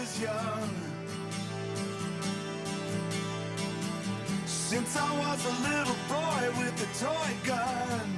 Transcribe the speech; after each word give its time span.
was 0.00 0.20
young. 0.20 0.70
Since 4.46 4.96
I 4.96 5.10
was 5.18 5.40
a 5.44 5.54
little 5.68 5.98
boy 6.08 6.42
with 6.58 6.76
a 6.80 6.90
toy 6.98 7.32
gun. 7.44 8.08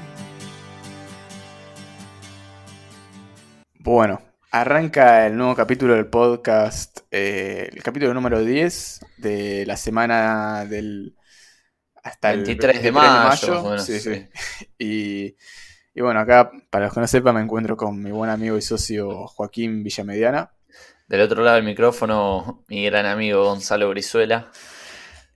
Bueno, 3.80 4.22
arranca 4.52 5.26
el 5.26 5.36
nuevo 5.36 5.56
capítulo 5.56 5.94
del 5.94 6.06
podcast, 6.06 7.00
eh, 7.10 7.68
el 7.72 7.82
capítulo 7.82 8.14
número 8.14 8.44
10 8.44 9.00
de 9.16 9.66
la 9.66 9.76
semana 9.76 10.64
del 10.66 11.16
hasta 12.04 12.30
23 12.30 12.76
el 12.76 12.82
23 12.82 12.82
de 12.82 12.92
mayo. 12.92 13.78
sí, 13.78 13.98
sí. 13.98 14.28
Y, 14.78 15.36
y, 15.94 16.00
bueno, 16.00 16.20
acá, 16.20 16.52
para 16.70 16.84
los 16.84 16.94
que 16.94 17.00
no 17.00 17.08
sepan, 17.08 17.34
me 17.34 17.40
encuentro 17.40 17.76
con 17.76 18.00
mi 18.00 18.12
buen 18.12 18.30
amigo 18.30 18.56
y 18.56 18.62
socio 18.62 19.26
Joaquín 19.26 19.82
Villamediana. 19.82 20.52
Del 21.12 21.20
otro 21.20 21.44
lado 21.44 21.56
del 21.56 21.64
micrófono, 21.66 22.64
mi 22.68 22.86
gran 22.86 23.04
amigo 23.04 23.44
Gonzalo 23.44 23.90
Brizuela. 23.90 24.50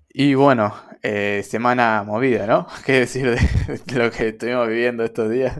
Y 0.08 0.32
bueno, 0.32 0.74
eh, 1.02 1.44
semana 1.46 2.02
movida, 2.02 2.46
¿no? 2.46 2.66
¿Qué 2.86 3.00
decir 3.00 3.38
de, 3.38 3.94
lo 3.94 4.10
que 4.10 4.28
estuvimos 4.28 4.68
viviendo 4.68 5.04
estos 5.04 5.30
días? 5.30 5.58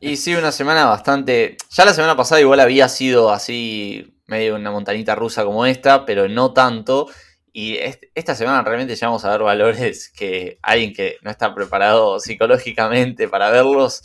Y 0.00 0.18
sí, 0.18 0.34
una 0.34 0.52
semana 0.52 0.84
bastante... 0.84 1.56
Ya 1.70 1.86
la 1.86 1.94
semana 1.94 2.14
pasada 2.14 2.42
igual 2.42 2.60
había 2.60 2.90
sido 2.90 3.32
así, 3.32 4.14
medio 4.26 4.54
una 4.56 4.70
montañita 4.70 5.14
rusa 5.14 5.46
como 5.46 5.64
esta, 5.64 6.04
pero 6.04 6.28
no 6.28 6.52
tanto. 6.52 7.08
Y 7.50 7.78
esta 8.14 8.34
semana 8.34 8.62
realmente 8.64 8.94
ya 8.94 9.06
vamos 9.06 9.24
a 9.24 9.30
ver 9.30 9.40
valores 9.40 10.10
que 10.10 10.58
alguien 10.60 10.92
que 10.92 11.16
no 11.22 11.30
está 11.30 11.54
preparado 11.54 12.20
psicológicamente 12.20 13.28
para 13.28 13.48
verlos, 13.48 14.02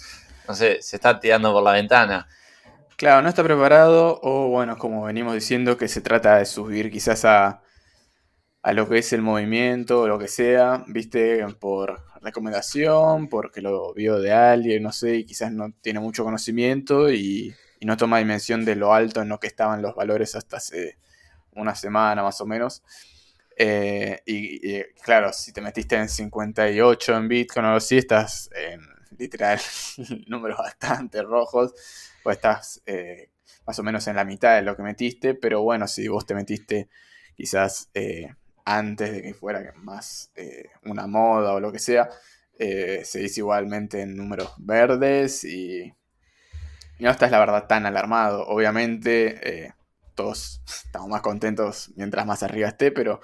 no 0.48 0.56
sé, 0.56 0.82
se 0.82 0.96
está 0.96 1.20
tirando 1.20 1.52
por 1.52 1.64
la 1.64 1.74
ventana. 1.74 2.30
Claro, 3.00 3.22
no 3.22 3.30
está 3.30 3.46
preparado 3.46 4.20
o 4.24 4.50
bueno, 4.50 4.78
como 4.78 5.04
venimos 5.06 5.34
diciendo, 5.34 5.78
que 5.78 5.88
se 5.88 6.02
trata 6.02 6.36
de 6.38 6.46
subir 6.46 6.92
quizás 6.92 7.24
a, 7.24 7.64
a 8.62 8.74
lo 8.74 8.90
que 8.90 8.98
es 8.98 9.14
el 9.14 9.22
movimiento 9.22 10.02
o 10.02 10.08
lo 10.10 10.20
que 10.20 10.28
sea, 10.28 10.84
viste, 10.86 11.46
por 11.62 12.04
recomendación, 12.22 13.30
porque 13.30 13.62
lo 13.62 13.94
vio 13.94 14.20
de 14.20 14.34
alguien, 14.34 14.84
no 14.84 14.92
sé, 14.92 15.16
y 15.16 15.26
quizás 15.26 15.54
no 15.54 15.72
tiene 15.82 16.02
mucho 16.02 16.26
conocimiento 16.26 17.10
y, 17.10 17.56
no 17.82 17.96
toma 17.96 18.18
dimensión 18.20 18.66
de 18.66 18.76
lo 18.76 18.94
alto 18.94 19.22
en 19.22 19.30
lo 19.30 19.40
que 19.40 19.48
estaban 19.48 19.82
los 19.82 19.96
valores 19.96 20.36
hasta 20.36 20.58
hace 20.58 20.98
una 21.54 21.76
semana 21.76 22.22
más 22.22 22.42
o 22.42 22.46
menos. 22.46 22.84
Eh, 23.58 24.22
y, 24.26 24.84
claro, 25.02 25.32
si 25.32 25.54
te 25.54 25.62
metiste 25.62 25.96
en 25.96 26.10
58 26.10 27.16
en 27.16 27.28
Bitcoin 27.30 27.66
o 27.66 27.70
algo 27.70 27.78
así, 27.78 27.98
estás 27.98 28.50
en 28.54 28.99
literal 29.20 29.60
números 30.28 30.58
bastante 30.58 31.22
rojos, 31.22 31.74
o 32.24 32.32
estás 32.32 32.82
eh, 32.86 33.30
más 33.68 33.78
o 33.78 33.84
menos 33.84 34.08
en 34.08 34.16
la 34.16 34.26
mitad 34.26 34.56
de 34.56 34.64
lo 34.64 34.76
que 34.76 34.84
metiste, 34.84 35.36
pero 35.36 35.62
bueno, 35.62 35.88
si 35.88 36.08
vos 36.08 36.26
te 36.26 36.34
metiste 36.34 36.90
quizás 37.36 37.90
eh, 37.94 38.34
antes 38.66 39.12
de 39.12 39.22
que 39.22 39.34
fuera 39.34 39.74
más 39.76 40.32
una 40.84 41.08
moda 41.08 41.54
o 41.54 41.60
lo 41.60 41.72
que 41.72 41.80
sea, 41.80 42.10
se 42.58 43.20
dice 43.20 43.40
igualmente 43.40 44.02
en 44.02 44.16
números 44.16 44.54
verdes 44.58 45.44
y, 45.44 45.82
y 45.84 47.04
no 47.04 47.10
estás 47.10 47.32
la 47.32 47.40
verdad 47.40 47.68
tan 47.68 47.86
alarmado. 47.86 48.46
Obviamente 48.48 49.74
todos 50.20 50.62
estamos 50.86 51.08
más 51.08 51.22
contentos 51.22 51.92
mientras 51.96 52.26
más 52.26 52.44
arriba 52.44 52.68
esté, 52.68 52.92
pero, 52.92 53.22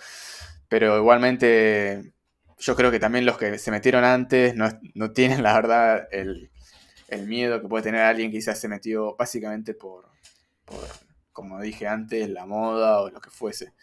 pero 0.69 0.97
igualmente 0.97 2.13
yo 2.57 2.75
creo 2.75 2.91
que 2.91 2.99
también 2.99 3.25
los 3.25 3.37
que 3.37 3.57
se 3.57 3.71
metieron 3.71 4.03
antes 4.03 4.55
no, 4.55 5.11
tienen 5.11 5.43
la 5.43 5.53
verdad 5.53 6.07
el, 6.11 6.49
miedo 7.25 7.61
que 7.61 7.67
puede 7.67 7.83
tener 7.83 8.01
alguien 8.01 8.29
que 8.29 8.37
quizás 8.37 8.59
se 8.59 8.67
metió 8.67 9.15
básicamente 9.15 9.73
por, 9.73 10.05
como 11.31 11.61
dije 11.61 11.87
antes, 11.87 12.29
la 12.29 12.45
moda 12.45 13.01
o 13.01 13.09
lo 13.09 13.21
que 13.21 13.29
fuese. 13.29 13.73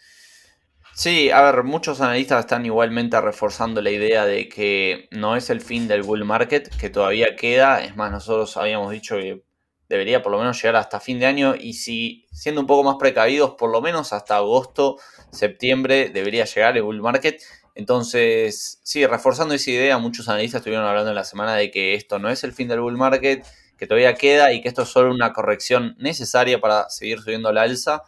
Sí, 0.95 1.31
a 1.31 1.41
ver, 1.41 1.63
muchos 1.63 2.01
analistas 2.01 2.41
están 2.41 2.65
igualmente 2.67 3.19
reforzando 3.19 3.81
la 3.81 3.89
idea 3.89 4.25
de 4.25 4.47
que 4.47 5.07
no 5.09 5.35
es 5.35 5.49
el 5.49 5.59
fin 5.59 5.87
del 5.87 6.03
bull 6.03 6.23
market, 6.23 6.69
que 6.77 6.91
todavía 6.91 7.35
queda. 7.35 7.83
Es 7.83 7.95
más, 7.95 8.11
nosotros 8.11 8.55
habíamos 8.57 8.91
dicho 8.91 9.15
que 9.15 9.43
debería 9.89 10.21
por 10.21 10.31
lo 10.31 10.37
menos 10.37 10.61
llegar 10.61 10.75
hasta 10.75 10.99
fin 10.99 11.19
de 11.19 11.25
año 11.25 11.55
y 11.55 11.73
si 11.73 12.27
siendo 12.31 12.61
un 12.61 12.67
poco 12.67 12.83
más 12.83 12.97
precavidos, 12.99 13.55
por 13.55 13.71
lo 13.71 13.81
menos 13.81 14.13
hasta 14.13 14.37
agosto, 14.37 14.97
septiembre 15.31 16.09
debería 16.09 16.45
llegar 16.45 16.77
el 16.77 16.83
bull 16.83 17.01
market. 17.01 17.41
Entonces, 17.75 18.79
sí, 18.83 19.05
reforzando 19.05 19.53
esa 19.53 19.71
idea, 19.71 19.97
muchos 19.97 20.29
analistas 20.29 20.59
estuvieron 20.59 20.85
hablando 20.85 21.09
en 21.09 21.15
la 21.15 21.23
semana 21.23 21.55
de 21.55 21.71
que 21.71 21.95
esto 21.95 22.19
no 22.19 22.29
es 22.29 22.43
el 22.43 22.53
fin 22.53 22.67
del 22.67 22.81
bull 22.81 22.97
market, 22.97 23.45
que 23.77 23.87
todavía 23.87 24.13
queda 24.13 24.53
y 24.53 24.61
que 24.61 24.67
esto 24.67 24.83
es 24.83 24.89
solo 24.89 25.13
una 25.13 25.33
corrección 25.33 25.95
necesaria 25.97 26.59
para 26.61 26.89
seguir 26.89 27.19
subiendo 27.19 27.51
la 27.51 27.63
alza. 27.63 28.03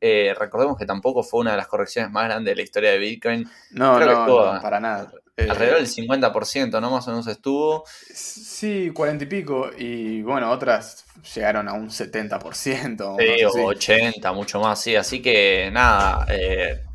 Eh, 0.00 0.34
recordemos 0.38 0.76
que 0.76 0.84
tampoco 0.84 1.22
fue 1.22 1.40
una 1.40 1.52
de 1.52 1.56
las 1.56 1.66
correcciones 1.66 2.10
más 2.12 2.26
grandes 2.26 2.52
de 2.52 2.56
la 2.56 2.62
historia 2.62 2.90
de 2.90 2.98
Bitcoin. 2.98 3.48
No, 3.70 3.98
no, 3.98 4.60
para 4.60 4.80
nada. 4.80 5.10
Eh, 5.38 5.48
alrededor 5.50 5.78
del 5.78 5.88
50%, 5.88 6.80
¿no? 6.80 6.90
Más 6.90 7.06
o 7.08 7.10
menos 7.10 7.26
estuvo. 7.26 7.84
Sí, 7.86 8.90
40 8.94 9.24
y 9.24 9.26
pico. 9.26 9.70
Y 9.76 10.22
bueno, 10.22 10.50
otras 10.50 11.04
llegaron 11.34 11.68
a 11.68 11.74
un 11.74 11.90
70%. 11.90 13.16
Sí, 13.18 13.44
o 13.44 13.66
80, 13.66 14.32
mucho 14.32 14.60
más, 14.60 14.80
sí. 14.80 14.96
Así 14.96 15.20
que 15.20 15.70
nada, 15.70 16.26
eh, 16.30 16.85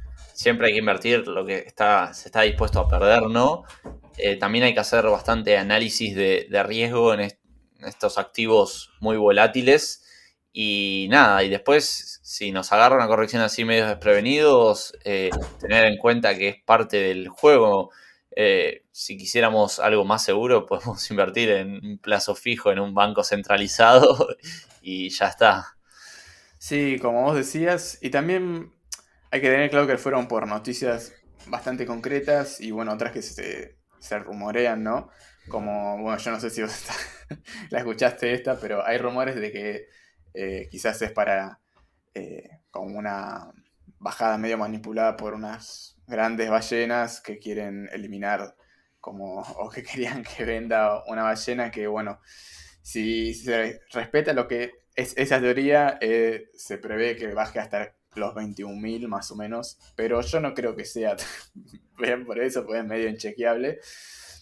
siempre 0.42 0.68
hay 0.68 0.74
que 0.74 0.80
invertir 0.80 1.28
lo 1.28 1.46
que 1.46 1.58
está, 1.60 2.14
se 2.14 2.30
está 2.30 2.42
dispuesto 2.42 2.80
a 2.80 2.88
perder, 2.88 3.24
¿no? 3.24 3.64
Eh, 4.18 4.38
también 4.38 4.64
hay 4.64 4.74
que 4.74 4.80
hacer 4.80 5.06
bastante 5.06 5.58
análisis 5.58 6.16
de, 6.16 6.64
riesgo 6.66 7.14
en, 7.14 7.32
estos 7.86 8.18
activos 8.18 8.92
muy 9.00 9.18
volátiles. 9.18 10.06
Y 10.54 11.08
nada, 11.10 11.44
y 11.44 11.50
después, 11.50 12.20
si 12.24 12.52
nos 12.52 12.72
agarra 12.72 12.96
una 12.98 13.08
corrección 13.08 13.42
así 13.42 13.66
medios 13.66 13.88
desprevenidos, 13.88 14.94
tener 15.04 15.86
en 15.86 15.98
cuenta 15.98 16.38
que 16.38 16.50
es 16.50 16.56
parte 16.64 16.98
del 16.98 17.30
juego 17.30 17.92
eh, 18.36 18.86
si 18.92 19.18
quisiéramos 19.18 19.80
algo 19.80 20.06
más 20.06 20.24
seguro, 20.24 20.66
podemos 20.68 21.10
invertir 21.12 21.50
en 21.50 21.86
un 21.86 21.98
plazo 21.98 22.36
fijo 22.36 22.72
en 22.72 22.80
un 22.80 22.94
banco 22.94 23.24
centralizado 23.24 24.28
y 24.82 25.10
ya 25.10 25.28
está. 25.28 25.78
Sí, 26.58 26.98
como 27.02 27.24
vos 27.24 27.36
decías, 27.36 27.98
y 28.02 28.12
también 28.12 28.72
hay 29.32 29.42
que 29.42 29.50
tener 29.50 29.70
claro 29.70 29.88
que 29.88 29.98
fueron 29.98 30.28
por 30.28 30.46
noticias 30.46 31.14
bastante 31.48 31.86
concretas 31.86 32.60
y 32.60 32.72
bueno, 32.72 32.92
otras 32.92 33.14
que 33.14 33.22
se, 33.22 33.78
rumorean, 34.20 34.84
¿no? 34.84 35.10
Como, 35.48 35.98
bueno, 36.02 36.18
yo 36.18 36.32
no 36.32 36.40
sé 36.40 36.50
si 36.50 36.62
vos 36.62 36.86
la 37.70 37.80
escuchaste 37.80 38.34
esta, 38.34 38.60
pero 38.60 38.86
hay 38.86 38.98
rumores 38.98 39.36
de 39.36 39.52
que 39.52 39.88
eh, 40.34 40.68
quizás 40.70 41.02
es 41.02 41.12
para 41.12 41.60
eh, 42.14 42.50
como 42.70 42.98
una 42.98 43.52
bajada 44.00 44.38
medio 44.38 44.58
manipulada 44.58 45.16
por 45.16 45.34
unas 45.34 45.98
grandes 46.08 46.50
ballenas 46.50 47.22
que 47.22 47.40
quieren 47.40 47.90
eliminar 47.94 48.56
como 49.00 49.42
o 49.58 49.70
que 49.70 49.84
querían 49.84 50.24
que 50.24 50.44
venda 50.44 51.04
una 51.08 51.24
ballena 51.24 51.72
que 51.72 51.88
bueno 51.88 52.20
si 52.82 53.34
se 53.34 53.82
respeta 53.92 54.34
lo 54.34 54.48
que 54.48 54.72
es 54.96 55.14
esa 55.18 55.40
teoría 55.40 55.98
eh, 56.02 56.50
se 56.54 56.78
prevé 56.78 57.16
que 57.16 57.34
baje 57.34 57.60
hasta 57.60 57.96
los 58.16 58.34
21.000 58.34 59.08
más 59.08 59.32
o 59.32 59.36
menos 59.36 59.78
pero 59.96 60.22
yo 60.22 60.40
no 60.40 60.54
creo 60.54 60.76
que 60.76 60.86
sea 60.86 61.16
bien 61.98 62.26
por 62.26 62.40
eso 62.40 62.66
pues 62.66 62.80
es 62.80 62.86
medio 62.86 63.10
inchequeable 63.10 63.80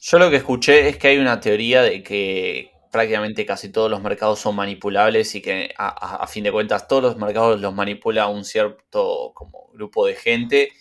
yo 0.01 0.19
lo 0.19 0.29
que 0.29 0.37
escuché 0.37 0.87
es 0.87 0.97
que 0.97 1.09
hay 1.09 1.17
una 1.17 1.39
teoría 1.39 1.81
de 1.81 2.01
que 2.01 2.71
prácticamente 2.91 3.45
casi 3.45 3.69
todos 3.69 3.91
los 3.91 4.01
mercados 4.01 4.39
son 4.39 4.55
manipulables 4.55 5.35
y 5.35 5.41
que 5.41 5.73
a, 5.77 6.23
a 6.23 6.27
fin 6.27 6.43
de 6.43 6.51
cuentas 6.51 6.87
todos 6.87 7.03
los 7.03 7.17
mercados 7.17 7.59
los 7.61 7.75
manipula 7.75 8.27
un 8.27 8.43
cierto 8.45 9.31
como 9.35 9.69
grupo 9.73 10.05
de 10.07 10.15
gente 10.15 10.71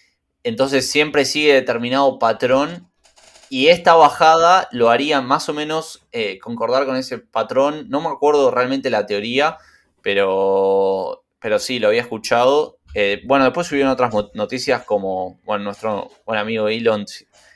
entonces 0.43 0.91
siempre 0.91 1.25
sigue 1.25 1.53
determinado 1.53 2.19
patrón 2.19 2.88
y 3.50 3.69
esta 3.69 3.94
bajada 3.94 4.69
lo 4.72 4.91
haría 4.91 5.21
más 5.21 5.48
o 5.48 5.54
menos 5.54 6.06
eh, 6.12 6.38
concordar 6.38 6.84
con 6.84 6.97
ese 6.97 7.19
patrón. 7.19 7.87
No 7.88 8.00
me 8.00 8.09
acuerdo 8.09 8.50
realmente 8.50 8.91
la 8.91 9.06
teoría, 9.06 9.56
pero, 10.03 11.25
pero 11.41 11.59
sí, 11.59 11.78
lo 11.78 11.89
había 11.89 12.03
escuchado. 12.03 12.78
Eh, 12.94 13.22
bueno, 13.26 13.44
después 13.44 13.66
subieron 13.66 13.92
otras 13.92 14.12
noticias 14.34 14.82
como 14.84 15.40
bueno, 15.44 15.64
nuestro 15.64 16.10
buen 16.24 16.38
amigo 16.38 16.68
Elon 16.68 17.04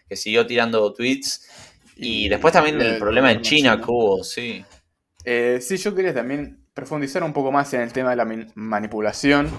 que 0.08 0.17
siguió 0.17 0.46
tirando 0.46 0.93
tweets. 0.93 1.49
Y, 1.96 2.29
después 2.29 2.52
también 2.52 2.81
el, 2.81 2.99
problema 2.99 3.32
en 3.32 3.43
China 3.43 3.79
que 3.79 3.84
hubo, 3.87 4.25
sí. 4.25 4.64
Eh, 5.25 5.58
sí, 5.61 5.76
yo 5.76 5.94
quería 5.94 6.12
también 6.12 6.67
profundizar 6.75 7.23
un 7.23 7.32
poco 7.32 7.52
más 7.52 7.73
en 7.75 7.82
el 7.82 7.93
tema 7.93 8.11
de 8.11 8.17
la 8.17 8.26
manipulación. 8.55 9.50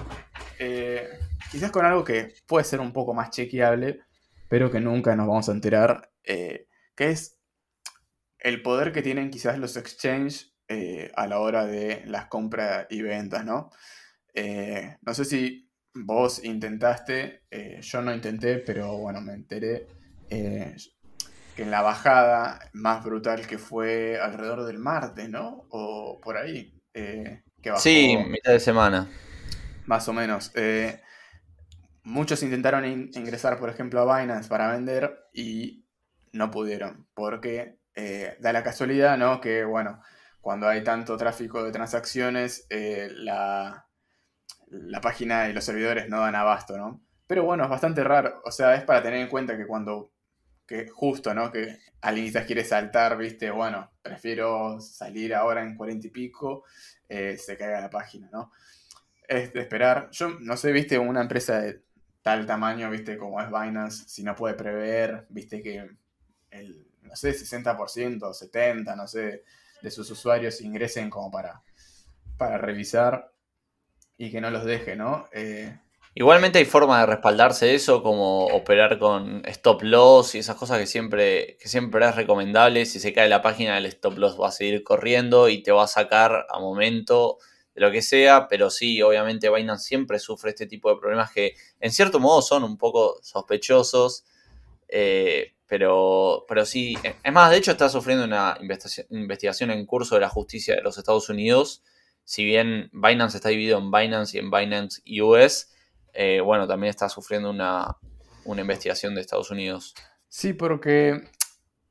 Eh, 0.58 1.08
quizás 1.50 1.70
con 1.70 1.84
algo 1.84 2.04
que 2.04 2.34
puede 2.46 2.64
ser 2.64 2.80
un 2.80 2.92
poco 2.92 3.14
más 3.14 3.30
chequeable, 3.30 4.00
pero 4.48 4.70
que 4.70 4.80
nunca 4.80 5.16
nos 5.16 5.26
vamos 5.26 5.48
a 5.48 5.52
enterar, 5.52 6.10
eh, 6.22 6.68
que 6.94 7.10
es 7.10 7.38
el 8.38 8.62
poder 8.62 8.92
que 8.92 9.02
tienen 9.02 9.30
quizás 9.30 9.58
los 9.58 9.76
exchanges 9.76 10.52
a 11.14 11.26
la 11.26 11.38
hora 11.38 11.66
de 11.66 12.02
las 12.06 12.26
compras 12.26 12.86
y 12.90 13.02
ventas, 13.02 13.44
¿no? 13.44 13.70
Eh, 14.34 14.96
no 15.02 15.14
sé 15.14 15.24
si 15.24 15.70
vos 15.94 16.44
intentaste, 16.44 17.44
yo 17.80 18.02
no 18.02 18.12
intenté, 18.12 18.58
pero 18.58 18.98
bueno, 18.98 19.20
me 19.20 19.32
enteré 19.32 19.86
que 20.28 21.62
en 21.62 21.70
la 21.70 21.82
bajada 21.82 22.58
más 22.72 23.04
brutal 23.04 23.46
que 23.46 23.58
fue 23.58 24.18
alrededor 24.18 24.64
del 24.64 24.78
martes, 24.78 25.28
¿no? 25.28 25.66
O 25.70 26.20
por 26.20 26.36
ahí. 26.36 26.74
sí, 27.76 28.16
mitad 28.26 28.52
de 28.52 28.60
semana. 28.60 29.08
Más 29.86 30.08
o 30.08 30.12
menos. 30.12 30.52
muchos 32.02 32.42
intentaron 32.42 32.84
ingresar, 32.84 33.58
por 33.58 33.70
ejemplo, 33.70 34.00
a 34.00 34.20
Binance 34.20 34.48
para 34.48 34.72
vender 34.72 35.28
y 35.32 35.84
no 36.34 36.50
pudieron, 36.50 37.06
porque 37.14 37.78
eh, 37.94 38.36
da 38.40 38.52
la 38.52 38.62
casualidad, 38.62 39.16
¿no? 39.16 39.40
Que, 39.40 39.64
bueno, 39.64 40.00
cuando 40.40 40.68
hay 40.68 40.82
tanto 40.82 41.16
tráfico 41.16 41.62
de 41.62 41.72
transacciones, 41.72 42.66
eh, 42.70 43.08
la, 43.12 43.86
la 44.82 45.00
página 45.00 45.48
y 45.48 45.52
los 45.52 45.64
servidores 45.64 46.08
no 46.08 46.20
dan 46.20 46.34
abasto, 46.34 46.76
¿no? 46.76 47.00
Pero 47.26 47.44
bueno, 47.44 47.64
es 47.64 47.70
bastante 47.70 48.04
raro, 48.04 48.42
o 48.44 48.50
sea, 48.50 48.74
es 48.74 48.84
para 48.84 49.02
tener 49.02 49.20
en 49.20 49.28
cuenta 49.28 49.56
que 49.56 49.66
cuando, 49.66 50.12
que 50.66 50.88
justo, 50.88 51.34
¿no? 51.34 51.50
Que 51.50 51.78
alguien 52.00 52.26
quizás 52.26 52.46
quiere 52.46 52.64
saltar, 52.64 53.16
viste, 53.16 53.50
bueno, 53.50 53.90
prefiero 54.02 54.80
salir 54.80 55.34
ahora 55.34 55.62
en 55.62 55.76
cuarenta 55.76 56.06
y 56.06 56.10
pico, 56.10 56.64
eh, 57.08 57.36
se 57.38 57.56
caiga 57.56 57.80
la 57.80 57.90
página, 57.90 58.28
¿no? 58.32 58.52
Es 59.26 59.52
de 59.54 59.60
esperar. 59.60 60.10
Yo 60.12 60.28
no 60.40 60.56
sé, 60.56 60.72
viste, 60.72 60.98
una 60.98 61.22
empresa 61.22 61.60
de 61.60 61.82
tal 62.22 62.46
tamaño, 62.46 62.90
viste, 62.90 63.16
como 63.18 63.40
es 63.40 63.48
Binance, 63.48 64.04
si 64.08 64.22
no 64.22 64.34
puede 64.34 64.54
prever, 64.54 65.26
viste 65.30 65.62
que 65.62 65.90
el, 66.50 66.86
no 67.02 67.16
sé, 67.16 67.32
60%, 67.32 68.18
70%, 68.18 68.96
no 68.96 69.06
sé, 69.06 69.44
de 69.82 69.90
sus 69.90 70.10
usuarios 70.10 70.60
ingresen 70.60 71.10
como 71.10 71.30
para, 71.30 71.62
para 72.38 72.58
revisar 72.58 73.33
y 74.16 74.30
que 74.30 74.40
no 74.40 74.50
los 74.50 74.64
deje, 74.64 74.96
¿no? 74.96 75.28
Eh, 75.32 75.76
Igualmente 76.16 76.60
hay 76.60 76.64
forma 76.64 77.00
de 77.00 77.06
respaldarse 77.06 77.74
eso, 77.74 78.00
como 78.00 78.46
operar 78.46 79.00
con 79.00 79.42
stop 79.46 79.82
loss 79.82 80.36
y 80.36 80.38
esas 80.38 80.54
cosas 80.54 80.78
que 80.78 80.86
siempre, 80.86 81.56
que 81.60 81.68
siempre 81.68 82.06
es 82.06 82.14
recomendable. 82.14 82.86
Si 82.86 83.00
se 83.00 83.12
cae 83.12 83.28
la 83.28 83.42
página, 83.42 83.76
el 83.78 83.86
stop 83.86 84.18
loss 84.18 84.40
va 84.40 84.48
a 84.48 84.52
seguir 84.52 84.84
corriendo 84.84 85.48
y 85.48 85.64
te 85.64 85.72
va 85.72 85.84
a 85.84 85.88
sacar 85.88 86.46
a 86.48 86.60
momento 86.60 87.38
de 87.74 87.80
lo 87.80 87.90
que 87.90 88.00
sea. 88.00 88.46
Pero 88.46 88.70
sí, 88.70 89.02
obviamente 89.02 89.50
Binance 89.50 89.88
siempre 89.88 90.20
sufre 90.20 90.50
este 90.50 90.68
tipo 90.68 90.88
de 90.88 91.00
problemas 91.00 91.32
que 91.32 91.54
en 91.80 91.90
cierto 91.90 92.20
modo 92.20 92.42
son 92.42 92.62
un 92.62 92.78
poco 92.78 93.18
sospechosos. 93.20 94.24
Eh, 94.86 95.54
pero, 95.66 96.44
pero 96.46 96.64
sí, 96.64 96.96
es 97.02 97.32
más, 97.32 97.50
de 97.50 97.56
hecho 97.56 97.72
está 97.72 97.88
sufriendo 97.88 98.24
una 98.24 98.56
investigación 99.10 99.72
en 99.72 99.84
curso 99.84 100.14
de 100.14 100.20
la 100.20 100.28
justicia 100.28 100.76
de 100.76 100.82
los 100.82 100.96
Estados 100.96 101.28
Unidos. 101.28 101.82
Si 102.24 102.44
bien 102.44 102.90
Binance 102.92 103.36
está 103.36 103.50
dividido 103.50 103.78
en 103.78 103.90
Binance 103.90 104.36
y 104.36 104.40
en 104.40 104.50
Binance 104.50 105.02
US, 105.22 105.74
eh, 106.14 106.40
bueno, 106.40 106.66
también 106.66 106.90
está 106.90 107.08
sufriendo 107.08 107.50
una, 107.50 107.96
investigación 108.46 109.14
de 109.14 109.20
Estados 109.20 109.50
Unidos. 109.50 109.94
Sí, 110.28 110.52
porque 110.52 111.28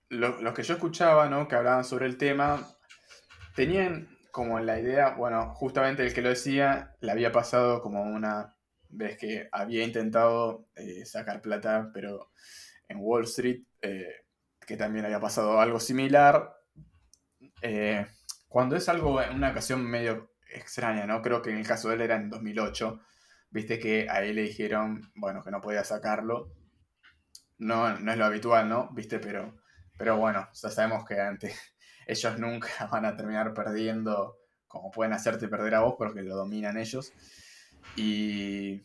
los 0.09 0.53
que 0.53 0.63
yo 0.63 0.75
escuchaba, 0.75 1.30
¿no? 1.30 1.47
Que 1.47 1.56
hablaban 1.56 1.83
sobre 1.83 2.06
el 2.06 2.18
tema, 2.18 2.68
tenían 3.56 4.18
como 4.31 4.59
la 4.59 4.80
idea, 4.80 5.15
bueno, 5.15 5.53
justamente 5.53 6.06
el 6.06 6.13
que 6.13 6.21
lo 6.21 6.30
decía, 6.30 6.95
le 7.01 7.12
había 7.12 7.31
pasado 7.31 7.81
como 7.81 8.01
una 8.01 8.56
vez 8.89 9.18
que 9.18 9.47
había 9.51 9.83
intentado 9.83 10.68
eh, 10.75 11.06
sacar 11.06 11.41
plata, 11.41 11.91
pero 11.94 12.31
en 12.88 12.97
Wall 13.00 13.25
Street, 13.25 13.62
eh, 13.81 14.25
que 14.65 14.77
también 14.77 15.06
había 15.06 15.19
pasado 15.19 15.59
algo 15.59 15.80
similar. 15.80 16.56
Cuando 18.54 18.76
es 18.76 18.88
algo 18.88 19.20
en 19.20 19.36
una 19.36 19.50
ocasión 19.50 19.84
medio 19.84 20.36
extraña, 20.48 21.08
¿no? 21.08 21.24
Creo 21.24 21.42
que 21.42 21.50
en 21.50 21.58
el 21.58 21.68
caso 21.68 21.90
de 21.90 21.96
él 21.96 22.02
era 22.02 22.18
en 22.18 22.30
2008 22.30 23.02
Viste 23.50 23.78
que 23.80 24.08
ahí 24.10 24.32
le 24.34 24.44
dijeron, 24.44 25.12
bueno, 25.14 25.44
que 25.44 25.52
no 25.52 25.62
podía 25.62 25.84
sacarlo. 25.84 26.52
No, 27.60 28.00
no 28.00 28.12
es 28.12 28.18
lo 28.18 28.26
habitual, 28.26 28.70
¿no? 28.70 28.90
Viste, 28.94 29.20
pero, 29.20 29.56
pero 29.98 30.18
bueno, 30.18 30.50
ya 30.54 30.70
sabemos 30.72 31.06
que 31.06 31.20
antes 31.20 31.56
ellos 32.08 32.40
nunca 32.40 32.68
van 32.92 33.06
a 33.06 33.16
terminar 33.16 33.54
perdiendo 33.54 34.38
como 34.68 34.90
pueden 34.90 35.14
hacerte 35.14 35.48
perder 35.48 35.76
a 35.76 35.82
vos 35.82 35.96
porque 35.98 36.24
lo 36.24 36.36
dominan 36.36 36.78
ellos. 36.78 37.12
Y, 37.96 38.84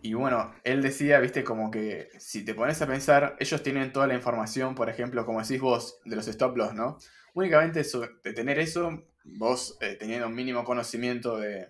y 0.00 0.14
bueno, 0.14 0.54
él 0.64 0.82
decía, 0.82 1.20
viste, 1.20 1.42
como 1.42 1.72
que 1.72 2.10
si 2.18 2.44
te 2.44 2.54
pones 2.54 2.82
a 2.82 2.86
pensar, 2.88 3.36
ellos 3.40 3.64
tienen 3.64 3.92
toda 3.92 4.08
la 4.08 4.14
información, 4.14 4.74
por 4.74 4.88
ejemplo, 4.88 5.24
como 5.24 5.40
decís 5.40 5.60
vos, 5.60 6.00
de 6.04 6.16
los 6.16 6.28
stop 6.28 6.56
loss, 6.56 6.74
¿no? 6.74 6.98
Únicamente 7.36 7.82
de 8.24 8.32
tener 8.32 8.58
eso, 8.58 9.04
vos 9.24 9.76
eh, 9.82 9.96
teniendo 10.00 10.26
un 10.26 10.34
mínimo 10.34 10.64
conocimiento 10.64 11.36
de, 11.36 11.68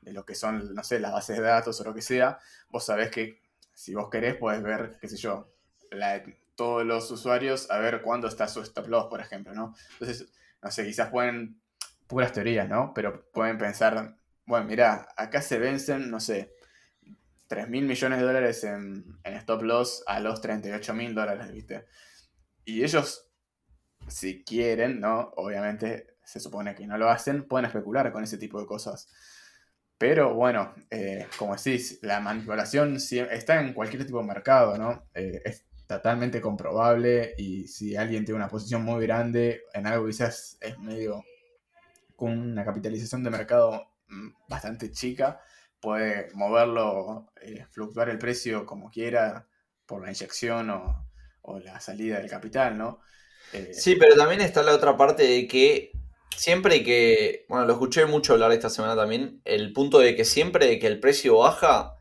lo 0.00 0.24
que 0.24 0.34
son, 0.34 0.74
no 0.74 0.82
sé, 0.82 0.98
las 0.98 1.12
bases 1.12 1.36
de 1.36 1.42
datos 1.42 1.78
o 1.78 1.84
lo 1.84 1.92
que 1.92 2.00
sea, 2.00 2.38
vos 2.70 2.86
sabés 2.86 3.10
que 3.10 3.42
si 3.74 3.94
vos 3.94 4.08
querés 4.08 4.36
podés 4.36 4.62
ver, 4.62 4.96
qué 4.98 5.06
sé 5.06 5.18
yo, 5.18 5.52
todos 6.54 6.86
los 6.86 7.10
usuarios 7.10 7.70
a 7.70 7.80
ver 7.80 8.00
cuándo 8.00 8.28
está 8.28 8.48
su 8.48 8.62
stop 8.62 8.88
loss, 8.88 9.08
por 9.10 9.20
ejemplo, 9.20 9.52
¿no? 9.52 9.74
Entonces, 9.92 10.32
no 10.62 10.70
sé, 10.70 10.86
quizás 10.86 11.10
pueden, 11.10 11.60
puras 12.06 12.32
teorías, 12.32 12.66
¿no? 12.66 12.94
Pero 12.94 13.30
pueden 13.30 13.58
pensar, 13.58 14.16
bueno, 14.46 14.64
mira, 14.64 15.06
acá 15.18 15.42
se 15.42 15.58
vencen, 15.58 16.10
no 16.10 16.18
sé, 16.18 16.54
3 17.46 17.68
mil 17.68 17.84
millones 17.84 18.20
de 18.20 18.24
dólares 18.24 18.64
en, 18.64 19.04
en 19.22 19.34
stop 19.34 19.60
loss 19.64 20.02
a 20.06 20.18
los 20.20 20.40
38 20.40 20.94
mil 20.94 21.14
dólares, 21.14 21.52
¿viste? 21.52 21.84
Y 22.64 22.84
ellos, 22.84 23.27
si 24.10 24.44
quieren, 24.44 25.00
¿no? 25.00 25.32
Obviamente 25.36 26.16
se 26.24 26.40
supone 26.40 26.74
que 26.74 26.86
no 26.86 26.98
lo 26.98 27.08
hacen, 27.08 27.46
pueden 27.48 27.66
especular 27.66 28.12
con 28.12 28.24
ese 28.24 28.38
tipo 28.38 28.60
de 28.60 28.66
cosas. 28.66 29.08
Pero 29.98 30.34
bueno, 30.34 30.74
eh, 30.90 31.26
como 31.38 31.56
decís, 31.56 31.98
la 32.02 32.20
manipulación 32.20 32.96
está 32.96 33.60
en 33.60 33.72
cualquier 33.74 34.06
tipo 34.06 34.18
de 34.20 34.26
mercado, 34.26 34.78
¿no? 34.78 35.08
Eh, 35.14 35.42
es 35.44 35.66
totalmente 35.88 36.40
comprobable 36.40 37.34
y 37.38 37.66
si 37.66 37.96
alguien 37.96 38.24
tiene 38.24 38.36
una 38.36 38.48
posición 38.48 38.84
muy 38.84 39.02
grande 39.06 39.62
en 39.72 39.86
algo 39.86 40.06
quizás 40.06 40.58
es 40.60 40.78
medio 40.78 41.24
con 42.16 42.38
una 42.38 42.64
capitalización 42.64 43.24
de 43.24 43.30
mercado 43.30 43.92
mm, 44.08 44.28
bastante 44.48 44.90
chica, 44.92 45.40
puede 45.80 46.28
moverlo, 46.34 47.32
eh, 47.40 47.64
fluctuar 47.70 48.08
el 48.10 48.18
precio 48.18 48.66
como 48.66 48.90
quiera 48.90 49.48
por 49.86 50.02
la 50.02 50.08
inyección 50.10 50.70
o, 50.70 51.08
o 51.42 51.58
la 51.60 51.80
salida 51.80 52.18
del 52.18 52.30
capital, 52.30 52.76
¿no? 52.76 53.00
Sí, 53.72 53.96
pero 53.96 54.16
también 54.16 54.40
está 54.40 54.62
la 54.62 54.74
otra 54.74 54.96
parte 54.96 55.24
de 55.24 55.46
que 55.46 55.92
siempre 56.36 56.84
que, 56.84 57.46
bueno, 57.48 57.66
lo 57.66 57.72
escuché 57.72 58.06
mucho 58.06 58.32
hablar 58.32 58.52
esta 58.52 58.70
semana 58.70 58.94
también, 58.94 59.40
el 59.44 59.72
punto 59.72 59.98
de 59.98 60.14
que 60.14 60.24
siempre 60.24 60.78
que 60.78 60.86
el 60.86 61.00
precio 61.00 61.38
baja, 61.38 61.96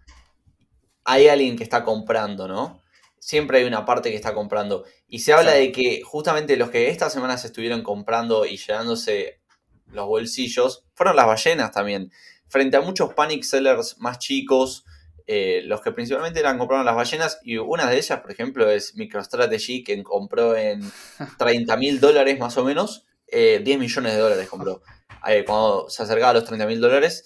hay 1.03 1.27
alguien 1.27 1.57
que 1.57 1.63
está 1.63 1.83
comprando, 1.83 2.47
¿no? 2.47 2.83
Siempre 3.19 3.59
hay 3.59 3.63
una 3.65 3.85
parte 3.85 4.09
que 4.09 4.15
está 4.15 4.33
comprando. 4.33 4.85
Y 5.07 5.19
se 5.19 5.33
habla 5.33 5.53
de 5.53 5.71
que 5.71 6.01
justamente 6.03 6.55
los 6.55 6.69
que 6.69 6.89
esta 6.89 7.09
semana 7.09 7.37
se 7.37 7.47
estuvieron 7.47 7.81
comprando 7.81 8.45
y 8.45 8.57
llenándose 8.57 9.41
los 9.87 10.05
bolsillos 10.05 10.85
fueron 10.93 11.15
las 11.15 11.25
ballenas 11.25 11.71
también. 11.71 12.11
Frente 12.47 12.77
a 12.77 12.81
muchos 12.81 13.13
panic 13.13 13.43
sellers 13.43 13.97
más 13.99 14.19
chicos, 14.19 14.85
eh, 15.27 15.61
los 15.65 15.81
que 15.81 15.91
principalmente 15.91 16.39
eran 16.39 16.57
compraron 16.57 16.85
las 16.85 16.95
ballenas, 16.95 17.39
y 17.43 17.57
una 17.57 17.89
de 17.89 17.97
ellas, 17.97 18.21
por 18.21 18.31
ejemplo, 18.31 18.69
es 18.69 18.95
MicroStrategy, 18.95 19.83
que 19.83 20.01
compró 20.03 20.55
en 20.55 20.81
30 21.37 21.77
mil 21.77 21.99
dólares 21.99 22.39
más 22.39 22.57
o 22.57 22.63
menos, 22.63 23.05
10 23.29 23.67
eh, 23.67 23.77
millones 23.77 24.13
de 24.13 24.19
dólares 24.19 24.47
compró. 24.47 24.81
Eh, 25.27 25.43
cuando 25.45 25.89
se 25.89 26.03
acercaba 26.03 26.31
a 26.31 26.33
los 26.33 26.45
30 26.45 26.65
mil 26.65 26.79
dólares, 26.79 27.25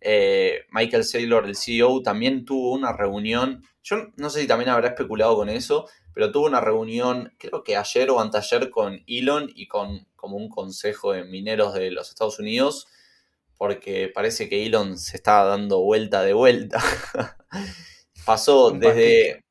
eh, 0.00 0.64
Michael 0.70 1.04
Saylor, 1.04 1.46
el 1.46 1.56
CEO, 1.56 2.02
también 2.02 2.44
tuvo 2.44 2.72
una 2.72 2.92
reunión. 2.92 3.64
Yo 3.82 4.08
no 4.16 4.30
sé 4.30 4.40
si 4.40 4.46
también 4.46 4.70
habrá 4.70 4.88
especulado 4.88 5.36
con 5.36 5.48
eso, 5.48 5.86
pero 6.14 6.32
tuvo 6.32 6.46
una 6.46 6.60
reunión, 6.60 7.34
creo 7.38 7.62
que 7.62 7.76
ayer 7.76 8.10
o 8.10 8.20
anteayer, 8.20 8.70
con 8.70 9.02
Elon 9.06 9.50
y 9.54 9.68
con 9.68 10.06
como 10.16 10.36
un 10.36 10.48
consejo 10.48 11.12
de 11.12 11.24
mineros 11.24 11.74
de 11.74 11.90
los 11.90 12.08
Estados 12.08 12.38
Unidos, 12.38 12.86
porque 13.62 14.10
parece 14.12 14.48
que 14.48 14.66
Elon 14.66 14.98
se 14.98 15.18
está 15.18 15.44
dando 15.44 15.82
vuelta 15.82 16.24
de 16.24 16.32
vuelta. 16.32 16.82
Pasó 18.26 18.72
desde, 18.72 19.44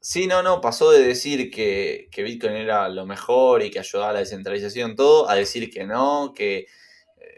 Sí, 0.00 0.26
no, 0.26 0.42
no, 0.42 0.60
pasó 0.60 0.90
de 0.90 1.02
decir 1.02 1.50
que, 1.50 2.10
Bitcoin 2.14 2.52
era 2.52 2.90
lo 2.90 3.06
mejor 3.06 3.62
y 3.62 3.70
que 3.70 3.78
ayudaba 3.78 4.10
a 4.10 4.12
la 4.12 4.18
descentralización, 4.18 4.96
todo, 4.96 5.30
a 5.30 5.34
decir 5.34 5.70
que 5.70 5.86
no, 5.86 6.34
que 6.36 6.58
eh, 6.58 6.66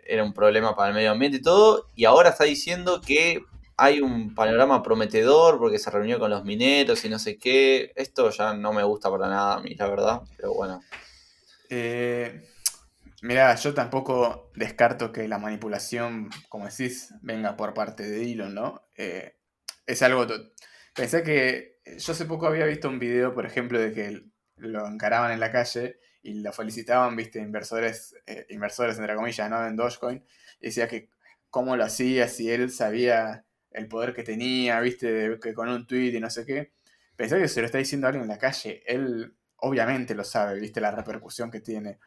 era 0.04 0.25
un 0.25 0.33
problema 0.33 0.75
para 0.75 0.88
el 0.88 0.97
medio 0.97 1.12
ambiente 1.12 1.38
y 1.38 1.42
todo, 1.42 1.87
y 1.95 2.06
ahora 2.06 2.30
está 2.30 2.42
diciendo 2.42 3.00
que 3.00 3.42
hay 3.76 4.00
un 4.00 4.35
panorama 4.35 4.83
prometedor 4.83 5.61
porque 5.61 5.78
se 5.78 5.92
reunió 5.92 6.18
con 6.18 6.30
los 6.30 6.42
mineros 6.42 7.04
y 7.04 7.09
no 7.09 7.21
sé 7.21 7.38
qué. 7.38 7.92
Esto 7.95 8.30
ya 8.30 8.52
no 8.52 8.73
me 8.73 8.83
gusta 8.83 9.12
para 9.12 9.28
nada 9.28 9.54
a 9.54 9.61
mí, 9.61 9.76
la 9.76 9.87
verdad, 9.88 10.23
pero 10.37 10.52
bueno. 10.52 10.83
Eh, 11.71 12.42
mira, 13.23 13.55
yo 13.55 13.75
tampoco 13.75 14.51
descarto 14.55 15.13
que 15.13 15.29
la 15.29 15.39
manipulación, 15.39 16.31
como 16.49 16.67
decís, 16.67 17.13
venga 17.23 17.57
por 17.57 17.75
parte 17.75 18.09
de 18.09 18.33
Elon, 18.33 18.55
¿no? 18.55 18.89
Eh, 18.97 19.37
es 19.87 20.03
algo... 20.03 20.27
Pensé 20.95 21.23
que 21.23 21.81
yo 21.99 22.13
hace 22.13 22.25
poco 22.25 22.47
había 22.47 22.67
visto 22.67 22.89
un 22.89 22.99
video, 22.99 23.35
por 23.35 23.47
ejemplo, 23.47 23.79
de 23.79 23.93
que 23.93 24.25
lo 24.57 24.87
encaraban 24.87 25.33
en 25.33 25.41
la 25.41 25.53
calle 25.53 26.01
y 26.23 26.35
lo 26.41 26.53
felicitaban, 26.53 27.15
viste, 27.15 27.39
inversores, 27.39 28.15
eh, 28.27 28.47
inversores 28.51 28.99
entre 28.99 29.15
comillas, 29.15 29.49
¿no? 29.49 29.65
En 29.67 29.77
Dogecoin. 29.77 30.25
Y 30.61 30.67
decía 30.67 30.89
que 30.89 31.11
cómo 31.51 31.77
lo 31.77 31.85
hacía, 31.85 32.29
si 32.29 32.51
él 32.51 32.71
sabía 32.71 33.45
el 33.71 33.89
poder 33.89 34.15
que 34.15 34.23
tenía, 34.23 34.81
viste, 34.81 35.39
que 35.41 35.55
con 35.55 35.69
un 35.69 35.87
tweet 35.87 36.13
y 36.15 36.21
no 36.21 36.31
sé 36.31 36.45
qué. 36.45 36.73
Pensé 37.15 37.39
que 37.39 37.49
se 37.49 37.61
lo 37.61 37.67
está 37.67 37.79
diciendo 37.79 38.07
alguien 38.07 38.25
en 38.25 38.29
la 38.29 38.39
calle. 38.39 38.83
Él 38.87 39.37
obviamente 39.59 40.15
lo 40.15 40.25
sabe, 40.25 40.59
viste, 40.59 40.81
la 40.81 40.91
repercusión 40.91 41.51
que 41.51 41.61
tiene. 41.61 41.99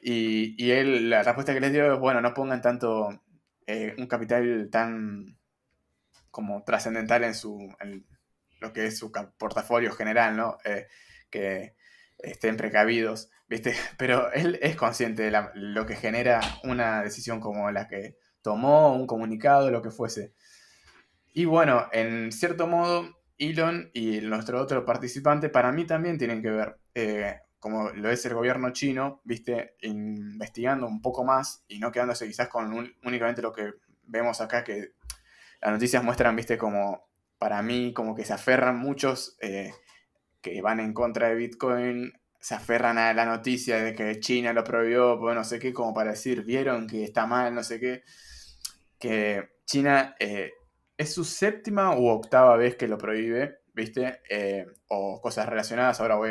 Y, 0.00 0.54
y 0.62 0.70
él, 0.72 1.10
la 1.10 1.22
respuesta 1.22 1.52
que 1.52 1.60
les 1.60 1.72
dio 1.72 1.92
es, 1.92 2.00
bueno, 2.00 2.20
no 2.20 2.34
pongan 2.34 2.62
tanto, 2.62 3.22
eh, 3.66 3.94
un 3.98 4.06
capital 4.06 4.68
tan 4.70 5.38
como 6.30 6.62
trascendental 6.64 7.24
en 7.24 7.34
su 7.34 7.72
lo 8.60 8.72
que 8.72 8.86
es 8.86 8.98
su 8.98 9.10
portafolio 9.38 9.92
general, 9.92 10.36
¿no? 10.36 10.58
Eh, 10.64 10.86
que 11.30 11.74
estén 12.18 12.56
precavidos, 12.56 13.30
¿viste? 13.48 13.74
Pero 13.98 14.32
él 14.32 14.58
es 14.62 14.76
consciente 14.76 15.30
de 15.30 15.44
lo 15.54 15.86
que 15.86 15.96
genera 15.96 16.40
una 16.64 17.02
decisión 17.02 17.40
como 17.40 17.70
la 17.70 17.88
que 17.88 18.16
tomó, 18.42 18.94
un 18.94 19.06
comunicado, 19.06 19.70
lo 19.70 19.82
que 19.82 19.90
fuese. 19.90 20.34
Y 21.32 21.44
bueno, 21.44 21.88
en 21.92 22.32
cierto 22.32 22.66
modo, 22.66 23.08
Elon 23.38 23.90
y 23.94 24.20
nuestro 24.20 24.60
otro 24.60 24.84
participante 24.84 25.48
para 25.48 25.72
mí 25.72 25.86
también 25.86 26.18
tienen 26.18 26.42
que 26.42 26.50
ver, 26.50 26.78
eh, 26.94 27.38
como 27.60 27.90
lo 27.90 28.10
es 28.10 28.24
el 28.24 28.34
gobierno 28.34 28.72
chino, 28.72 29.20
viste, 29.24 29.76
investigando 29.82 30.86
un 30.86 31.02
poco 31.02 31.24
más 31.24 31.64
y 31.68 31.78
no 31.78 31.92
quedándose 31.92 32.26
quizás 32.26 32.48
con 32.48 32.94
únicamente 33.04 33.42
lo 33.42 33.52
que 33.52 33.74
vemos 34.04 34.40
acá, 34.40 34.64
que 34.64 34.94
las 35.60 35.70
noticias 35.70 36.02
muestran, 36.02 36.34
viste, 36.34 36.56
como 36.56 37.08
para 37.38 37.62
mí, 37.62 37.92
como 37.92 38.14
que 38.14 38.24
se 38.24 38.32
aferran 38.32 38.78
muchos 38.78 39.36
eh, 39.40 39.72
que 40.40 40.60
van 40.62 40.80
en 40.80 40.94
contra 40.94 41.28
de 41.28 41.34
Bitcoin, 41.34 42.12
se 42.40 42.54
aferran 42.54 42.96
a 42.96 43.12
la 43.12 43.26
noticia 43.26 43.82
de 43.82 43.94
que 43.94 44.18
China 44.20 44.54
lo 44.54 44.64
prohibió, 44.64 45.18
pues 45.18 45.34
no 45.36 45.44
sé 45.44 45.58
qué, 45.58 45.74
como 45.74 45.92
para 45.92 46.12
decir, 46.12 46.42
vieron 46.42 46.86
que 46.86 47.04
está 47.04 47.26
mal, 47.26 47.54
no 47.54 47.62
sé 47.62 47.78
qué, 47.78 48.02
que 48.98 49.50
China 49.66 50.16
eh, 50.18 50.52
es 50.96 51.12
su 51.12 51.24
séptima 51.24 51.94
u 51.96 52.08
octava 52.08 52.56
vez 52.56 52.76
que 52.76 52.88
lo 52.88 52.96
prohíbe, 52.96 53.59
¿viste? 53.74 54.20
Eh, 54.28 54.66
o 54.88 55.20
cosas 55.20 55.48
relacionadas. 55.48 56.00
Ahora 56.00 56.16
voy 56.16 56.30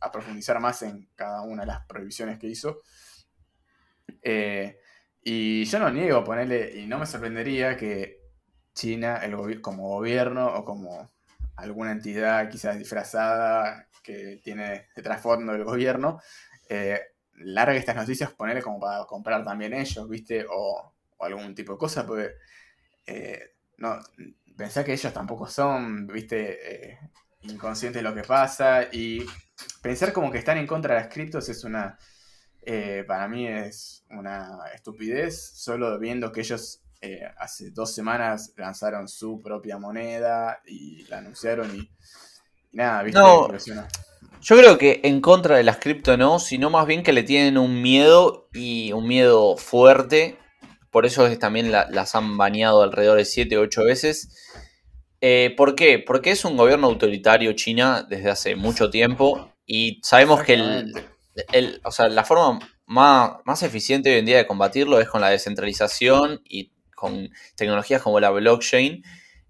a, 0.00 0.12
profundizar 0.12 0.60
más 0.60 0.82
en 0.82 1.08
cada 1.14 1.42
una 1.42 1.62
de 1.62 1.68
las 1.68 1.86
prohibiciones 1.86 2.38
que 2.38 2.48
hizo. 2.48 2.80
Eh, 4.22 4.78
y 5.22 5.64
yo 5.64 5.78
no 5.78 5.90
niego 5.90 6.24
ponerle, 6.24 6.78
y 6.80 6.86
no 6.86 6.98
me 6.98 7.06
sorprendería 7.06 7.76
que 7.76 8.20
China, 8.74 9.18
el 9.18 9.60
como 9.60 9.88
gobierno 9.88 10.46
o 10.54 10.64
como 10.64 11.10
alguna 11.56 11.92
entidad 11.92 12.48
quizás 12.50 12.78
disfrazada 12.78 13.88
que 14.02 14.40
tiene 14.42 14.88
de 14.96 15.02
trasfondo 15.02 15.52
el 15.54 15.64
gobierno, 15.64 16.20
eh, 16.68 17.00
largue 17.34 17.78
estas 17.78 17.96
noticias, 17.96 18.32
ponerle 18.32 18.62
como 18.62 18.80
para 18.80 19.04
comprar 19.04 19.44
también 19.44 19.74
ellos, 19.74 20.08
¿viste? 20.08 20.46
O, 20.50 20.92
algún 21.20 21.54
tipo 21.54 21.72
de 21.72 21.78
cosa, 21.78 22.04
porque 22.04 22.34
no, 23.78 23.98
pensá 24.56 24.84
que 24.84 24.92
ellos 24.92 25.12
tampoco 25.12 25.46
son, 25.46 26.06
viste, 26.06 26.92
eh, 26.92 26.98
inconscientes 27.42 28.02
de 28.02 28.08
lo 28.08 28.14
que 28.14 28.22
pasa 28.22 28.84
y 28.92 29.24
pensar 29.80 30.12
como 30.12 30.30
que 30.30 30.38
están 30.38 30.58
en 30.58 30.66
contra 30.66 30.94
de 30.94 31.00
las 31.00 31.12
criptos 31.12 31.48
es 31.48 31.64
una, 31.64 31.98
eh, 32.62 33.04
para 33.06 33.28
mí 33.28 33.46
es 33.46 34.04
una 34.10 34.58
estupidez, 34.74 35.52
solo 35.54 35.98
viendo 35.98 36.30
que 36.30 36.40
ellos 36.40 36.82
eh, 37.00 37.22
hace 37.38 37.70
dos 37.70 37.92
semanas 37.94 38.52
lanzaron 38.56 39.08
su 39.08 39.40
propia 39.42 39.78
moneda 39.78 40.62
y 40.66 41.04
la 41.08 41.18
anunciaron 41.18 41.74
y, 41.74 41.90
nada, 42.72 43.02
viste, 43.02 43.20
no, 43.20 43.48
Yo 44.40 44.56
creo 44.56 44.78
que 44.78 45.00
en 45.02 45.20
contra 45.20 45.56
de 45.56 45.64
las 45.64 45.78
cripto 45.78 46.16
no, 46.16 46.38
sino 46.38 46.70
más 46.70 46.86
bien 46.86 47.02
que 47.02 47.12
le 47.12 47.24
tienen 47.24 47.58
un 47.58 47.82
miedo 47.82 48.48
y 48.52 48.92
un 48.92 49.08
miedo 49.08 49.56
fuerte 49.56 50.38
por 50.92 51.06
eso 51.06 51.26
es, 51.26 51.38
también 51.38 51.72
las 51.72 52.14
han 52.14 52.36
baneado 52.36 52.82
alrededor 52.82 53.16
de 53.16 53.24
7 53.24 53.56
o 53.56 53.62
8 53.62 53.84
veces. 53.84 54.28
Eh, 55.22 55.54
¿Por 55.56 55.74
qué? 55.74 55.98
Porque 55.98 56.30
es 56.30 56.44
un 56.44 56.56
gobierno 56.56 56.86
autoritario 56.86 57.54
China 57.54 58.06
desde 58.08 58.30
hace 58.30 58.56
mucho 58.56 58.90
tiempo 58.90 59.52
y 59.64 60.00
sabemos 60.02 60.42
que 60.42 60.54
el, 60.54 61.80
o 61.82 61.90
sea, 61.90 62.08
la 62.08 62.24
forma 62.24 62.58
más, 62.84 63.32
más 63.44 63.62
eficiente 63.62 64.12
hoy 64.12 64.18
en 64.18 64.26
día 64.26 64.36
de 64.36 64.46
combatirlo 64.46 65.00
es 65.00 65.08
con 65.08 65.22
la 65.22 65.30
descentralización 65.30 66.42
y 66.44 66.72
con 66.94 67.30
tecnologías 67.56 68.02
como 68.02 68.20
la 68.20 68.30
blockchain. 68.30 69.02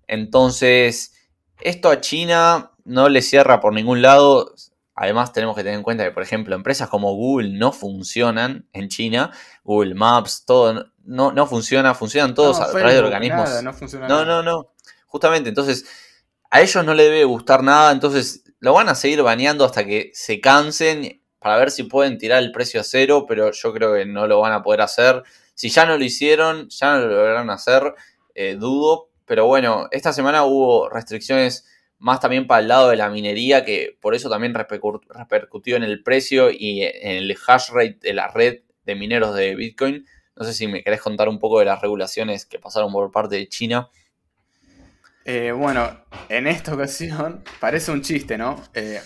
Entonces, 0.06 1.14
esto 1.60 1.90
a 1.90 2.00
China 2.00 2.70
no 2.84 3.08
le 3.08 3.20
cierra 3.20 3.60
por 3.60 3.72
ningún 3.72 4.00
lado. 4.00 4.54
Además, 4.94 5.32
tenemos 5.32 5.56
que 5.56 5.62
tener 5.62 5.78
en 5.78 5.82
cuenta 5.82 6.04
que, 6.04 6.10
por 6.10 6.22
ejemplo, 6.22 6.54
empresas 6.54 6.88
como 6.88 7.14
Google 7.14 7.58
no 7.58 7.72
funcionan 7.72 8.68
en 8.72 8.88
China. 8.88 9.32
Google 9.64 9.94
Maps, 9.94 10.44
todo 10.44 10.92
no, 11.04 11.32
no 11.32 11.46
funciona, 11.46 11.94
funcionan 11.94 12.34
todos 12.34 12.60
a 12.60 12.70
través 12.70 12.94
de 12.94 13.00
organismos. 13.00 13.50
no, 14.08 14.24
no, 14.24 14.42
no, 14.42 14.74
Justamente, 15.06 15.48
entonces, 15.48 15.84
a 16.50 16.60
ellos 16.60 16.84
no 16.84 16.94
les 16.94 17.06
debe 17.06 17.24
gustar 17.24 17.62
nada, 17.62 17.92
entonces 17.92 18.44
lo 18.60 18.74
van 18.74 18.88
a 18.88 18.94
seguir 18.94 19.22
baneando 19.22 19.64
hasta 19.64 19.84
que 19.84 20.10
se 20.14 20.40
cansen 20.40 21.22
para 21.38 21.56
ver 21.56 21.70
si 21.70 21.82
pueden 21.82 22.18
tirar 22.18 22.42
el 22.42 22.52
precio 22.52 22.80
a 22.80 22.84
cero, 22.84 23.24
pero 23.26 23.50
yo 23.50 23.72
creo 23.72 23.94
que 23.94 24.06
no 24.06 24.26
lo 24.26 24.40
van 24.40 24.52
a 24.52 24.62
poder 24.62 24.80
hacer. 24.80 25.22
Si 25.54 25.68
ya 25.70 25.84
no 25.84 25.98
lo 25.98 26.04
hicieron, 26.04 26.68
ya 26.68 26.94
no 26.94 27.00
lo 27.00 27.08
lograrán 27.08 27.50
hacer, 27.50 27.94
eh, 28.34 28.56
dudo. 28.58 29.08
Pero 29.24 29.46
bueno, 29.46 29.88
esta 29.90 30.12
semana 30.12 30.44
hubo 30.44 30.88
restricciones 30.88 31.66
más 32.02 32.18
también 32.18 32.48
para 32.48 32.60
el 32.60 32.68
lado 32.68 32.90
de 32.90 32.96
la 32.96 33.08
minería, 33.08 33.64
que 33.64 33.96
por 34.00 34.16
eso 34.16 34.28
también 34.28 34.54
repercutió 34.54 35.76
en 35.76 35.84
el 35.84 36.02
precio 36.02 36.50
y 36.50 36.82
en 36.82 37.16
el 37.16 37.38
hash 37.46 37.70
rate 37.70 37.98
de 38.02 38.12
la 38.12 38.26
red 38.26 38.62
de 38.84 38.96
mineros 38.96 39.36
de 39.36 39.54
Bitcoin. 39.54 40.04
No 40.34 40.44
sé 40.44 40.52
si 40.52 40.66
me 40.66 40.82
querés 40.82 41.00
contar 41.00 41.28
un 41.28 41.38
poco 41.38 41.60
de 41.60 41.64
las 41.64 41.80
regulaciones 41.80 42.44
que 42.44 42.58
pasaron 42.58 42.92
por 42.92 43.12
parte 43.12 43.36
de 43.36 43.48
China. 43.48 43.88
Eh, 45.24 45.52
bueno, 45.52 46.04
en 46.28 46.48
esta 46.48 46.74
ocasión 46.74 47.44
parece 47.60 47.92
un 47.92 48.02
chiste, 48.02 48.36
¿no? 48.36 48.60
Eh, 48.74 49.00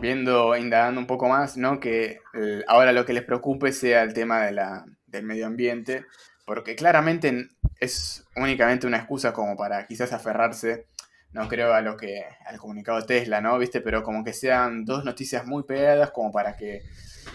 viendo, 0.00 0.56
indagando 0.56 1.00
un 1.00 1.08
poco 1.08 1.28
más, 1.28 1.56
¿no? 1.56 1.80
Que 1.80 2.20
eh, 2.34 2.62
ahora 2.68 2.92
lo 2.92 3.04
que 3.04 3.12
les 3.12 3.24
preocupe 3.24 3.72
sea 3.72 4.04
el 4.04 4.14
tema 4.14 4.46
de 4.46 4.52
la, 4.52 4.84
del 5.06 5.24
medio 5.24 5.48
ambiente, 5.48 6.06
porque 6.46 6.76
claramente 6.76 7.48
es 7.80 8.24
únicamente 8.36 8.86
una 8.86 8.98
excusa 8.98 9.32
como 9.32 9.56
para 9.56 9.84
quizás 9.88 10.12
aferrarse, 10.12 10.86
no 11.32 11.48
creo 11.48 11.72
a 11.72 11.80
lo 11.80 11.96
que, 11.96 12.24
al 12.46 12.58
comunicado 12.58 13.04
Tesla, 13.04 13.40
¿no? 13.40 13.58
¿Viste? 13.58 13.80
Pero 13.80 14.02
como 14.02 14.22
que 14.22 14.32
sean 14.32 14.84
dos 14.84 15.04
noticias 15.04 15.46
muy 15.46 15.62
pegadas 15.64 16.10
como 16.10 16.30
para 16.30 16.56
que 16.56 16.82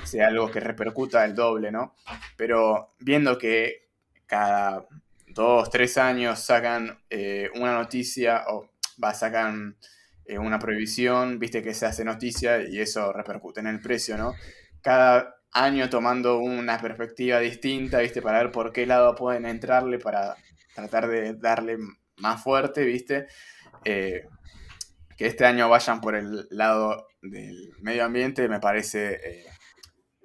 sea 0.04 0.28
algo 0.28 0.52
que 0.52 0.60
repercuta 0.60 1.26
el 1.26 1.34
doble, 1.34 1.72
¿no? 1.72 1.96
Pero 2.36 2.94
viendo 3.00 3.38
que 3.38 3.88
cada 4.26 4.86
dos, 5.28 5.70
tres 5.70 5.98
años 5.98 6.40
sacan 6.40 7.00
eh, 7.10 7.50
una 7.56 7.74
noticia 7.74 8.44
o 8.48 8.70
va, 9.04 9.14
sacan 9.14 9.78
eh, 10.26 10.38
una 10.38 10.60
prohibición, 10.60 11.40
viste 11.40 11.64
que 11.64 11.74
se 11.74 11.86
hace 11.86 12.04
noticia 12.04 12.62
y 12.62 12.80
eso 12.80 13.12
repercute 13.14 13.62
en 13.62 13.68
el 13.68 13.80
precio, 13.80 14.18
¿no? 14.18 14.34
Cada 14.82 15.38
año 15.52 15.90
tomando 15.90 16.40
una 16.40 16.80
perspectiva 16.80 17.40
distinta, 17.40 18.00
viste, 18.00 18.22
para 18.22 18.40
ver 18.40 18.52
por 18.52 18.72
qué 18.72 18.86
lado 18.86 19.16
pueden 19.16 19.46
entrarle 19.46 19.98
para 20.00 20.36
tratar 20.76 21.08
de 21.08 21.34
darle 21.34 21.78
más 22.18 22.44
fuerte, 22.44 22.84
viste. 22.84 23.28
Eh, 23.90 24.28
que 25.18 25.28
este 25.28 25.46
año 25.46 25.70
vayan 25.70 26.02
por 26.02 26.16
el 26.16 26.46
lado 26.52 27.08
del 27.22 27.74
medio 27.80 28.04
ambiente 28.04 28.50
me 28.50 28.60
parece 28.60 29.48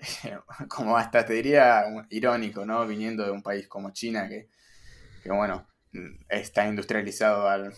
como 0.68 0.96
hasta 0.96 1.24
te 1.24 1.34
diría 1.34 1.84
irónico, 2.10 2.64
¿no? 2.66 2.86
Viniendo 2.86 3.24
de 3.24 3.30
un 3.30 3.42
país 3.42 3.68
como 3.68 3.92
China 3.92 4.28
que, 4.28 4.48
bueno, 5.26 5.68
está 6.28 6.66
industrializado 6.66 7.48
al, 7.48 7.72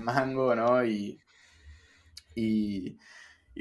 mango, 0.00 0.54
¿no? 0.54 0.84
Y, 0.84 1.18
y, 2.34 2.98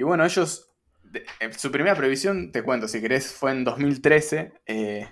bueno, 0.02 0.26
ellos, 0.26 0.72
eh, 1.14 1.54
su 1.54 1.72
primera 1.72 1.96
previsión, 1.96 2.52
te 2.52 2.64
cuento, 2.64 2.88
si 2.88 3.02
querés, 3.02 3.32
fue 3.32 3.52
en 3.52 3.64
2013, 3.64 4.54
eh, 4.66 5.10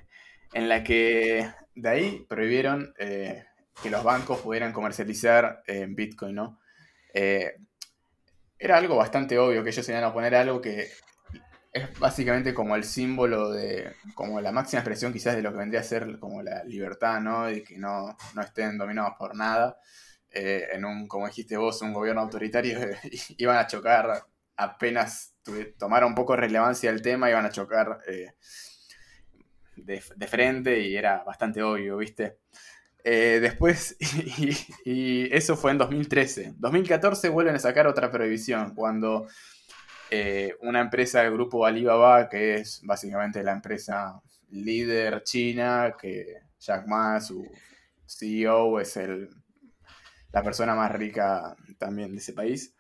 en 0.54 0.70
la 0.70 0.84
que 0.84 1.50
de 1.76 1.90
ahí 1.90 2.26
prohibieron 2.28 2.94
eh, 3.00 3.46
que 3.82 3.90
los 3.90 4.04
bancos 4.04 4.40
pudieran 4.40 4.74
comercializar 4.74 5.64
en 5.68 5.96
Bitcoin, 5.96 6.36
¿no? 6.36 6.60
era 8.60 8.78
algo 8.78 8.96
bastante 8.96 9.40
obvio 9.40 9.64
que 9.64 9.72
ellos 9.72 9.90
iban 9.90 10.04
a 10.04 10.14
poner 10.14 10.36
algo 10.36 10.62
que 10.62 10.88
es 11.78 12.00
básicamente 12.00 12.54
como 12.54 12.76
el 12.76 12.84
símbolo 12.84 13.52
de, 13.52 13.94
como 14.16 14.42
la 14.42 14.52
máxima 14.52 14.80
expresión 14.80 15.14
quizás 15.14 15.36
de 15.36 15.42
lo 15.42 15.52
que 15.52 15.58
vendría 15.58 15.82
a 15.82 15.84
ser 15.84 16.20
como 16.20 16.42
la 16.42 16.64
libertad, 16.64 17.20
¿no? 17.22 17.50
Y 17.50 17.64
que 17.64 17.78
no, 17.78 18.16
estén 18.42 18.78
dominados 18.78 19.14
por 19.18 19.36
nada. 19.36 19.78
Eh, 20.30 20.68
en 20.74 20.86
un, 20.86 21.08
como 21.08 21.28
dijiste 21.28 21.58
vos, 21.58 21.82
un 21.82 21.94
gobierno 21.94 22.22
autoritario, 22.22 22.80
iban 23.38 23.58
a 23.58 23.68
chocar 23.68 24.24
apenas 24.58 25.36
tomara 25.78 26.06
un 26.06 26.16
poco 26.16 26.34
de 26.34 26.42
relevancia 26.42 26.90
el 26.90 27.02
tema, 27.02 27.30
iban 27.30 27.46
a 27.46 27.52
chocar 27.52 28.00
eh, 28.08 28.34
de, 29.76 30.28
frente 30.28 30.80
y 30.80 30.98
era 30.98 31.24
bastante 31.24 31.62
obvio, 31.62 31.98
¿viste? 31.98 32.40
Eh, 33.04 33.40
después, 33.42 33.96
y, 34.38 34.56
y, 34.84 35.36
eso 35.36 35.56
fue 35.56 35.72
en 35.72 35.78
2013. 35.78 36.56
2014 36.58 37.30
vuelven 37.30 37.56
a 37.56 37.60
sacar 37.60 37.88
otra 37.88 38.12
prohibición, 38.12 38.76
cuando 38.76 39.28
eh, 40.10 40.56
una 40.62 40.80
empresa 40.80 41.22
del 41.22 41.34
grupo 41.34 41.66
Alibaba, 41.66 42.30
que 42.30 42.56
es 42.56 42.82
básicamente 42.84 43.44
la 43.44 43.52
empresa 43.52 44.22
líder 44.52 45.24
china, 45.24 45.94
que 46.00 46.38
Jack 46.60 46.88
Ma, 46.88 47.20
su 47.20 47.46
CEO, 48.06 48.80
es 48.80 48.96
el, 48.96 49.30
la 50.32 50.44
persona 50.44 50.76
más 50.76 50.92
rica 50.94 51.56
también 51.78 52.14
de 52.14 52.20
ese 52.20 52.34
país. 52.34 52.74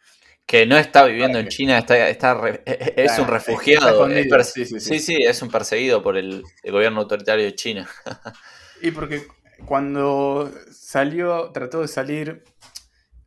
Que 0.45 0.65
no 0.65 0.77
está 0.77 1.03
viviendo 1.03 1.39
en 1.39 1.49
China, 1.49 1.77
está, 1.77 2.07
está 2.07 2.39
es 2.65 3.19
un 3.19 3.27
refugiado. 3.27 4.07
sí, 4.45 4.65
sí, 4.65 4.99
sí, 4.99 5.17
es 5.17 5.41
un 5.41 5.51
perseguido 5.51 6.01
por 6.01 6.15
el, 6.15 6.41
gobierno 6.63 7.01
autoritario 7.01 7.43
de 7.43 7.53
China. 7.55 7.89
y 8.81 8.91
porque 8.91 9.27
cuando 9.65 10.51
salió, 10.71 11.51
trató 11.51 11.81
de 11.81 11.87
salir, 11.87 12.43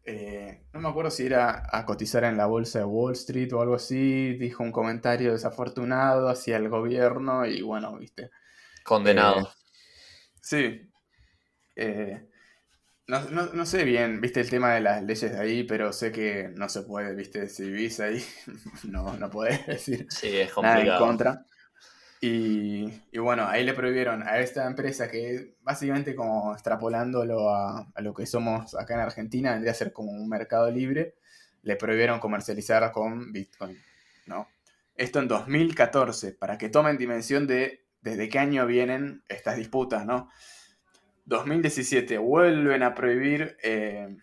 eh, 0.05 0.65
no 0.73 0.81
me 0.81 0.89
acuerdo 0.89 1.11
si 1.11 1.27
era 1.27 1.69
a 1.71 1.85
cotizar 1.85 2.25
en 2.25 2.37
la 2.37 2.47
bolsa 2.47 2.81
de 2.81 2.85
Wall 2.85 3.13
Street 3.13 3.53
o 3.53 3.61
algo 3.61 3.75
así, 3.75 4.35
dijo 4.35 4.63
un 4.63 4.73
comentario 4.73 5.33
desafortunado 5.33 6.29
hacia 6.29 6.57
el 6.57 6.69
gobierno 6.69 7.47
y 7.47 7.63
bueno, 7.63 7.97
viste. 7.97 8.31
Condenado. 8.85 9.41
Eh, 9.41 9.49
sí. 10.41 10.91
Eh, 11.77 12.27
no, 13.07 13.67
sé 13.67 13.85
bien, 13.85 14.21
viste, 14.21 14.41
el 14.41 14.51
tema 14.51 14.75
de 14.75 14.81
las 14.81 15.03
leyes 15.03 15.33
de 15.33 15.39
ahí, 15.39 15.65
pero 15.65 15.93
sé 15.93 16.13
que 16.13 16.51
no 16.55 16.69
se 16.69 16.83
puede, 16.83 17.15
viste, 17.15 17.49
si 17.49 17.65
vivís 17.65 17.99
ahí, 17.99 18.25
no, 18.85 19.17
no 19.17 19.31
podés 19.31 19.67
decir 19.67 20.07
sí, 20.11 20.29
es 20.39 20.53
nada 20.57 20.81
en 20.81 20.99
contra. 20.99 21.45
Y, 22.23 23.19
bueno, 23.19 23.47
ahí 23.49 23.65
le 23.65 23.73
prohibieron 23.73 24.23
a 24.23 24.41
esta 24.41 24.67
empresa 24.67 25.11
que 25.11 25.57
básicamente 25.63 26.15
como 26.15 26.53
extrapolándolo 26.53 27.49
a, 27.49 27.91
lo 27.97 28.13
que 28.13 28.27
somos 28.27 28.75
acá 28.75 28.95
en 28.95 29.01
Argentina, 29.01 29.53
vendría 29.53 29.73
a 29.73 29.75
ser 29.75 29.93
como 29.93 30.13
un 30.13 30.29
mercado 30.29 30.71
libre, 30.71 31.15
le 31.63 31.77
prohibieron 31.77 32.21
comercializar 32.21 32.93
con 32.93 33.33
Bitcoin, 33.33 33.79
¿no? 34.27 34.49
Esto 34.97 35.19
en 35.21 35.29
2014, 35.29 36.33
para 36.33 36.59
que 36.59 36.69
tomen 36.69 36.99
dimensión 36.99 37.47
de 37.47 37.87
desde 38.03 38.29
qué 38.29 38.39
año 38.39 38.67
vienen 38.67 39.23
estas 39.29 39.57
disputas, 39.57 40.05
¿no? 40.05 40.29
2017 41.25 42.19
vuelven 42.19 42.83
a 42.83 42.95
prohibir, 42.95 43.57
eh, 43.63 44.17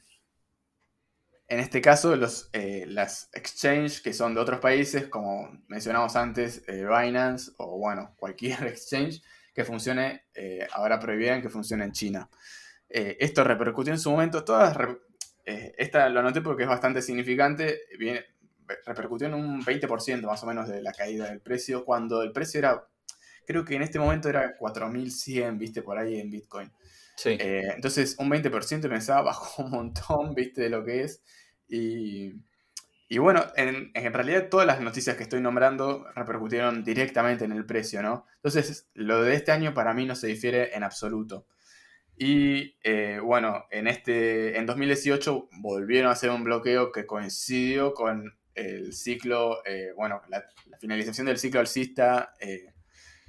en 1.48 1.60
este 1.60 1.82
caso, 1.82 2.16
los, 2.16 2.50
eh, 2.54 2.86
las 2.88 3.30
exchange 3.34 4.02
que 4.02 4.14
son 4.14 4.34
de 4.36 4.42
otros 4.42 4.60
países, 4.60 5.08
como 5.08 5.50
mencionamos 5.68 6.16
antes, 6.16 6.64
eh, 6.68 6.86
Binance 6.86 7.52
o 7.58 7.78
bueno, 7.78 8.14
cualquier 8.20 8.68
exchange 8.68 9.22
que 9.54 9.66
funcione, 9.66 10.26
ahora 10.74 11.00
prohibieran 11.00 11.42
que 11.42 11.50
funcione 11.50 11.84
en 11.84 11.92
China. 11.92 12.30
esto 12.88 13.44
repercutió 13.44 13.92
en 13.92 13.98
su 13.98 14.12
momento, 14.12 14.44
todas, 14.44 14.78
esta 15.44 16.10
lo 16.10 16.20
anoté 16.20 16.42
porque 16.42 16.62
es 16.62 16.70
bastante 16.70 17.02
significante, 17.02 17.82
repercutió 18.86 19.28
en 19.28 19.34
un 19.34 19.64
20% 19.64 20.22
más 20.26 20.44
o 20.44 20.48
menos 20.48 20.68
de 20.68 20.82
la 20.82 20.92
caída 20.92 21.30
del 21.30 21.42
precio, 21.42 21.86
cuando 21.86 22.22
el 22.22 22.32
precio 22.32 22.60
era, 22.60 22.88
creo 23.46 23.64
que 23.64 23.76
en 23.76 23.82
este 23.82 24.00
momento 24.00 24.30
era 24.30 24.58
4100, 24.58 25.58
viste, 25.58 25.82
por 25.82 25.98
ahí 25.98 26.20
en 26.20 26.30
Bitcoin. 26.30 26.72
Eh, 27.26 27.72
entonces, 27.76 28.16
un 28.20 28.30
20% 28.30 28.90
pensaba 28.90 29.22
bajó 29.24 29.64
un 29.64 29.72
montón, 29.72 30.34
viste, 30.36 30.62
de 30.62 30.70
lo 30.70 30.84
que 30.84 31.04
es. 31.04 31.24
Y, 31.68 32.34
bueno, 33.18 33.46
en, 33.56 33.92
realidad 34.14 34.50
todas 34.50 34.68
las 34.68 34.82
noticias 34.82 35.16
que 35.16 35.24
estoy 35.24 35.42
nombrando 35.42 36.06
repercutieron 36.16 36.84
directamente 36.84 37.46
en 37.46 37.54
el 37.54 37.66
precio, 37.66 38.02
¿no? 38.02 38.26
Entonces, 38.36 38.90
lo 38.94 39.22
de 39.22 39.34
este 39.36 39.52
año 39.52 39.74
para 39.74 39.94
mí 39.94 40.06
no 40.06 40.16
se 40.16 40.28
difiere 40.28 40.76
en 40.76 40.84
absoluto. 40.84 41.48
Y 42.18 42.78
eh, 42.84 43.20
bueno, 43.24 43.66
en, 43.70 43.88
este, 43.88 44.58
en 44.58 44.66
2018 44.66 45.50
volvieron 45.62 46.10
a 46.10 46.14
hacer 46.14 46.32
un 46.32 46.44
bloqueo 46.44 46.92
que 46.92 47.06
coincidió 47.06 47.94
con 47.94 48.38
el 48.56 48.92
ciclo, 48.94 49.64
eh, 49.66 49.92
bueno, 49.96 50.22
la, 50.30 50.44
finalización 50.80 51.28
del 51.28 51.38
ciclo 51.38 51.60
alcista 51.60 52.34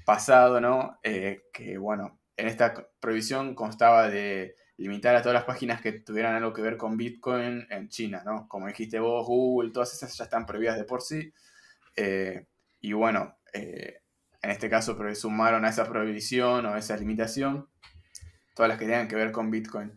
pasado, 0.04 0.61
¿no? 0.61 0.99
que 1.02 1.78
bueno, 1.78 2.17
en 2.38 2.47
esta 2.47 2.88
prohibición 3.00 3.54
constaba 3.54 4.09
de 4.09 4.54
limitar 4.78 5.14
a 5.16 5.23
todas 5.23 5.35
las 5.35 5.45
páginas 5.45 5.83
que 5.83 5.92
tuvieran 5.92 6.37
algo 6.37 6.52
que 6.52 6.62
ver 6.62 6.76
con 6.76 6.97
Bitcoin 6.97 7.66
en 7.68 7.88
China, 7.88 8.23
¿no? 8.25 8.49
Como 8.49 8.68
dijiste 8.68 9.00
vos, 9.00 9.26
Google, 9.26 9.73
todas 9.73 9.92
esas 9.92 10.16
ya 10.16 10.25
están 10.25 10.47
prohibidas 10.47 10.78
de 10.78 10.85
por 10.85 11.02
sí. 11.02 11.35
Eh, 11.97 12.47
y 12.80 12.92
bueno, 12.92 13.37
eh, 13.52 14.02
en 14.40 14.50
este 14.50 14.71
caso 14.71 14.97
sumaron 15.16 15.64
a 15.64 15.68
esa 15.68 15.85
prohibición 15.88 16.64
o 16.64 16.75
a 16.75 16.78
esa 16.78 16.97
limitación 16.97 17.68
todas 18.54 18.68
las 18.68 18.78
que 18.78 18.87
tengan 18.87 19.09
que 19.09 19.16
ver 19.16 19.33
con 19.33 19.50
Bitcoin. 19.50 19.92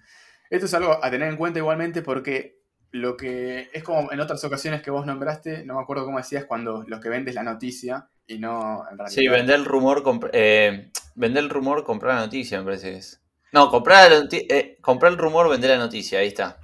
Esto 0.50 0.66
es 0.66 0.74
algo 0.74 1.04
a 1.04 1.10
tener 1.12 1.30
en 1.30 1.38
cuenta 1.38 1.60
igualmente 1.60 2.02
porque 2.02 2.60
lo 2.92 3.18
que 3.18 3.70
es 3.72 3.84
como 3.84 4.12
en 4.12 4.20
otras 4.20 4.44
ocasiones 4.44 4.82
que 4.82 4.92
vos 4.92 5.06
nombraste, 5.06 5.64
no 5.64 5.76
me 5.76 5.82
acuerdo 5.82 6.06
cómo 6.06 6.18
decías, 6.18 6.46
cuando 6.46 6.84
los 6.88 7.00
que 7.00 7.10
vendes 7.10 7.36
la 7.36 7.44
noticia 7.44 8.10
y 8.28 8.40
no 8.40 8.84
en 8.90 8.98
realidad. 8.98 9.16
Sí, 9.16 9.28
vender 9.28 9.56
el 9.56 9.66
rumor, 9.66 10.04
eh, 10.34 10.92
vender 11.16 11.44
el 11.44 11.50
rumor, 11.50 11.84
comprar 11.84 12.16
la 12.16 12.22
noticia, 12.22 12.60
me 12.60 12.66
parece 12.66 12.92
que 12.92 12.98
es. 12.98 13.22
No, 13.52 13.70
comprar, 13.70 14.12
eh, 14.32 14.78
comprar 14.82 15.12
el 15.12 15.18
rumor, 15.18 15.50
vender 15.50 15.72
la 15.72 15.78
noticia, 15.78 16.20
ahí 16.20 16.28
está. 16.28 16.60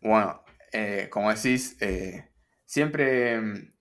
Bueno, 0.00 0.42
eh, 0.72 1.08
como 1.10 1.32
decís, 1.32 1.76
siempre 2.66 3.40
mm, 3.40 3.74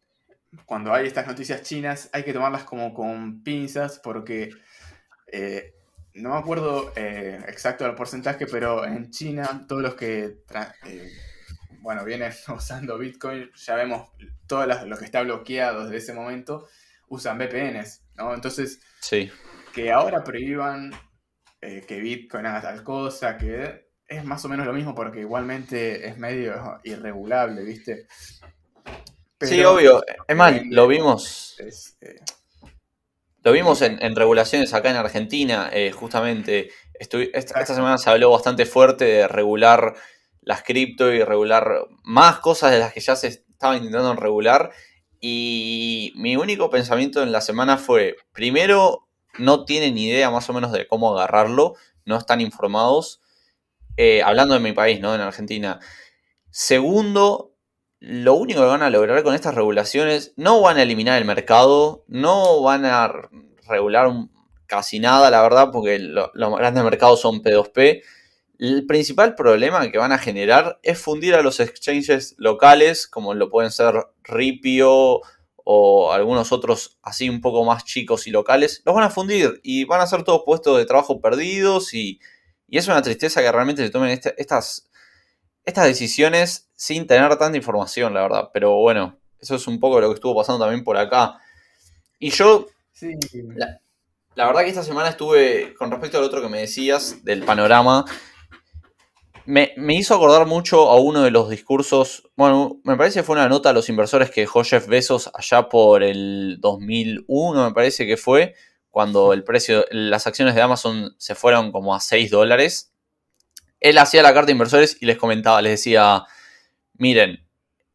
cuando 0.65 0.93
hay 0.93 1.07
estas 1.07 1.27
noticias 1.27 1.63
chinas 1.63 2.09
hay 2.13 2.23
que 2.23 2.33
tomarlas 2.33 2.63
como 2.63 2.93
con 2.93 3.43
pinzas 3.43 3.99
porque 3.99 4.51
no 6.13 6.29
me 6.29 6.37
acuerdo 6.37 6.93
exacto 6.95 7.85
el 7.85 7.95
porcentaje, 7.95 8.45
pero 8.45 8.85
en 8.85 9.09
China 9.09 9.65
todos 9.67 9.81
los 9.81 9.95
que 9.95 10.43
bueno, 11.83 12.05
vienen 12.05 12.31
usando 12.55 12.97
Bitcoin, 12.97 13.51
ya 13.53 13.75
vemos 13.75 14.09
todo 14.47 14.65
lo 14.65 14.97
que 14.97 15.05
está 15.05 15.21
bloqueado 15.21 15.83
desde 15.83 15.97
ese 15.97 16.13
momento, 16.13 16.67
usan 17.09 17.37
VPNs, 17.37 18.01
¿no? 18.15 18.33
Entonces, 18.33 18.79
sí. 19.01 19.29
Que 19.73 19.91
ahora 19.91 20.23
prohíban 20.23 20.91
eh, 21.61 21.83
que 21.87 21.99
Bitcoin 21.99 22.45
haga 22.45 22.61
tal 22.61 22.83
cosa, 22.83 23.37
que 23.37 23.89
es 24.07 24.23
más 24.23 24.43
o 24.45 24.49
menos 24.49 24.65
lo 24.65 24.73
mismo 24.73 24.93
porque 24.93 25.21
igualmente 25.21 26.07
es 26.07 26.17
medio 26.17 26.79
irregulable, 26.83 27.63
¿viste? 27.63 28.07
sí, 29.41 29.63
obvio. 29.63 30.03
Es 30.27 30.35
mal, 30.35 30.63
lo 30.69 30.87
vimos. 30.87 31.57
Eh, 31.59 32.19
lo 33.43 33.51
vimos 33.51 33.81
en, 33.81 34.15
regulaciones 34.15 34.73
acá 34.73 34.89
en 34.89 34.95
Argentina, 34.95 35.69
eh, 35.73 35.91
justamente. 35.91 36.69
esta, 36.99 37.65
semana 37.65 37.97
se 37.97 38.09
habló 38.09 38.31
bastante 38.31 38.65
fuerte 38.65 39.05
de 39.05 39.27
regular 39.27 39.95
las 40.41 40.63
cripto 40.63 41.11
y 41.11 41.23
regular 41.23 41.87
más 42.03 42.39
cosas 42.39 42.71
de 42.71 42.79
las 42.79 42.93
que 42.93 42.99
ya 42.99 43.15
se 43.15 43.27
estaban 43.27 43.77
intentando 43.77 44.15
regular. 44.15 44.71
Y 45.19 46.11
mi 46.15 46.35
único 46.35 46.69
pensamiento 46.69 47.23
en 47.23 47.31
la 47.31 47.41
semana 47.41 47.77
fue, 47.77 48.17
primero, 48.33 49.07
no 49.37 49.65
tienen 49.65 49.97
idea 49.97 50.29
más 50.29 50.49
o 50.49 50.53
menos 50.53 50.71
de 50.71 50.87
cómo 50.87 51.17
agarrarlo, 51.17 51.75
no 52.05 52.17
están 52.17 52.41
informados. 52.41 53.21
Eh, 53.97 54.23
hablando 54.23 54.55
de 54.55 54.59
mi 54.59 54.73
país, 54.73 54.99
¿no? 54.99 55.13
En 55.13 55.21
Argentina. 55.21 55.79
Segundo, 56.49 57.53
lo 57.99 58.33
único 58.35 58.61
que 58.61 58.67
van 58.67 58.81
a 58.81 58.89
lograr 58.89 59.23
con 59.23 59.35
estas 59.35 59.55
regulaciones, 59.55 60.33
no 60.35 60.61
van 60.61 60.77
a 60.77 60.83
eliminar 60.83 61.17
el 61.19 61.25
mercado, 61.25 62.03
no 62.07 62.61
van 62.61 62.85
a 62.85 63.11
regular 63.67 64.11
casi 64.65 64.99
nada, 64.99 65.29
la 65.29 65.41
verdad, 65.41 65.69
porque 65.71 65.99
los 65.99 66.31
grandes 66.33 66.83
mercados 66.83 67.21
son 67.21 67.41
P2P. 67.41 68.01
El 68.59 68.85
principal 68.85 69.35
problema 69.35 69.89
que 69.91 69.97
van 69.97 70.11
a 70.11 70.17
generar 70.17 70.79
es 70.83 70.99
fundir 70.99 71.35
a 71.35 71.41
los 71.41 71.59
exchanges 71.59 72.35
locales, 72.37 73.07
como 73.07 73.33
lo 73.33 73.49
pueden 73.49 73.71
ser 73.71 73.95
Ripio 74.23 75.21
o 75.63 76.11
algunos 76.11 76.51
otros 76.51 76.97
así 77.01 77.29
un 77.29 77.41
poco 77.41 77.63
más 77.63 77.85
chicos 77.85 78.27
y 78.27 78.31
locales. 78.31 78.81
Los 78.85 78.95
van 78.95 79.05
a 79.05 79.09
fundir 79.09 79.59
y 79.63 79.85
van 79.85 80.01
a 80.01 80.07
ser 80.07 80.23
todos 80.23 80.43
puestos 80.45 80.77
de 80.77 80.85
trabajo 80.85 81.21
perdidos 81.21 81.93
y, 81.93 82.19
es 82.69 82.87
una 82.87 83.03
tristeza 83.03 83.41
que 83.41 83.51
realmente 83.51 83.83
se 83.83 83.91
tomen 83.91 84.09
este, 84.09 84.33
estas, 84.41 84.89
estas 85.63 85.85
decisiones 85.85 86.71
sin 86.75 87.05
tener 87.05 87.35
tanta 87.37 87.55
información, 87.55 88.15
la 88.15 88.23
verdad. 88.23 88.49
Pero 88.51 88.77
bueno, 88.77 89.19
eso 89.39 89.55
es 89.55 89.67
un 89.67 89.79
poco 89.79 90.01
lo 90.01 90.09
que 90.09 90.15
estuvo 90.15 90.35
pasando 90.35 90.65
también 90.65 90.83
por 90.83 90.97
acá. 90.97 91.37
Y 92.17 92.31
yo, 92.31 92.65
la, 93.55 93.79
la 94.35 94.47
verdad 94.47 94.61
que 94.61 94.69
esta 94.69 94.83
semana 94.83 95.09
estuve, 95.09 95.75
con 95.75 95.91
respecto 95.91 96.17
al 96.17 96.23
otro 96.23 96.41
que 96.41 96.49
me 96.49 96.61
decías, 96.61 97.23
del 97.23 97.43
panorama, 97.43 98.05
me, 99.45 99.73
hizo 99.89 100.15
acordar 100.15 100.47
mucho 100.47 100.89
a 100.89 100.99
uno 100.99 101.21
de 101.21 101.31
los 101.31 101.49
discursos, 101.49 102.29
bueno, 102.35 102.79
me 102.83 102.95
parece 102.95 103.19
que 103.19 103.23
fue 103.23 103.35
una 103.35 103.49
nota 103.49 103.69
a 103.69 103.73
los 103.73 103.89
inversores 103.89 104.31
que 104.31 104.41
dejó 104.41 104.63
Jeff 104.63 104.87
Bezos 104.87 105.29
allá 105.33 105.69
por 105.69 106.03
el 106.03 106.57
2001, 106.59 107.65
me 107.65 107.73
parece 107.73 108.05
que 108.05 108.17
fue, 108.17 108.55
cuando 108.89 109.33
el 109.33 109.43
precio, 109.43 109.85
las 109.91 110.27
acciones 110.27 110.55
de 110.55 110.61
Amazon 110.61 111.15
se 111.17 111.35
fueron 111.35 111.71
como 111.71 111.95
a 111.95 111.99
6 111.99 112.29
dólares. 112.29 112.93
Él 113.79 113.97
hacía 113.97 114.23
la 114.23 114.33
carta 114.33 114.47
de 114.47 114.51
inversores 114.53 114.97
y 115.01 115.05
les 115.05 115.17
comentaba, 115.17 115.61
les 115.61 115.73
decía, 115.73 116.23
miren, 116.93 117.45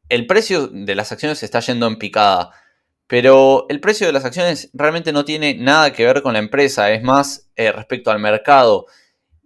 el 0.09 0.27
precio 0.27 0.69
de 0.69 0.95
las 0.95 1.13
acciones 1.13 1.43
está 1.43 1.61
yendo 1.61 1.87
en 1.87 1.97
picada, 1.97 2.51
pero 3.07 3.65
el 3.71 3.81
precio 3.81 4.07
de 4.07 4.13
las 4.13 4.25
acciones 4.25 4.71
realmente 4.75 5.13
no 5.13 5.25
tiene 5.25 5.55
nada 5.55 5.93
que 5.93 6.05
ver 6.05 6.21
con 6.23 6.35
la 6.35 6.41
empresa, 6.41 6.91
es 6.91 7.03
más 7.03 7.49
eh, 7.57 7.73
respecto 7.73 8.11
al 8.11 8.19
mercado 8.19 8.87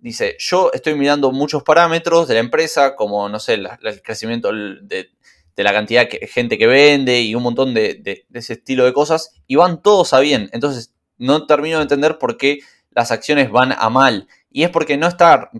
dice, 0.02 0.36
yo 0.38 0.70
estoy 0.72 0.96
mirando 0.96 1.30
muchos 1.30 1.62
parámetros 1.62 2.26
de 2.26 2.34
la 2.34 2.40
empresa, 2.40 2.96
como, 2.96 3.28
no 3.28 3.38
sé, 3.38 3.54
el 3.54 4.02
crecimiento 4.02 4.50
de, 4.52 5.10
la 5.56 5.72
cantidad 5.72 6.08
de 6.10 6.26
gente 6.26 6.58
que 6.58 6.66
vende 6.66 7.20
y 7.20 7.36
un 7.36 7.44
montón 7.44 7.72
de, 7.72 8.26
ese 8.32 8.54
estilo 8.54 8.84
de 8.84 8.92
cosas, 8.92 9.30
y 9.46 9.54
van 9.54 9.80
todos 9.80 10.12
a 10.12 10.18
bien. 10.18 10.50
Entonces, 10.52 10.92
no 11.18 11.46
termino 11.46 11.76
de 11.76 11.82
entender 11.82 12.18
por 12.18 12.36
qué 12.36 12.58
las 12.90 13.12
acciones 13.12 13.50
van 13.50 13.72
a 13.72 13.88
mal. 13.90 14.26
Y 14.50 14.64
es 14.64 14.70
porque 14.70 14.96
no 14.96 15.06
está, 15.06 15.50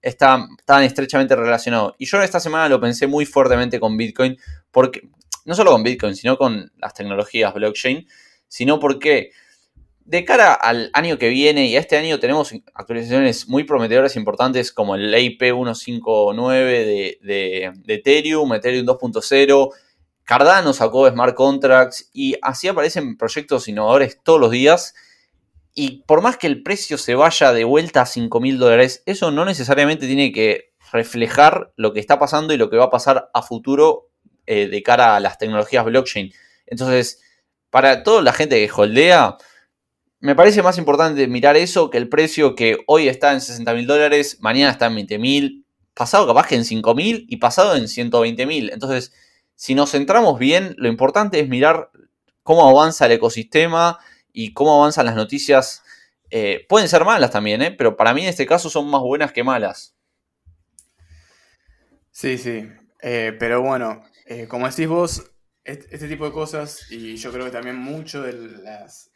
está 0.00 0.48
tan 0.64 0.82
estrechamente 0.82 1.36
relacionado. 1.36 1.94
Y 1.98 2.06
yo 2.06 2.22
esta 2.22 2.40
semana 2.40 2.70
lo 2.70 2.80
pensé 2.80 3.06
muy 3.06 3.26
fuertemente 3.26 3.78
con 3.78 3.98
Bitcoin, 3.98 4.38
porque, 4.70 5.02
no 5.44 5.54
solo 5.54 5.72
con 5.72 5.82
Bitcoin, 5.82 6.16
sino 6.16 6.38
con 6.38 6.72
las 6.78 6.94
tecnologías 6.94 7.52
blockchain, 7.52 8.08
sino 8.48 8.80
porque 8.80 9.30
de 10.04 10.24
cara 10.24 10.52
al 10.52 10.90
año 10.92 11.18
que 11.18 11.28
viene 11.28 11.66
y 11.66 11.76
a 11.76 11.80
este 11.80 11.96
año 11.96 12.18
tenemos 12.18 12.52
actualizaciones 12.74 13.48
muy 13.48 13.64
prometedoras 13.64 14.16
e 14.16 14.18
importantes 14.18 14.70
como 14.70 14.94
el 14.94 15.14
IP 15.14 15.40
159 15.40 16.84
de, 16.84 17.18
de, 17.22 17.72
de 17.74 17.94
Ethereum, 17.94 18.52
Ethereum 18.52 18.86
2.0, 18.86 19.70
Cardano 20.24 20.72
sacó 20.72 21.08
Smart 21.08 21.34
Contracts 21.34 22.10
y 22.12 22.36
así 22.42 22.68
aparecen 22.68 23.16
proyectos 23.16 23.68
innovadores 23.68 24.18
todos 24.22 24.40
los 24.40 24.50
días. 24.50 24.94
Y 25.74 26.02
por 26.06 26.22
más 26.22 26.36
que 26.36 26.46
el 26.46 26.62
precio 26.62 26.98
se 26.98 27.14
vaya 27.14 27.52
de 27.52 27.64
vuelta 27.64 28.02
a 28.02 28.06
5 28.06 28.40
mil 28.40 28.58
dólares, 28.58 29.02
eso 29.06 29.30
no 29.30 29.44
necesariamente 29.44 30.06
tiene 30.06 30.32
que 30.32 30.72
reflejar 30.92 31.72
lo 31.76 31.92
que 31.92 32.00
está 32.00 32.18
pasando 32.18 32.54
y 32.54 32.56
lo 32.56 32.70
que 32.70 32.76
va 32.76 32.84
a 32.84 32.90
pasar 32.90 33.30
a 33.34 33.42
futuro 33.42 34.10
eh, 34.46 34.68
de 34.68 34.82
cara 34.82 35.16
a 35.16 35.20
las 35.20 35.36
tecnologías 35.36 35.84
blockchain. 35.84 36.32
Entonces, 36.66 37.22
para 37.70 38.02
toda 38.02 38.22
la 38.22 38.32
gente 38.32 38.64
que 38.64 38.72
holdea, 38.72 39.36
me 40.24 40.34
parece 40.34 40.62
más 40.62 40.78
importante 40.78 41.28
mirar 41.28 41.54
eso 41.54 41.90
que 41.90 41.98
el 41.98 42.08
precio 42.08 42.54
que 42.54 42.78
hoy 42.86 43.08
está 43.08 43.34
en 43.34 43.42
60 43.42 43.74
mil 43.74 43.86
dólares, 43.86 44.38
mañana 44.40 44.72
está 44.72 44.86
en 44.86 44.94
20 44.94 45.18
mil, 45.18 45.66
pasado 45.92 46.26
capaz 46.26 46.46
que 46.46 46.54
en 46.54 46.64
5 46.64 46.94
mil 46.94 47.26
y 47.28 47.36
pasado 47.36 47.76
en 47.76 47.88
120 47.88 48.46
mil. 48.46 48.70
Entonces, 48.72 49.12
si 49.54 49.74
nos 49.74 49.90
centramos 49.90 50.38
bien, 50.38 50.74
lo 50.78 50.88
importante 50.88 51.40
es 51.40 51.48
mirar 51.50 51.90
cómo 52.42 52.66
avanza 52.66 53.04
el 53.04 53.12
ecosistema 53.12 53.98
y 54.32 54.54
cómo 54.54 54.80
avanzan 54.80 55.04
las 55.04 55.14
noticias. 55.14 55.82
Eh, 56.30 56.64
pueden 56.70 56.88
ser 56.88 57.04
malas 57.04 57.30
también, 57.30 57.60
¿eh? 57.60 57.70
pero 57.70 57.94
para 57.94 58.14
mí 58.14 58.22
en 58.22 58.28
este 58.28 58.46
caso 58.46 58.70
son 58.70 58.88
más 58.88 59.02
buenas 59.02 59.30
que 59.30 59.44
malas. 59.44 59.94
Sí, 62.12 62.38
sí. 62.38 62.66
Eh, 63.02 63.36
pero 63.38 63.60
bueno, 63.60 64.02
eh, 64.24 64.46
como 64.48 64.66
decís 64.66 64.88
vos, 64.88 65.30
este, 65.64 66.08
tipo 66.08 66.24
de 66.24 66.32
cosas, 66.32 66.90
y 66.90 67.16
yo 67.16 67.30
creo 67.30 67.44
que 67.44 67.50
también 67.50 67.76
mucho 67.76 68.22
de 68.22 68.32
las 68.32 69.10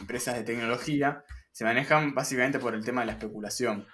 empresas 0.00 0.36
de 0.36 0.44
tecnología, 0.44 1.24
se 1.52 1.64
manejan 1.64 2.14
básicamente 2.14 2.58
por 2.58 2.74
el 2.74 2.84
tema 2.84 3.02
de 3.02 3.08
la 3.08 3.12
especulación. 3.12 3.86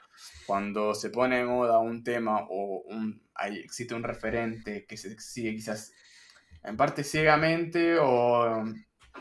Cuando 0.46 0.94
se 0.94 1.10
pone 1.10 1.38
de 1.38 1.44
moda 1.44 1.78
un 1.78 2.02
tema 2.02 2.46
o 2.48 2.82
un, 2.86 3.22
existe 3.64 3.94
un 3.94 4.02
referente 4.02 4.86
que 4.86 4.96
se 4.96 5.18
sigue 5.20 5.54
quizás 5.54 5.92
en 6.62 6.76
parte 6.76 7.04
ciegamente 7.04 7.98
o 7.98 8.64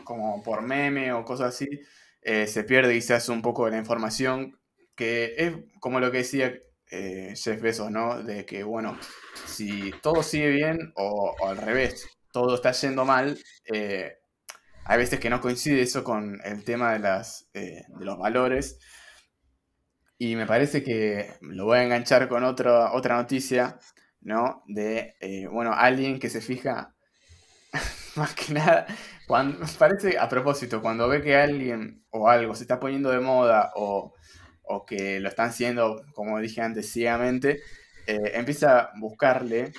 como 0.04 0.42
por 0.42 0.62
meme 0.62 1.12
o 1.12 1.24
cosas 1.24 1.54
así, 1.54 1.68
eh, 2.22 2.46
se 2.46 2.64
pierde 2.64 2.94
quizás 2.94 3.28
un 3.28 3.42
poco 3.42 3.66
de 3.66 3.72
la 3.72 3.78
información 3.78 4.58
que 4.94 5.34
es 5.36 5.52
como 5.80 6.00
lo 6.00 6.10
que 6.10 6.18
decía 6.18 6.58
eh, 6.90 7.34
Jeff 7.36 7.60
Bezos, 7.60 7.90
¿no? 7.90 8.22
De 8.22 8.46
que, 8.46 8.64
bueno, 8.64 8.98
si 9.46 9.92
todo 10.02 10.22
sigue 10.22 10.50
bien 10.50 10.92
o, 10.96 11.34
al 11.46 11.58
revés, 11.58 12.08
todo 12.32 12.54
está 12.54 12.72
yendo 12.72 13.04
mal, 13.04 13.38
eh, 13.72 14.18
hay 14.88 14.98
veces 14.98 15.20
que 15.20 15.30
no 15.30 15.40
coincide 15.40 15.82
eso 15.82 16.04
con 16.04 16.40
el 16.44 16.64
tema 16.64 16.92
de, 16.92 17.00
las, 17.00 17.48
de 17.52 17.84
los 18.00 18.18
valores. 18.18 18.78
Y 20.18 20.36
me 20.36 20.46
parece 20.46 20.82
que 20.82 21.34
lo 21.40 21.66
voy 21.66 21.78
a 21.78 21.84
enganchar 21.84 22.28
con 22.28 22.44
otra 22.44 22.92
otra 22.92 23.16
noticia, 23.16 23.78
¿no? 24.20 24.62
De, 24.66 25.14
bueno, 25.52 25.72
alguien 25.74 26.18
que 26.18 26.30
se 26.30 26.40
fija 26.40 26.94
más 28.16 28.34
que 28.34 28.54
nada, 28.54 28.86
cuando, 29.26 29.66
parece 29.78 30.18
a 30.18 30.28
propósito, 30.28 30.80
cuando 30.80 31.08
ve 31.08 31.22
que 31.22 31.36
alguien 31.36 32.04
o 32.10 32.28
algo 32.28 32.54
se 32.54 32.64
está 32.64 32.80
poniendo 32.80 33.10
de 33.10 33.20
moda 33.20 33.72
o, 33.74 34.14
que 34.86 35.20
lo 35.20 35.28
están 35.28 35.50
haciendo, 35.50 36.02
como 36.14 36.40
dije 36.40 36.60
antes, 36.62 36.90
ciegamente, 36.92 37.60
eh, 38.06 38.32
empieza 38.34 38.80
a 38.80 38.90
buscarle 38.98 39.72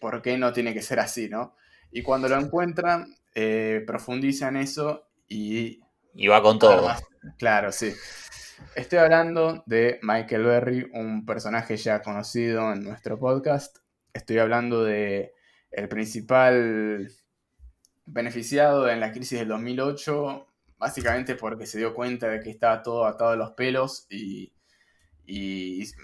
por 0.00 0.22
qué 0.22 0.38
no 0.38 0.52
tiene 0.52 0.74
que 0.74 0.82
ser 0.82 1.00
así, 1.00 1.28
¿no? 1.28 1.56
Y 1.90 2.02
cuando 2.02 2.28
lo 2.28 2.38
encuentran, 2.38 3.12
eh, 3.34 3.82
profundiza 3.86 4.48
en 4.48 4.56
eso 4.56 5.08
y... 5.28 5.80
Y 6.14 6.26
va 6.26 6.42
con 6.42 6.58
todo. 6.58 6.88
claro, 7.38 7.70
sí. 7.72 7.92
Estoy 8.74 8.98
hablando 8.98 9.62
de 9.66 9.98
Michael 10.02 10.44
Berry, 10.44 10.90
un 10.92 11.24
personaje 11.24 11.76
ya 11.76 12.02
conocido 12.02 12.72
en 12.72 12.82
nuestro 12.82 13.18
podcast. 13.18 13.78
Estoy 14.12 14.38
hablando 14.38 14.84
de 14.84 15.32
el 15.70 15.88
principal 15.88 17.10
beneficiado 18.06 18.88
en 18.88 19.00
la 19.00 19.12
crisis 19.12 19.38
del 19.38 19.48
2008, 19.48 20.46
básicamente 20.78 21.34
porque 21.36 21.66
se 21.66 21.78
dio 21.78 21.94
cuenta 21.94 22.28
de 22.28 22.40
que 22.40 22.50
estaba 22.50 22.82
todo 22.82 23.06
atado 23.06 23.30
a 23.30 23.36
los 23.36 23.52
pelos 23.52 24.06
y, 24.10 24.52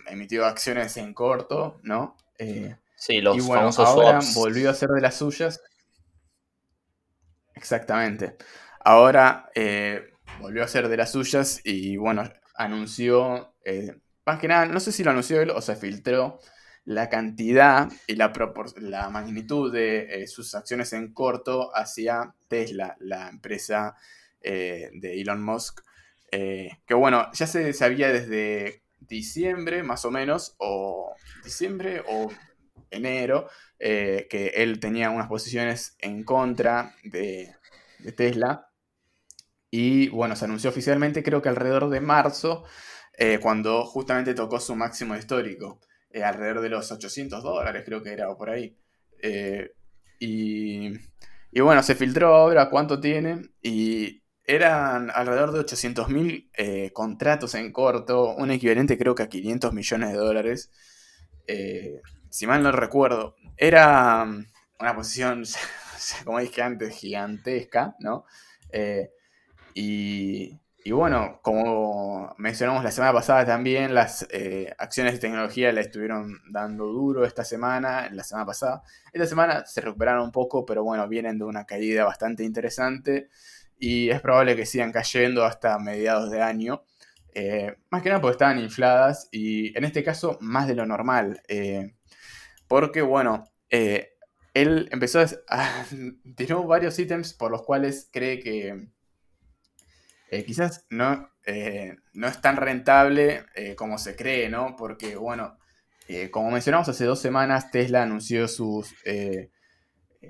emitió 0.08 0.46
acciones 0.46 0.96
en 0.98 1.12
corto, 1.12 1.80
¿no? 1.82 2.16
Eh, 2.38 2.76
sí, 2.94 3.20
los 3.20 3.36
y 3.36 3.40
bueno, 3.40 3.70
ahora 3.76 4.20
volvió 4.36 4.68
a 4.68 4.72
hacer 4.72 4.88
de 4.90 5.00
las 5.00 5.16
suyas. 5.16 5.60
Exactamente. 7.56 8.36
Ahora 8.84 9.50
eh, 9.54 10.12
volvió 10.40 10.62
a 10.62 10.66
hacer 10.66 10.88
de 10.88 10.96
las 10.96 11.12
suyas 11.12 11.60
y 11.64 11.96
bueno, 11.96 12.22
anunció, 12.54 13.54
eh, 13.64 13.96
más 14.24 14.38
que 14.38 14.48
nada, 14.48 14.66
no 14.66 14.78
sé 14.78 14.92
si 14.92 15.02
lo 15.02 15.10
anunció 15.10 15.40
él 15.40 15.50
o 15.50 15.60
se 15.60 15.74
filtró, 15.74 16.38
la 16.84 17.08
cantidad 17.08 17.90
y 18.06 18.14
la, 18.14 18.32
la 18.76 19.10
magnitud 19.10 19.72
de 19.72 20.22
eh, 20.22 20.26
sus 20.28 20.54
acciones 20.54 20.92
en 20.92 21.12
corto 21.12 21.74
hacia 21.74 22.34
Tesla, 22.46 22.96
la 23.00 23.28
empresa 23.28 23.96
eh, 24.40 24.90
de 24.94 25.20
Elon 25.20 25.42
Musk. 25.42 25.80
Que 26.30 26.94
bueno, 26.94 27.32
ya 27.32 27.46
se 27.46 27.72
sabía 27.72 28.12
desde 28.12 28.82
diciembre 29.00 29.82
más 29.82 30.04
o 30.04 30.10
menos, 30.10 30.54
o 30.58 31.14
diciembre 31.42 32.02
o 32.06 32.30
enero, 32.90 33.48
que 33.78 34.52
él 34.56 34.80
tenía 34.80 35.10
unas 35.10 35.28
posiciones 35.28 35.96
en 36.00 36.24
contra 36.24 36.94
de, 37.04 37.54
Tesla. 38.16 38.70
Y 39.70 40.08
bueno, 40.08 40.36
se 40.36 40.44
anunció 40.44 40.70
oficialmente 40.70 41.22
creo 41.22 41.42
que 41.42 41.48
alrededor 41.48 41.90
de 41.90 42.00
marzo, 42.00 42.64
cuando 43.42 43.84
justamente 43.84 44.34
tocó 44.34 44.60
su 44.60 44.74
máximo 44.76 45.16
histórico. 45.16 45.80
Eh, 46.16 46.24
alrededor 46.24 46.62
de 46.62 46.70
los 46.70 46.90
800 46.90 47.42
dólares, 47.42 47.82
creo 47.84 48.02
que 48.02 48.10
era, 48.10 48.30
o 48.30 48.38
por 48.38 48.48
ahí. 48.48 48.74
Eh, 49.20 49.72
y, 50.18 50.92
y, 51.52 51.60
bueno, 51.60 51.82
se 51.82 51.94
filtró 51.94 52.34
ahora 52.34 52.70
cuánto 52.70 53.00
tiene 53.00 53.50
y 53.62 54.22
eran 54.44 55.10
alrededor 55.10 55.52
de 55.52 55.58
800 55.60 56.08
mil 56.08 56.50
eh, 56.56 56.90
contratos 56.94 57.54
en 57.54 57.70
corto, 57.70 58.34
un 58.34 58.50
equivalente 58.50 58.96
creo 58.96 59.14
que 59.14 59.24
a 59.24 59.28
500 59.28 59.74
millones 59.74 60.12
de 60.12 60.16
dólares. 60.16 60.70
Si 62.30 62.46
mal 62.46 62.62
no 62.62 62.72
recuerdo, 62.72 63.36
era 63.56 64.26
una 64.78 64.94
posición, 64.94 65.44
como 66.24 66.38
dije 66.40 66.62
antes, 66.62 66.94
gigantesca, 66.94 67.96
¿no? 68.00 68.24
y, 69.74 70.60
y 70.86 70.92
bueno, 70.92 71.40
como 71.42 72.32
mencionamos 72.38 72.84
la 72.84 72.92
semana 72.92 73.12
pasada 73.12 73.44
también, 73.44 73.92
las 73.92 74.24
eh, 74.30 74.72
acciones 74.78 75.14
de 75.14 75.18
tecnología 75.18 75.72
le 75.72 75.80
estuvieron 75.80 76.38
dando 76.48 76.86
duro 76.86 77.24
esta 77.24 77.44
semana, 77.44 78.08
la 78.12 78.22
semana 78.22 78.46
pasada. 78.46 78.84
Esta 79.12 79.26
semana 79.26 79.66
se 79.66 79.80
recuperaron 79.80 80.22
un 80.22 80.30
poco, 80.30 80.64
pero 80.64 80.84
bueno, 80.84 81.08
vienen 81.08 81.38
de 81.38 81.44
una 81.44 81.64
caída 81.66 82.04
bastante 82.04 82.44
interesante 82.44 83.30
y 83.80 84.10
es 84.10 84.20
probable 84.20 84.54
que 84.54 84.64
sigan 84.64 84.92
cayendo 84.92 85.44
hasta 85.44 85.76
mediados 85.80 86.30
de 86.30 86.40
año. 86.40 86.84
Eh, 87.34 87.74
más 87.90 88.02
que 88.02 88.10
nada 88.10 88.20
porque 88.20 88.34
estaban 88.34 88.60
infladas 88.60 89.28
y 89.32 89.76
en 89.76 89.82
este 89.82 90.04
caso 90.04 90.38
más 90.40 90.68
de 90.68 90.76
lo 90.76 90.86
normal. 90.86 91.42
Eh, 91.48 91.95
porque 92.68 93.02
bueno, 93.02 93.44
él 93.68 94.88
empezó 94.90 95.20
a... 95.48 95.84
tiró 96.34 96.64
varios 96.64 96.98
ítems 96.98 97.34
por 97.34 97.50
los 97.50 97.62
cuales 97.62 98.08
cree 98.12 98.40
que 98.40 98.88
eh, 100.30 100.44
quizás 100.44 100.86
no, 100.90 101.30
eh, 101.44 101.96
no 102.14 102.26
es 102.26 102.40
tan 102.40 102.56
rentable 102.56 103.44
eh, 103.54 103.76
como 103.76 103.98
se 103.98 104.16
cree, 104.16 104.48
¿no? 104.48 104.74
Porque, 104.76 105.16
bueno, 105.16 105.58
como 106.30 106.52
mencionamos 106.52 106.88
hace 106.88 107.04
dos 107.04 107.20
semanas, 107.20 107.72
Tesla 107.72 108.04
anunció 108.04 108.46
sus, 108.46 108.94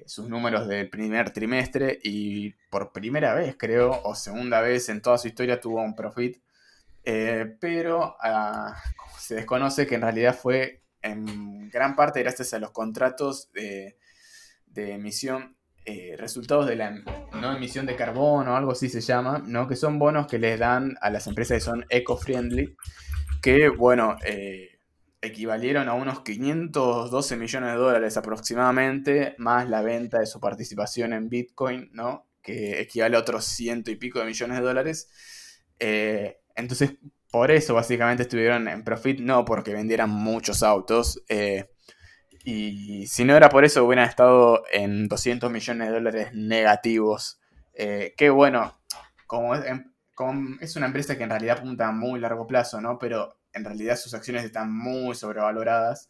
sus 0.06 0.26
números 0.26 0.66
del 0.68 0.88
primer 0.88 1.32
trimestre 1.34 1.98
y 2.02 2.54
por 2.70 2.92
primera 2.92 3.34
vez, 3.34 3.56
creo, 3.58 4.00
o 4.04 4.14
segunda 4.14 4.62
vez 4.62 4.88
en 4.88 5.02
toda 5.02 5.18
su 5.18 5.28
historia 5.28 5.60
tuvo 5.60 5.82
un 5.82 5.94
profit. 5.94 6.38
pero 7.60 8.16
ah, 8.22 8.74
se 9.18 9.34
desconoce 9.34 9.86
que 9.86 9.96
en 9.96 10.00
realidad 10.00 10.34
fue 10.34 10.82
en 11.06 11.70
gran 11.70 11.96
parte 11.96 12.22
gracias 12.22 12.54
a 12.54 12.58
los 12.58 12.70
contratos 12.70 13.50
de, 13.52 13.96
emisión 14.74 15.56
eh, 15.84 16.16
resultados 16.18 16.66
de 16.66 16.76
la 16.76 16.90
no 17.32 17.56
emisión 17.56 17.86
de 17.86 17.96
carbono 17.96 18.52
o 18.52 18.56
algo 18.56 18.72
así 18.72 18.88
se 18.88 19.00
llama, 19.00 19.42
¿no? 19.46 19.66
que 19.66 19.76
son 19.76 19.98
bonos 19.98 20.26
que 20.26 20.38
les 20.38 20.58
dan 20.58 20.96
a 21.00 21.10
las 21.10 21.26
empresas 21.26 21.56
que 21.56 21.60
son 21.60 21.86
eco-friendly, 21.88 22.76
que, 23.40 23.68
bueno, 23.68 24.16
eh, 24.24 24.80
equivalieron 25.22 25.88
a 25.88 25.94
unos 25.94 26.20
512 26.20 27.36
millones 27.36 27.70
de 27.70 27.76
dólares 27.76 28.16
aproximadamente, 28.16 29.34
más 29.38 29.68
la 29.68 29.82
venta 29.82 30.18
de 30.18 30.26
su 30.26 30.40
participación 30.40 31.12
en 31.12 31.28
Bitcoin, 31.28 31.90
¿no? 31.92 32.26
que 32.42 32.80
equivale 32.80 33.16
a 33.16 33.20
otros 33.20 33.44
ciento 33.44 33.90
y 33.90 33.96
pico 33.96 34.20
de 34.20 34.26
millones 34.26 34.58
de 34.58 34.64
dólares. 34.64 35.10
Eh, 35.78 36.38
entonces, 36.54 36.92
por 37.36 37.50
eso 37.50 37.74
básicamente 37.74 38.22
estuvieron 38.22 38.66
en 38.66 38.82
profit, 38.82 39.20
no 39.20 39.44
porque 39.44 39.74
vendieran 39.74 40.08
muchos 40.08 40.62
autos. 40.62 41.22
Y 42.46 43.06
si 43.08 43.24
no 43.26 43.36
era 43.36 43.50
por 43.50 43.66
eso, 43.66 43.84
hubieran 43.84 44.08
estado 44.08 44.62
en 44.72 45.06
200 45.06 45.50
millones 45.50 45.88
de 45.88 45.92
dólares 45.92 46.28
negativos. 46.32 47.38
Eh, 47.74 48.14
que 48.16 48.30
bueno, 48.30 48.80
como 49.26 49.54
es 49.54 50.76
una 50.76 50.86
empresa 50.86 51.18
que 51.18 51.24
en 51.24 51.30
realidad 51.30 51.58
apunta 51.58 51.88
a 51.88 51.92
muy 51.92 52.18
largo 52.20 52.46
plazo, 52.46 52.80
¿no? 52.80 52.98
Pero 52.98 53.38
en 53.52 53.66
realidad 53.66 53.96
sus 53.96 54.14
acciones 54.14 54.42
están 54.44 54.72
muy 54.72 55.14
sobrevaloradas 55.14 56.08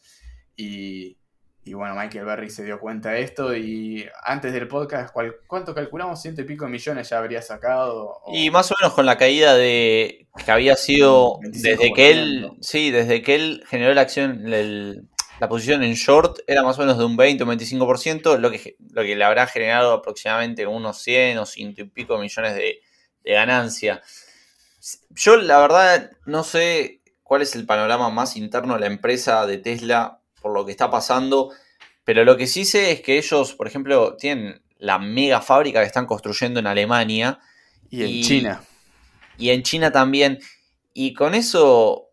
y, 0.54 1.18
y 1.66 1.74
bueno, 1.74 1.96
Michael 1.96 2.24
Berry 2.24 2.48
se 2.48 2.62
dio 2.62 2.78
cuenta 2.78 3.10
de 3.10 3.22
esto 3.22 3.54
y 3.56 4.08
antes 4.22 4.52
del 4.52 4.68
podcast, 4.68 5.12
¿cuánto 5.48 5.74
calculamos? 5.74 6.22
Ciento 6.22 6.40
y 6.42 6.44
pico 6.44 6.68
millones 6.68 7.08
ya 7.08 7.18
habría 7.18 7.42
sacado. 7.42 8.22
Y 8.32 8.50
más 8.50 8.70
o 8.70 8.76
menos 8.80 8.94
con 8.94 9.04
la 9.04 9.18
caída 9.18 9.56
de 9.56 10.28
que 10.44 10.52
había 10.52 10.76
sido 10.76 11.38
desde 11.42 11.92
que 11.92 12.12
él, 12.12 12.52
sí, 12.60 12.92
desde 12.92 13.20
que 13.20 13.34
él 13.34 13.64
generó 13.68 13.92
la 13.94 14.02
acción, 14.02 14.44
la 15.40 15.48
posición 15.48 15.82
en 15.82 15.94
short 15.94 16.38
era 16.46 16.62
más 16.62 16.78
o 16.78 16.82
menos 16.82 16.98
de 16.98 17.04
un 17.04 17.16
20 17.16 17.42
o 17.42 17.46
25%, 17.48 18.38
lo 18.38 18.52
que, 18.52 18.76
lo 18.92 19.02
que 19.02 19.16
le 19.16 19.24
habrá 19.24 19.48
generado 19.48 19.92
aproximadamente 19.92 20.68
unos 20.68 20.98
100 21.02 21.38
o 21.38 21.46
ciento 21.46 21.80
y 21.80 21.88
pico 21.88 22.16
millones 22.16 22.54
de, 22.54 22.78
de 23.24 23.32
ganancia. 23.32 24.02
Yo 25.10 25.36
la 25.36 25.58
verdad 25.58 26.12
no 26.26 26.44
sé 26.44 27.02
cuál 27.24 27.42
es 27.42 27.56
el 27.56 27.66
panorama 27.66 28.08
más 28.10 28.36
interno 28.36 28.74
de 28.74 28.80
la 28.80 28.86
empresa 28.86 29.46
de 29.46 29.58
Tesla 29.58 30.20
lo 30.56 30.66
que 30.66 30.72
está 30.72 30.90
pasando. 30.90 31.52
Pero 32.04 32.24
lo 32.24 32.36
que 32.36 32.46
sí 32.46 32.64
sé 32.64 32.92
es 32.92 33.00
que 33.00 33.18
ellos, 33.18 33.54
por 33.54 33.66
ejemplo, 33.66 34.16
tienen 34.16 34.62
la 34.78 34.98
mega 34.98 35.40
fábrica 35.40 35.80
que 35.80 35.86
están 35.86 36.06
construyendo 36.06 36.60
en 36.60 36.66
Alemania. 36.66 37.40
Y 37.90 38.02
en 38.02 38.22
China. 38.22 38.64
Y 39.38 39.50
en 39.50 39.62
China 39.62 39.92
también. 39.92 40.38
Y 40.92 41.14
con 41.14 41.34
eso, 41.34 42.10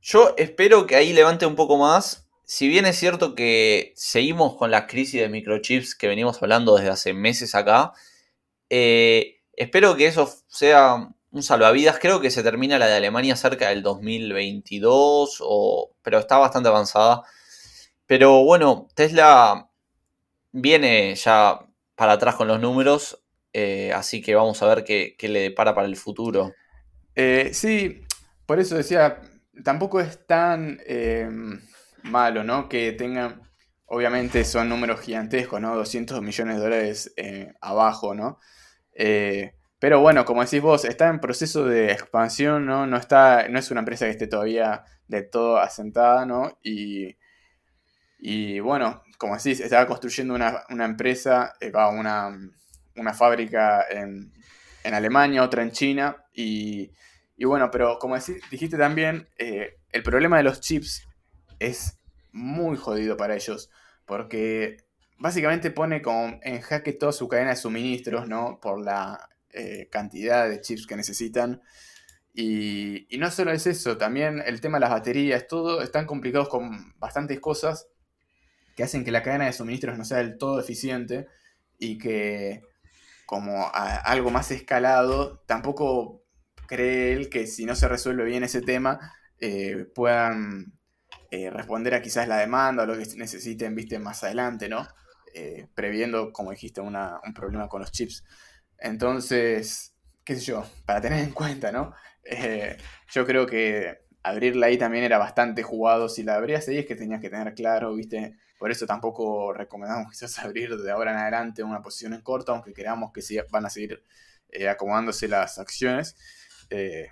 yo 0.00 0.34
espero 0.38 0.86
que 0.86 0.96
ahí 0.96 1.12
levante 1.12 1.46
un 1.46 1.56
poco 1.56 1.76
más. 1.76 2.28
Si 2.44 2.66
bien 2.68 2.86
es 2.86 2.98
cierto 2.98 3.34
que 3.34 3.92
seguimos 3.94 4.56
con 4.56 4.70
la 4.70 4.86
crisis 4.86 5.20
de 5.20 5.28
microchips 5.28 5.94
que 5.94 6.08
venimos 6.08 6.42
hablando 6.42 6.74
desde 6.76 6.90
hace 6.90 7.12
meses 7.12 7.54
acá, 7.54 7.92
eh, 8.70 9.40
espero 9.56 9.96
que 9.96 10.06
eso 10.06 10.32
sea 10.48 11.10
un 11.30 11.42
salvavidas. 11.42 11.98
Creo 12.00 12.20
que 12.20 12.30
se 12.30 12.42
termina 12.42 12.78
la 12.78 12.86
de 12.86 12.94
Alemania 12.94 13.36
cerca 13.36 13.68
del 13.68 13.82
2022, 13.82 15.38
o, 15.40 15.90
pero 16.02 16.18
está 16.18 16.38
bastante 16.38 16.68
avanzada. 16.68 17.22
Pero 18.10 18.42
bueno, 18.42 18.88
Tesla 18.96 19.70
viene 20.50 21.14
ya 21.14 21.60
para 21.94 22.14
atrás 22.14 22.34
con 22.34 22.48
los 22.48 22.58
números, 22.58 23.22
eh, 23.52 23.92
así 23.94 24.20
que 24.20 24.34
vamos 24.34 24.60
a 24.60 24.66
ver 24.66 24.82
qué, 24.82 25.14
le 25.28 25.42
depara 25.42 25.76
para 25.76 25.86
el 25.86 25.94
futuro. 25.94 26.52
Eh, 27.14 27.50
sí, 27.52 28.02
por 28.46 28.58
eso 28.58 28.76
decía, 28.76 29.20
tampoco 29.62 30.00
es 30.00 30.26
tan 30.26 30.80
em, 30.86 31.60
malo, 32.02 32.42
¿no? 32.42 32.68
Que 32.68 32.90
tengan, 32.90 33.42
obviamente 33.86 34.44
son 34.44 34.68
números 34.68 35.02
gigantescos, 35.02 35.60
¿no? 35.60 35.76
200 35.76 36.20
millones 36.20 36.56
de 36.56 36.62
dólares 36.62 37.12
eh, 37.16 37.54
abajo, 37.60 38.12
¿no? 38.12 38.40
pero 39.78 40.00
bueno, 40.00 40.24
como 40.24 40.42
decís 40.42 40.60
vos, 40.60 40.84
está 40.84 41.08
en 41.08 41.20
proceso 41.20 41.64
de 41.64 41.92
expansión, 41.92 42.66
¿no? 42.66 42.88
No, 42.88 42.96
está, 42.96 43.48
no 43.48 43.58
es 43.60 43.70
una 43.70 43.80
empresa 43.80 44.06
que 44.06 44.10
esté 44.10 44.26
todavía 44.26 44.84
de 45.06 45.22
todo 45.22 45.58
asentada, 45.58 46.26
¿no? 46.26 46.58
Y 46.62 47.16
y 48.22 48.60
bueno, 48.60 49.02
como 49.16 49.36
decís, 49.36 49.60
estaba 49.60 49.86
construyendo 49.86 50.34
una, 50.34 50.84
empresa, 50.84 51.54
eh, 51.58 51.72
una, 51.74 52.38
una 52.96 53.14
fábrica 53.14 53.86
en, 53.90 54.32
Alemania, 54.84 55.42
otra 55.42 55.62
en 55.62 55.70
China. 55.70 56.24
Y, 56.34 56.90
bueno, 57.38 57.70
pero 57.70 57.98
como 57.98 58.16
dijiste 58.50 58.76
también, 58.76 59.26
eh, 59.38 59.78
el 59.92 60.02
problema 60.02 60.36
de 60.36 60.42
los 60.42 60.60
chips 60.60 61.08
es 61.58 61.98
muy 62.32 62.76
jodido 62.76 63.16
para 63.16 63.34
ellos. 63.34 63.70
Porque 64.04 64.76
básicamente 65.18 65.70
pone 65.70 66.02
en 66.42 66.60
jaque 66.60 66.92
toda 66.92 67.12
su 67.12 67.26
cadena 67.26 67.50
de 67.50 67.56
suministros, 67.56 68.28
¿no? 68.28 68.58
Por 68.60 68.84
la 68.84 69.30
eh, 69.50 69.88
cantidad 69.90 70.46
de 70.46 70.60
chips 70.60 70.86
que 70.86 70.96
necesitan. 70.96 71.62
Y, 72.34 73.06
y, 73.14 73.18
no 73.18 73.30
solo 73.30 73.50
es 73.50 73.66
eso, 73.66 73.96
también 73.96 74.42
el 74.44 74.60
tema 74.60 74.76
de 74.76 74.82
las 74.82 74.90
baterías, 74.90 75.46
todo, 75.46 75.82
están 75.82 76.06
complicados 76.06 76.48
con 76.48 76.94
bastantes 76.98 77.40
cosas 77.40 77.88
que 78.76 78.82
hacen 78.82 79.04
que 79.04 79.10
la 79.10 79.22
cadena 79.22 79.46
de 79.46 79.52
suministros 79.52 79.98
no 79.98 80.04
sea 80.04 80.18
del 80.18 80.38
todo 80.38 80.60
eficiente 80.60 81.26
y 81.78 81.98
que 81.98 82.62
como 83.30 83.70
algo 83.72 84.30
más 84.30 84.50
escalado, 84.50 85.38
tampoco 85.46 86.24
cree 86.66 87.12
él 87.12 87.28
que 87.30 87.46
si 87.46 87.64
no 87.64 87.76
se 87.76 87.86
resuelve 87.86 88.24
bien 88.24 88.42
ese 88.42 88.60
tema, 88.60 89.14
eh, 89.38 89.86
puedan 89.94 90.72
eh, 91.30 91.48
responder 91.48 91.94
a 91.94 92.02
quizás 92.02 92.26
la 92.26 92.38
demanda 92.38 92.82
o 92.82 92.86
lo 92.86 92.98
que 92.98 93.06
necesiten, 93.16 93.74
viste, 93.76 94.00
más 94.00 94.24
adelante, 94.24 94.68
¿no? 94.68 94.86
Eh, 95.32 95.68
previendo, 95.74 96.32
como 96.32 96.50
dijiste, 96.50 96.80
un 96.80 96.96
problema 97.32 97.68
con 97.68 97.82
los 97.82 97.92
chips. 97.92 98.24
Entonces, 98.78 99.94
qué 100.24 100.34
sé 100.34 100.42
yo, 100.42 100.64
para 100.84 101.00
tener 101.00 101.22
en 101.22 101.30
cuenta, 101.32 101.70
¿no? 101.72 101.94
yo 103.12 103.26
creo 103.26 103.46
que 103.46 104.06
abrirla 104.22 104.66
ahí 104.66 104.76
también 104.76 105.04
era 105.04 105.18
bastante 105.18 105.62
jugado. 105.62 106.08
Si 106.08 106.22
la 106.22 106.34
abrías 106.34 106.68
ahí 106.68 106.78
es 106.78 106.86
que 106.86 106.96
tenías 106.96 107.20
que 107.20 107.30
tener 107.30 107.54
claro, 107.54 107.94
viste, 107.94 108.36
por 108.60 108.70
eso 108.70 108.86
tampoco 108.86 109.54
recomendamos 109.54 110.08
quizás 110.12 110.38
abrir 110.38 110.76
de 110.76 110.90
ahora 110.92 111.12
en 111.12 111.16
adelante 111.16 111.64
una 111.64 111.82
posición 111.82 112.12
en 112.12 112.20
corto, 112.20 112.52
aunque 112.52 112.74
creamos 112.74 113.10
que 113.10 113.22
van 113.50 113.64
a 113.64 113.70
seguir 113.70 114.04
eh, 114.50 114.68
acomodándose 114.68 115.26
las 115.26 115.58
acciones. 115.58 116.14
Eh, 116.68 117.08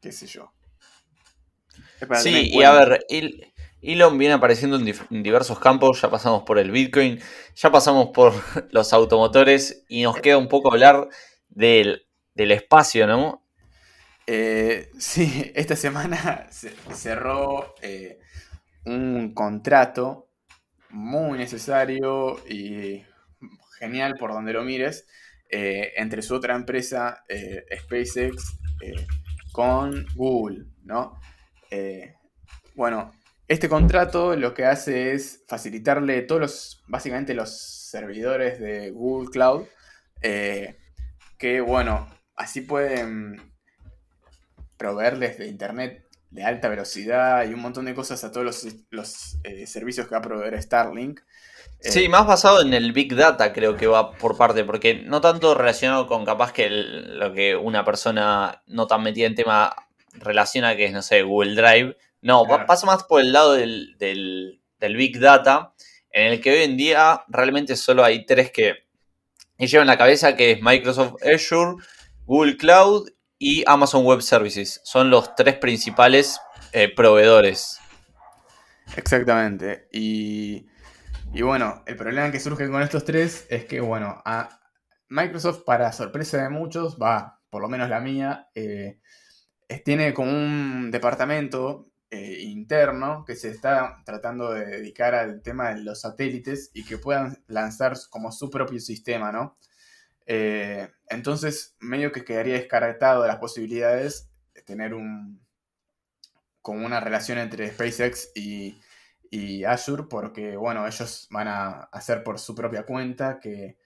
qué 0.00 0.12
sé 0.12 0.26
yo. 0.26 0.52
Sí, 2.20 2.50
y 2.52 2.62
a 2.62 2.72
ver, 2.72 3.06
Elon 3.80 4.18
viene 4.18 4.34
apareciendo 4.34 4.76
en, 4.76 5.22
diversos 5.22 5.58
campos, 5.58 6.02
ya 6.02 6.10
pasamos 6.10 6.42
por 6.42 6.58
el 6.58 6.70
Bitcoin, 6.70 7.20
ya 7.54 7.72
pasamos 7.72 8.10
por 8.12 8.34
los 8.70 8.92
automotores 8.92 9.84
y 9.88 10.02
nos 10.02 10.20
queda 10.20 10.36
un 10.36 10.48
poco 10.48 10.70
hablar 10.70 11.08
del, 11.48 12.06
espacio, 12.34 13.06
¿no? 13.06 13.42
Eh, 14.26 14.90
sí, 14.98 15.50
esta 15.54 15.74
semana 15.74 16.46
se 16.50 16.70
cerró 16.92 17.74
un 18.84 19.32
contrato 19.32 20.25
muy 20.90 21.38
necesario 21.38 22.38
y 22.48 23.04
genial 23.78 24.16
por 24.18 24.32
donde 24.32 24.52
lo 24.52 24.64
mires, 24.64 25.06
eh, 25.48 25.92
entre 25.96 26.22
su 26.22 26.34
otra 26.34 26.54
empresa, 26.54 27.24
eh, 27.28 27.64
SpaceX, 27.80 28.58
eh, 28.82 29.06
con 29.52 30.06
Google, 30.14 30.66
¿no? 30.84 31.20
bueno, 32.74 33.12
este 33.48 33.68
contrato 33.68 34.34
lo 34.34 34.54
que 34.54 34.64
hace 34.64 35.12
es 35.12 35.44
facilitarle 35.46 36.22
todos 36.22 36.40
los, 36.40 36.84
básicamente 36.86 37.34
los 37.34 37.50
servidores 37.90 38.58
de 38.60 38.92
Google 38.92 39.28
Cloud, 39.30 39.66
que 40.22 41.60
bueno, 41.60 42.08
así 42.34 42.62
pueden 42.62 43.52
proveerles 44.78 45.38
de 45.38 45.48
Internet 45.48 46.05
de 46.36 46.44
alta 46.44 46.68
velocidad 46.68 47.48
y 47.48 47.54
un 47.54 47.60
montón 47.60 47.86
de 47.86 47.94
cosas 47.94 48.22
a 48.22 48.30
todos 48.30 48.66
los, 48.90 49.38
eh, 49.42 49.66
servicios 49.66 50.06
que 50.06 50.12
va 50.12 50.18
a 50.18 50.22
proveer 50.22 50.62
Starlink. 50.62 51.20
Sí, 51.80 52.04
eh, 52.04 52.08
más 52.10 52.26
basado 52.26 52.60
en 52.60 52.74
el 52.74 52.92
Big 52.92 53.16
Data 53.16 53.54
creo 53.54 53.74
que 53.74 53.86
va 53.86 54.12
por 54.12 54.36
parte, 54.36 54.62
porque 54.62 54.96
no 54.96 55.22
tanto 55.22 55.54
relacionado 55.54 56.06
con 56.06 56.26
capaz 56.26 56.52
que 56.52 56.68
lo 56.68 57.32
que 57.32 57.56
una 57.56 57.86
persona 57.86 58.62
no 58.66 58.86
tan 58.86 59.02
metida 59.02 59.26
en 59.26 59.34
tema 59.34 59.74
relaciona 60.12 60.76
que 60.76 60.84
es, 60.84 60.92
no 60.92 61.00
sé, 61.00 61.22
Google 61.22 61.54
Drive. 61.54 61.96
No, 62.20 62.44
pasa 62.66 62.84
más 62.84 63.04
por 63.04 63.22
el 63.22 63.32
lado 63.32 63.54
del, 63.54 64.60
Big 64.78 65.18
Data, 65.18 65.72
en 66.10 66.32
el 66.32 66.40
que 66.42 66.50
hoy 66.50 66.64
en 66.64 66.76
día 66.76 67.24
realmente 67.28 67.76
solo 67.76 68.04
hay 68.04 68.26
tres 68.26 68.50
que, 68.50 68.74
que 69.56 69.66
llevan 69.66 69.86
la 69.86 69.96
cabeza, 69.96 70.36
que 70.36 70.52
es 70.52 70.60
Microsoft 70.60 71.14
Azure, 71.22 71.82
Google 72.26 72.58
Cloud 72.58 73.08
y 73.38 73.64
Amazon 73.66 74.04
Web 74.04 74.22
Services. 74.22 74.80
Son 74.84 75.10
los 75.10 75.34
tres 75.34 75.56
principales 75.56 76.40
eh, 76.72 76.92
proveedores. 76.94 77.78
Exactamente. 78.96 79.88
Y, 79.92 80.66
bueno, 81.42 81.82
el 81.86 81.96
problema 81.96 82.30
que 82.30 82.40
surge 82.40 82.68
con 82.68 82.82
estos 82.82 83.04
tres 83.04 83.46
es 83.50 83.64
que, 83.64 83.80
bueno, 83.80 84.22
a 84.24 84.60
Microsoft, 85.08 85.64
para 85.64 85.92
sorpresa 85.92 86.42
de 86.42 86.50
muchos, 86.50 86.96
va, 87.00 87.40
por 87.50 87.62
lo 87.62 87.68
menos 87.68 87.88
la 87.88 88.00
mía, 88.00 88.48
eh, 88.54 89.00
tiene 89.84 90.14
como 90.14 90.30
un 90.30 90.90
departamento 90.90 91.90
eh, 92.10 92.38
interno 92.42 93.24
que 93.26 93.34
se 93.34 93.50
está 93.50 94.02
tratando 94.04 94.52
de 94.52 94.64
dedicar 94.64 95.14
al 95.14 95.42
tema 95.42 95.70
de 95.70 95.82
los 95.82 96.02
satélites 96.02 96.70
y 96.72 96.84
que 96.84 96.98
puedan 96.98 97.42
lanzar 97.48 97.94
como 98.10 98.30
su 98.30 98.48
propio 98.48 98.78
sistema, 98.78 99.32
¿no? 99.32 99.58
Eh, 100.26 100.88
entonces, 101.08 101.76
medio 101.78 102.12
que 102.12 102.24
quedaría 102.24 102.54
descartado 102.54 103.22
de 103.22 103.28
las 103.28 103.38
posibilidades 103.38 104.28
de 104.54 104.62
tener 104.62 104.94
un 104.94 105.40
como 106.66 106.84
una 106.84 106.98
relación 106.98 107.38
entre 107.38 107.70
SpaceX 107.70 108.32
y, 108.34 108.74
Azure, 109.64 110.04
porque 110.10 110.56
bueno, 110.56 110.86
ellos 110.86 111.28
van 111.30 111.46
a 111.46 111.68
hacer 111.92 112.24
por 112.24 112.40
su 112.40 112.54
propia 112.56 112.84
cuenta, 112.84 113.38
que, 113.38 113.78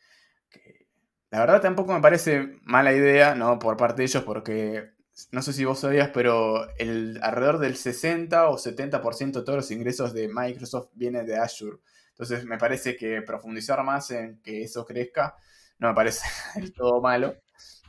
la 1.31 1.41
verdad 1.41 1.61
tampoco 1.61 1.93
me 1.93 2.01
parece 2.01 2.59
mala 2.63 2.93
idea, 2.95 3.35
¿no? 3.35 3.59
Por 3.59 3.77
parte 3.77 4.03
de 4.03 4.07
ellos, 4.07 4.23
porque 4.25 4.93
no 5.31 5.43
sé 5.43 5.53
si 5.53 5.65
vos 5.65 5.81
sabías, 5.81 6.11
pero 6.15 6.75
el, 6.79 7.19
alrededor 7.23 7.59
del 7.59 7.77
60 7.77 8.49
o 8.49 8.57
70% 8.57 9.41
de 9.41 9.45
todos 9.45 9.57
los 9.57 9.71
ingresos 9.71 10.15
de 10.15 10.29
Microsoft 10.29 10.89
viene 10.95 11.25
de 11.25 11.37
Azure. 11.37 11.79
Entonces 12.11 12.45
me 12.47 12.59
parece 12.59 12.97
que 12.97 13.21
profundizar 13.23 13.83
más 13.85 14.11
en 14.11 14.41
que 14.43 14.63
eso 14.63 14.87
crezca 14.87 15.37
no 15.81 15.89
me 15.89 15.95
parece 15.95 16.27
del 16.55 16.73
todo 16.73 17.01
malo. 17.01 17.35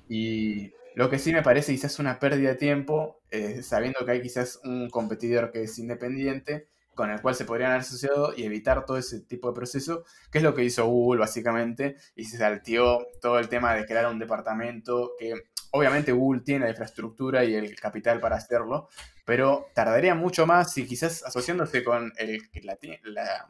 Y, 0.09 0.73
Lo 0.95 1.09
que 1.09 1.19
sí 1.19 1.31
me 1.31 1.43
parece 1.43 1.71
quizás 1.71 1.99
una 1.99 2.19
pérdida 2.19 2.49
de 2.49 2.55
tiempo, 2.55 3.21
eh, 3.29 3.61
sabiendo 3.63 4.05
que 4.05 4.11
hay 4.11 4.21
quizás 4.21 4.59
un 4.63 4.89
competidor 4.89 5.51
que 5.51 5.63
es 5.63 5.77
independiente, 5.79 6.67
con 6.95 7.09
el 7.09 7.21
cual 7.21 7.35
se 7.35 7.45
podrían 7.45 7.71
haber 7.71 7.81
asociado 7.81 8.33
y 8.35 8.43
evitar 8.43 8.85
todo 8.85 8.97
ese 8.97 9.21
tipo 9.21 9.47
de 9.47 9.55
proceso, 9.55 10.03
que 10.29 10.39
es 10.39 10.43
lo 10.43 10.53
que 10.53 10.63
hizo 10.63 10.85
Google 10.85 11.21
básicamente, 11.21 11.95
y 12.15 12.25
se 12.25 12.37
salteó 12.37 13.07
todo 13.21 13.39
el 13.39 13.47
tema 13.47 13.73
de 13.73 13.85
crear 13.85 14.07
un 14.07 14.19
departamento 14.19 15.13
que 15.17 15.33
obviamente 15.71 16.11
Google 16.11 16.41
tiene 16.41 16.65
la 16.65 16.71
infraestructura 16.71 17.45
y 17.45 17.55
el 17.55 17.79
capital 17.79 18.19
para 18.19 18.35
hacerlo, 18.35 18.89
pero 19.25 19.67
tardaría 19.73 20.15
mucho 20.15 20.45
más 20.45 20.73
si 20.73 20.85
quizás 20.85 21.23
asociándose 21.23 21.83
con 21.83 22.11
el 22.17 22.49
que 22.51 22.61
la, 22.61 22.77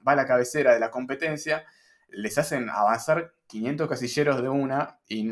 va 0.07 0.11
a 0.11 0.15
la 0.15 0.25
cabecera 0.27 0.73
de 0.73 0.79
la 0.79 0.91
competencia, 0.91 1.65
les 2.11 2.37
hacen 2.37 2.69
avanzar 2.69 3.33
500 3.47 3.89
casilleros 3.89 4.41
de 4.41 4.49
una 4.49 4.99
y, 5.07 5.23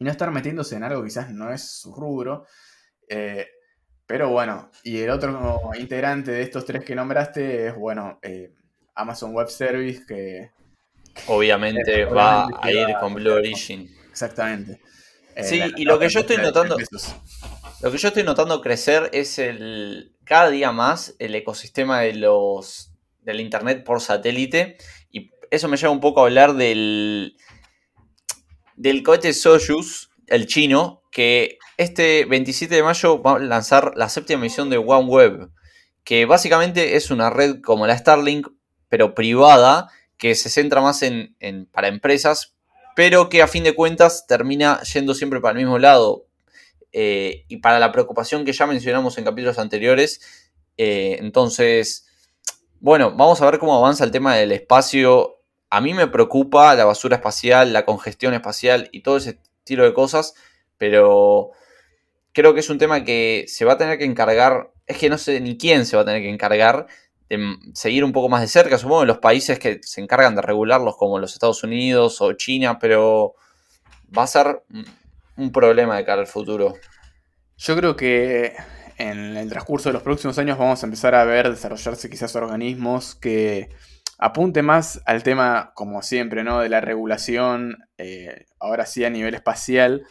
no 0.00 0.12
estar 0.12 0.30
metiéndose 0.30 0.76
en 0.76 0.84
algo 0.84 1.02
que 1.02 1.08
quizás 1.08 1.30
no 1.30 1.52
es 1.52 1.80
su 1.80 1.92
rubro. 1.92 2.46
Eh, 3.08 3.48
pero 4.06 4.30
bueno, 4.30 4.70
y 4.84 4.98
el 4.98 5.10
otro 5.10 5.70
integrante 5.78 6.30
de 6.30 6.42
estos 6.42 6.64
tres 6.64 6.84
que 6.84 6.94
nombraste 6.94 7.66
es, 7.66 7.74
bueno, 7.74 8.18
eh, 8.22 8.52
Amazon 8.94 9.34
Web 9.34 9.48
Service, 9.48 10.06
que... 10.06 10.50
Obviamente, 11.26 12.04
va 12.04 12.46
a 12.62 12.70
ir 12.70 12.86
con 13.00 13.14
Blue 13.14 13.32
Origin. 13.32 13.92
Exactamente. 14.08 14.80
Eh, 15.34 15.42
sí, 15.42 15.60
y 15.76 15.84
lo 15.84 15.98
que 15.98 16.08
yo 16.08 16.20
estoy 16.20 16.36
notando... 16.36 16.76
Lo 17.80 17.92
que 17.92 17.98
yo 17.98 18.08
estoy 18.08 18.24
notando 18.24 18.60
crecer 18.60 19.08
es 19.12 19.38
el 19.38 20.16
cada 20.24 20.50
día 20.50 20.72
más 20.72 21.14
el 21.18 21.34
ecosistema 21.34 22.00
de 22.00 22.14
los 22.14 22.92
del 23.22 23.40
internet 23.40 23.84
por 23.84 24.00
satélite 24.00 24.76
eso 25.50 25.68
me 25.68 25.76
lleva 25.76 25.92
un 25.92 26.00
poco 26.00 26.20
a 26.20 26.24
hablar 26.24 26.54
del 26.54 27.36
del 28.78 29.02
cohete 29.02 29.32
Soyuz, 29.32 30.10
el 30.28 30.46
chino, 30.46 31.02
que 31.10 31.58
este 31.76 32.24
27 32.26 32.74
de 32.74 32.82
mayo 32.82 33.20
va 33.20 33.36
a 33.36 33.38
lanzar 33.40 33.92
la 33.96 34.08
séptima 34.08 34.42
misión 34.42 34.70
de 34.70 34.78
OneWeb, 34.78 35.50
que 36.04 36.26
básicamente 36.26 36.96
es 36.96 37.10
una 37.10 37.28
red 37.28 37.60
como 37.60 37.86
la 37.86 37.98
Starlink, 37.98 38.48
pero 38.88 39.14
privada, 39.14 39.90
que 40.16 40.34
se 40.34 40.48
centra 40.48 40.80
más 40.80 41.02
en, 41.02 41.36
para 41.72 41.88
empresas, 41.88 42.54
pero 42.94 43.28
que 43.28 43.42
a 43.42 43.48
fin 43.48 43.64
de 43.64 43.74
cuentas 43.74 44.26
termina 44.26 44.80
yendo 44.82 45.14
siempre 45.14 45.40
para 45.40 45.58
el 45.58 45.64
mismo 45.64 45.78
lado. 45.78 46.26
Eh, 46.92 47.44
y 47.48 47.58
para 47.58 47.78
la 47.78 47.92
preocupación 47.92 48.44
que 48.44 48.52
ya 48.52 48.66
mencionamos 48.66 49.18
en 49.18 49.24
capítulos 49.24 49.58
anteriores, 49.58 50.20
eh, 50.76 51.16
entonces, 51.20 52.06
bueno, 52.80 53.12
vamos 53.14 53.42
a 53.42 53.50
ver 53.50 53.58
cómo 53.58 53.76
avanza 53.76 54.04
el 54.04 54.10
tema 54.10 54.36
del 54.36 54.52
espacio. 54.52 55.37
A 55.70 55.80
mí 55.80 55.94
me 55.94 56.06
preocupa 56.06 56.74
la 56.74 56.84
basura 56.84 57.16
espacial, 57.16 57.72
la 57.72 57.84
congestión 57.84 58.34
espacial 58.34 58.88
y 58.92 59.02
todo 59.02 59.18
ese 59.18 59.38
estilo 59.60 59.84
de 59.84 59.92
cosas, 59.92 60.34
pero 60.78 61.50
creo 62.32 62.54
que 62.54 62.60
es 62.60 62.70
un 62.70 62.78
tema 62.78 63.04
que 63.04 63.44
se 63.48 63.64
va 63.64 63.74
a 63.74 63.78
tener 63.78 63.98
que 63.98 64.04
encargar, 64.04 64.70
es 64.86 64.96
que 64.96 65.10
no 65.10 65.18
sé 65.18 65.40
ni 65.40 65.58
quién 65.58 65.84
se 65.84 65.96
va 65.96 66.02
a 66.02 66.06
tener 66.06 66.22
que 66.22 66.30
encargar 66.30 66.86
de 67.28 67.56
seguir 67.74 68.04
un 68.04 68.12
poco 68.12 68.28
más 68.28 68.40
de 68.40 68.48
cerca, 68.48 68.78
supongo 68.78 69.04
los 69.04 69.18
países 69.18 69.58
que 69.58 69.80
se 69.82 70.00
encargan 70.00 70.34
de 70.34 70.42
regularlos 70.42 70.96
como 70.96 71.18
los 71.18 71.34
Estados 71.34 71.62
Unidos 71.62 72.20
o 72.22 72.32
China, 72.32 72.78
pero 72.78 73.34
va 74.16 74.22
a 74.22 74.26
ser 74.26 74.62
un 75.36 75.52
problema 75.52 75.96
de 75.96 76.04
cara 76.04 76.22
al 76.22 76.26
futuro. 76.26 76.74
Yo 77.58 77.76
creo 77.76 77.96
que 77.96 78.54
en 78.96 79.36
el 79.36 79.48
transcurso 79.48 79.88
de 79.88 79.92
los 79.94 80.02
próximos 80.02 80.38
años 80.38 80.58
vamos 80.58 80.82
a 80.82 80.86
empezar 80.86 81.14
a 81.14 81.24
ver 81.24 81.50
desarrollarse 81.50 82.08
quizás 82.08 82.34
organismos 82.36 83.14
que 83.14 83.68
apunten 84.18 84.64
más 84.64 85.00
al 85.06 85.22
tema, 85.22 85.72
como 85.74 86.02
siempre, 86.02 86.44
¿no? 86.44 86.60
De 86.60 86.68
la 86.68 86.80
regulación, 86.80 87.78
eh, 87.96 88.46
ahora 88.58 88.84
sí 88.84 89.04
a 89.04 89.10
nivel 89.10 89.34
espacial, 89.34 90.06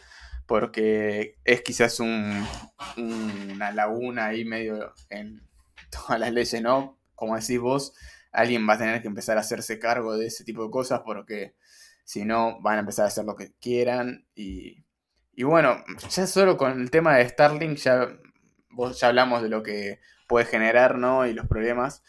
porque 0.46 1.36
es 1.44 1.60
quizás 1.60 2.00
una 2.00 3.72
laguna 3.72 4.26
ahí 4.26 4.44
medio 4.46 4.94
en 5.10 5.42
todas 5.90 6.18
las 6.18 6.32
leyes, 6.32 6.62
¿no? 6.62 6.98
Como 7.14 7.36
decís 7.36 7.60
vos, 7.60 7.94
alguien 8.32 8.66
va 8.68 8.74
a 8.74 8.78
tener 8.78 9.02
que 9.02 9.08
empezar 9.08 9.36
a 9.36 9.40
hacerse 9.40 9.78
cargo 9.78 10.16
de 10.16 10.26
ese 10.26 10.44
tipo 10.44 10.64
de 10.64 10.70
cosas 10.70 11.02
porque 11.04 11.54
si 12.04 12.24
no 12.24 12.60
van 12.62 12.76
a 12.76 12.80
empezar 12.80 13.04
a 13.04 13.08
hacer 13.08 13.24
lo 13.24 13.36
que 13.36 13.52
quieran 13.60 14.26
y, 14.34 14.84
bueno, 15.42 15.84
ya 16.08 16.26
solo 16.26 16.56
con 16.56 16.80
el 16.80 16.90
tema 16.90 17.16
de 17.16 17.28
Starlink 17.28 17.76
ya, 17.76 18.08
vos 18.70 18.98
ya 18.98 19.08
hablamos 19.08 19.42
de 19.42 19.50
lo 19.50 19.62
que 19.62 20.00
puede 20.26 20.46
generar, 20.46 20.96
¿no? 20.96 21.26
Y 21.26 21.34
los 21.34 21.46
problemas 21.46 22.02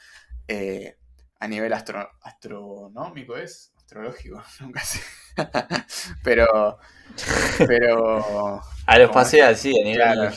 eh, 0.48 0.99
a 1.40 1.48
nivel 1.48 1.74
astronómico, 1.74 3.38
¿es? 3.38 3.72
Astrológico, 3.78 4.44
nunca 4.60 4.82
sé. 4.82 5.00
pero 6.24 6.80
pero. 7.68 8.62
Aeroespacial, 8.86 9.56
sí, 9.56 9.80
a 9.80 9.84
nivel. 9.84 10.32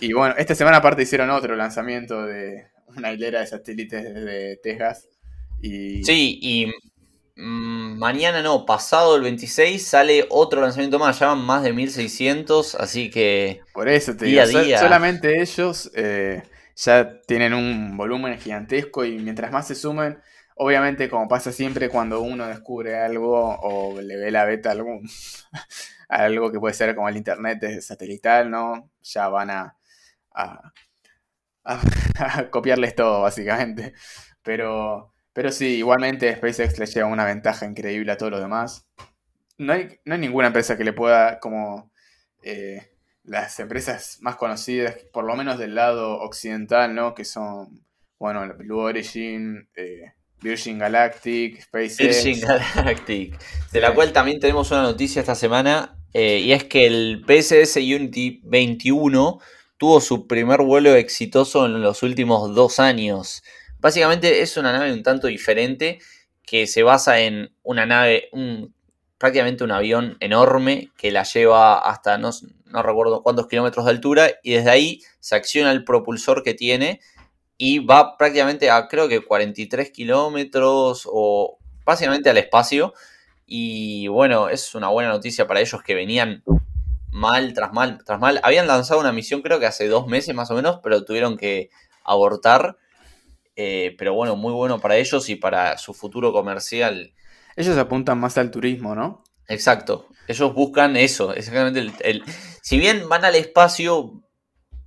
Y 0.00 0.12
bueno, 0.12 0.34
esta 0.38 0.54
semana 0.54 0.78
aparte 0.78 1.02
hicieron 1.02 1.30
otro 1.30 1.56
lanzamiento 1.56 2.24
de 2.24 2.68
una 2.96 3.12
hilera 3.12 3.40
de 3.40 3.46
satélites 3.46 4.02
desde 4.02 4.56
Texas. 4.62 5.08
Y... 5.60 6.04
Sí, 6.04 6.38
y 6.40 6.66
mm, 7.36 7.98
mañana 7.98 8.42
no, 8.42 8.64
pasado 8.64 9.16
el 9.16 9.22
26 9.22 9.84
sale 9.84 10.26
otro 10.30 10.60
lanzamiento 10.60 11.00
más, 11.00 11.18
ya 11.18 11.28
van 11.28 11.40
más 11.40 11.64
de 11.64 11.72
1600, 11.72 12.76
así 12.76 13.10
que... 13.10 13.60
Por 13.72 13.88
eso 13.88 14.16
te 14.16 14.26
digo, 14.26 14.44
solamente 14.78 15.40
ellos 15.40 15.90
eh, 15.94 16.42
ya 16.78 17.20
tienen 17.22 17.54
un 17.54 17.96
volumen 17.96 18.38
gigantesco 18.38 19.04
y 19.04 19.18
mientras 19.18 19.52
más 19.52 19.68
se 19.68 19.74
sumen, 19.74 20.18
Obviamente, 20.60 21.08
como 21.08 21.28
pasa 21.28 21.52
siempre 21.52 21.88
cuando 21.88 22.20
uno 22.20 22.48
descubre 22.48 22.98
algo 22.98 23.56
o 23.60 24.00
le 24.00 24.16
ve 24.16 24.32
la 24.32 24.44
beta 24.44 24.70
a 24.70 24.72
algún, 24.72 25.08
algo 26.08 26.50
que 26.50 26.58
puede 26.58 26.74
ser 26.74 26.96
como 26.96 27.08
el 27.08 27.16
internet 27.16 27.80
satelital, 27.80 28.50
¿no? 28.50 28.90
Ya 29.02 29.28
van 29.28 29.50
a, 29.50 29.76
a, 31.64 32.50
copiarles 32.50 32.94
todo, 32.96 33.22
básicamente. 33.22 33.94
Pero, 34.42 35.14
pero 35.32 35.52
sí, 35.52 35.76
igualmente 35.76 36.34
SpaceX 36.34 36.78
le 36.78 36.86
lleva 36.86 37.08
una 37.08 37.24
ventaja 37.24 37.64
increíble 37.66 38.10
a 38.12 38.16
todos 38.16 38.32
los 38.32 38.40
demás. 38.40 38.88
No 39.58 39.72
hay, 39.74 40.00
no 40.04 40.14
hay 40.14 40.20
ninguna 40.20 40.48
empresa 40.48 40.76
que 40.76 40.84
le 40.84 40.92
pueda, 40.92 41.38
como 41.40 41.92
eh, 42.42 42.90
las 43.28 43.60
empresas 43.60 44.18
más 44.20 44.36
conocidas, 44.36 44.96
por 45.12 45.24
lo 45.24 45.36
menos 45.36 45.58
del 45.58 45.74
lado 45.74 46.18
occidental, 46.20 46.94
¿no? 46.94 47.14
Que 47.14 47.24
son, 47.24 47.84
bueno, 48.18 48.46
Blue 48.56 48.78
Origin, 48.78 49.68
eh, 49.76 50.12
Virgin 50.40 50.78
Galactic, 50.78 51.62
SpaceX. 51.62 52.24
Virgin 52.24 52.40
Galactic, 52.74 53.38
de 53.72 53.80
la 53.80 53.94
cual 53.94 54.12
también 54.12 54.40
tenemos 54.40 54.70
una 54.70 54.82
noticia 54.82 55.20
esta 55.20 55.34
semana, 55.34 55.96
eh, 56.14 56.38
y 56.38 56.52
es 56.52 56.64
que 56.64 56.86
el 56.86 57.24
PSS 57.26 57.76
Unity 57.76 58.40
21 58.44 59.40
tuvo 59.76 60.00
su 60.00 60.26
primer 60.26 60.62
vuelo 60.62 60.94
exitoso 60.94 61.66
en 61.66 61.82
los 61.82 62.02
últimos 62.02 62.54
dos 62.54 62.80
años. 62.80 63.42
Básicamente 63.78 64.40
es 64.40 64.56
una 64.56 64.72
nave 64.72 64.92
un 64.92 65.02
tanto 65.02 65.28
diferente 65.28 65.98
que 66.44 66.66
se 66.66 66.82
basa 66.82 67.20
en 67.20 67.52
una 67.62 67.84
nave, 67.84 68.28
un, 68.32 68.74
prácticamente 69.18 69.64
un 69.64 69.72
avión 69.72 70.16
enorme 70.20 70.90
que 70.96 71.10
la 71.10 71.24
lleva 71.24 71.78
hasta 71.78 72.18
no, 72.18 72.30
no 72.66 72.82
recuerdo 72.82 73.22
cuántos 73.22 73.48
kilómetros 73.48 73.84
de 73.84 73.90
altura 73.90 74.30
y 74.42 74.52
desde 74.52 74.70
ahí 74.70 75.00
se 75.20 75.34
acciona 75.34 75.72
el 75.72 75.84
propulsor 75.84 76.42
que 76.42 76.54
tiene 76.54 77.00
y 77.58 77.80
va 77.80 78.16
prácticamente 78.16 78.70
a 78.70 78.86
creo 78.86 79.08
que 79.08 79.20
43 79.20 79.90
kilómetros 79.90 81.08
o 81.10 81.58
básicamente 81.84 82.30
al 82.30 82.38
espacio. 82.38 82.94
Y 83.44 84.06
bueno, 84.08 84.48
es 84.48 84.74
una 84.74 84.88
buena 84.88 85.10
noticia 85.10 85.46
para 85.46 85.60
ellos 85.60 85.82
que 85.82 85.94
venían 85.94 86.44
mal 87.10 87.52
tras 87.54 87.72
mal 87.72 88.04
tras 88.04 88.20
mal. 88.20 88.40
Habían 88.44 88.68
lanzado 88.68 89.00
una 89.00 89.12
misión 89.12 89.42
creo 89.42 89.58
que 89.58 89.66
hace 89.66 89.88
dos 89.88 90.06
meses 90.06 90.34
más 90.34 90.50
o 90.52 90.54
menos, 90.54 90.78
pero 90.82 91.04
tuvieron 91.04 91.36
que 91.36 91.70
abortar. 92.04 92.76
Eh, 93.56 93.96
pero 93.98 94.14
bueno, 94.14 94.36
muy 94.36 94.52
bueno 94.52 94.78
para 94.78 94.96
ellos 94.96 95.28
y 95.28 95.34
para 95.34 95.78
su 95.78 95.94
futuro 95.94 96.32
comercial. 96.32 97.12
Ellos 97.58 97.76
apuntan 97.76 98.20
más 98.20 98.38
al 98.38 98.52
turismo, 98.52 98.94
¿no? 98.94 99.24
Exacto. 99.48 100.06
Ellos 100.28 100.54
buscan 100.54 100.96
eso. 100.96 101.34
Exactamente 101.34 101.92
el, 102.04 102.22
si 102.62 102.78
bien 102.78 103.08
van 103.08 103.24
al 103.24 103.34
espacio, 103.34 104.22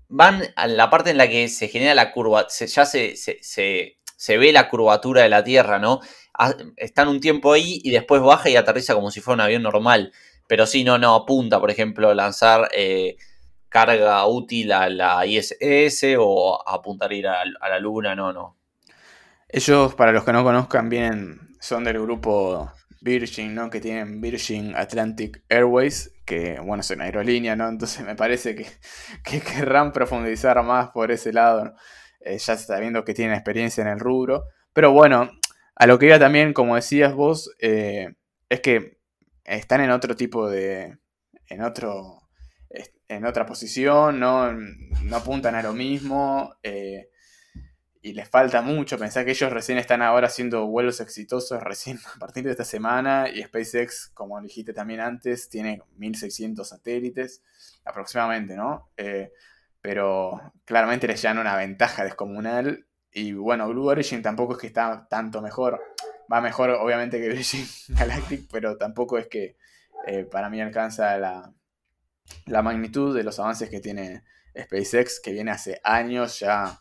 van 0.07 0.41
a 0.55 0.67
la 0.67 0.89
parte 0.89 1.09
en 1.09 1.17
la 1.17 1.27
que 1.27 1.49
se 1.49 1.67
genera 1.67 1.93
la 1.95 2.13
curva, 2.13 2.47
ya 2.47 2.85
se, 2.85 3.17
se, 3.17 4.37
ve 4.37 4.51
la 4.53 4.69
curvatura 4.69 5.23
de 5.23 5.27
la 5.27 5.43
Tierra, 5.43 5.79
¿no? 5.79 5.99
Están 6.77 7.09
un 7.09 7.19
tiempo 7.19 7.51
ahí 7.51 7.81
y 7.83 7.91
después 7.91 8.21
baja 8.21 8.49
y 8.49 8.55
aterriza 8.55 8.93
como 8.93 9.11
si 9.11 9.19
fuera 9.19 9.35
un 9.35 9.41
avión 9.41 9.63
normal. 9.63 10.13
Pero 10.47 10.65
sí, 10.65 10.85
no, 10.85 10.97
no, 10.97 11.13
apunta, 11.13 11.59
por 11.59 11.71
ejemplo, 11.71 12.13
lanzar 12.13 12.69
eh, 12.71 13.17
carga 13.67 14.25
útil 14.27 14.71
a 14.71 14.89
la 14.89 15.25
ISS 15.25 16.15
o 16.17 16.57
apuntar 16.65 17.11
a 17.11 17.15
ir 17.15 17.27
a, 17.27 17.43
la 17.43 17.79
Luna, 17.79 18.15
no, 18.15 18.31
no. 18.31 18.55
Ellos, 19.49 19.93
para 19.93 20.13
los 20.13 20.23
que 20.23 20.31
no 20.31 20.45
conozcan 20.45 20.87
bien, 20.87 21.50
son 21.61 21.83
del 21.83 22.01
grupo 22.01 22.71
Virgin, 23.01 23.53
¿no? 23.53 23.69
Que 23.69 23.79
tienen 23.79 24.19
Virgin 24.19 24.75
Atlantic 24.75 25.43
Airways, 25.47 26.11
que 26.25 26.59
bueno, 26.59 26.81
es 26.81 26.89
una 26.89 27.05
aerolínea, 27.05 27.55
¿no? 27.55 27.69
Entonces 27.69 28.03
me 28.05 28.15
parece 28.15 28.55
que, 28.55 28.65
querrán 29.41 29.93
profundizar 29.93 30.61
más 30.63 30.89
por 30.89 31.11
ese 31.11 31.31
lado, 31.31 31.73
eh, 32.19 32.37
ya 32.37 32.53
está 32.53 32.79
viendo 32.79 33.05
que 33.05 33.13
tienen 33.13 33.35
experiencia 33.35 33.81
en 33.81 33.87
el 33.87 33.99
rubro. 33.99 34.45
Pero 34.73 34.91
bueno, 34.91 35.31
a 35.75 35.87
lo 35.87 35.99
que 35.99 36.07
iba 36.07 36.19
también, 36.19 36.53
como 36.53 36.75
decías 36.75 37.13
vos, 37.13 37.55
eh, 37.59 38.09
es 38.49 38.59
que 38.61 38.97
están 39.45 39.81
en 39.81 39.91
otro 39.91 40.15
tipo 40.15 40.49
de, 40.49 40.97
en 41.47 41.61
otro, 41.61 42.21
en 43.07 43.25
otra 43.25 43.45
posición, 43.45 44.19
no, 44.19 44.51
no 44.53 45.15
apuntan 45.15 45.55
a 45.55 45.63
lo 45.63 45.73
mismo. 45.73 46.55
Eh, 46.63 47.10
y 48.01 48.13
les 48.13 48.27
falta 48.27 48.61
mucho. 48.61 48.97
Pensar 48.97 49.25
que 49.25 49.31
ellos 49.31 49.51
recién 49.51 49.77
están 49.77 50.01
ahora 50.01 50.27
haciendo 50.27 50.65
vuelos 50.65 50.99
exitosos 50.99 51.61
recién 51.61 51.99
a 52.15 52.19
partir 52.19 52.43
de 52.43 52.51
esta 52.51 52.65
semana 52.65 53.29
y 53.29 53.43
SpaceX, 53.43 54.09
como 54.13 54.41
dijiste 54.41 54.73
también 54.73 54.99
antes, 54.99 55.49
tiene 55.49 55.83
1600 55.97 56.67
satélites 56.67 57.43
aproximadamente, 57.85 58.55
¿no? 58.55 58.89
Eh, 58.97 59.31
pero 59.81 60.53
claramente 60.65 61.07
les 61.07 61.21
dan 61.21 61.39
una 61.39 61.55
ventaja 61.55 62.03
descomunal 62.03 62.85
y 63.11 63.33
bueno, 63.33 63.67
Blue 63.67 63.87
Origin 63.87 64.21
tampoco 64.21 64.53
es 64.53 64.59
que 64.59 64.67
está 64.67 65.07
tanto 65.09 65.41
mejor. 65.41 65.81
Va 66.31 66.41
mejor 66.41 66.71
obviamente 66.71 67.19
que 67.19 67.29
Virgin 67.29 67.65
Galactic, 67.89 68.47
pero 68.51 68.77
tampoco 68.77 69.17
es 69.17 69.27
que 69.27 69.57
eh, 70.07 70.23
para 70.23 70.49
mí 70.49 70.61
alcanza 70.61 71.17
la, 71.17 71.53
la 72.45 72.61
magnitud 72.61 73.15
de 73.15 73.23
los 73.23 73.39
avances 73.39 73.69
que 73.69 73.79
tiene 73.79 74.23
SpaceX, 74.57 75.19
que 75.19 75.31
viene 75.31 75.51
hace 75.51 75.79
años 75.83 76.39
ya 76.39 76.79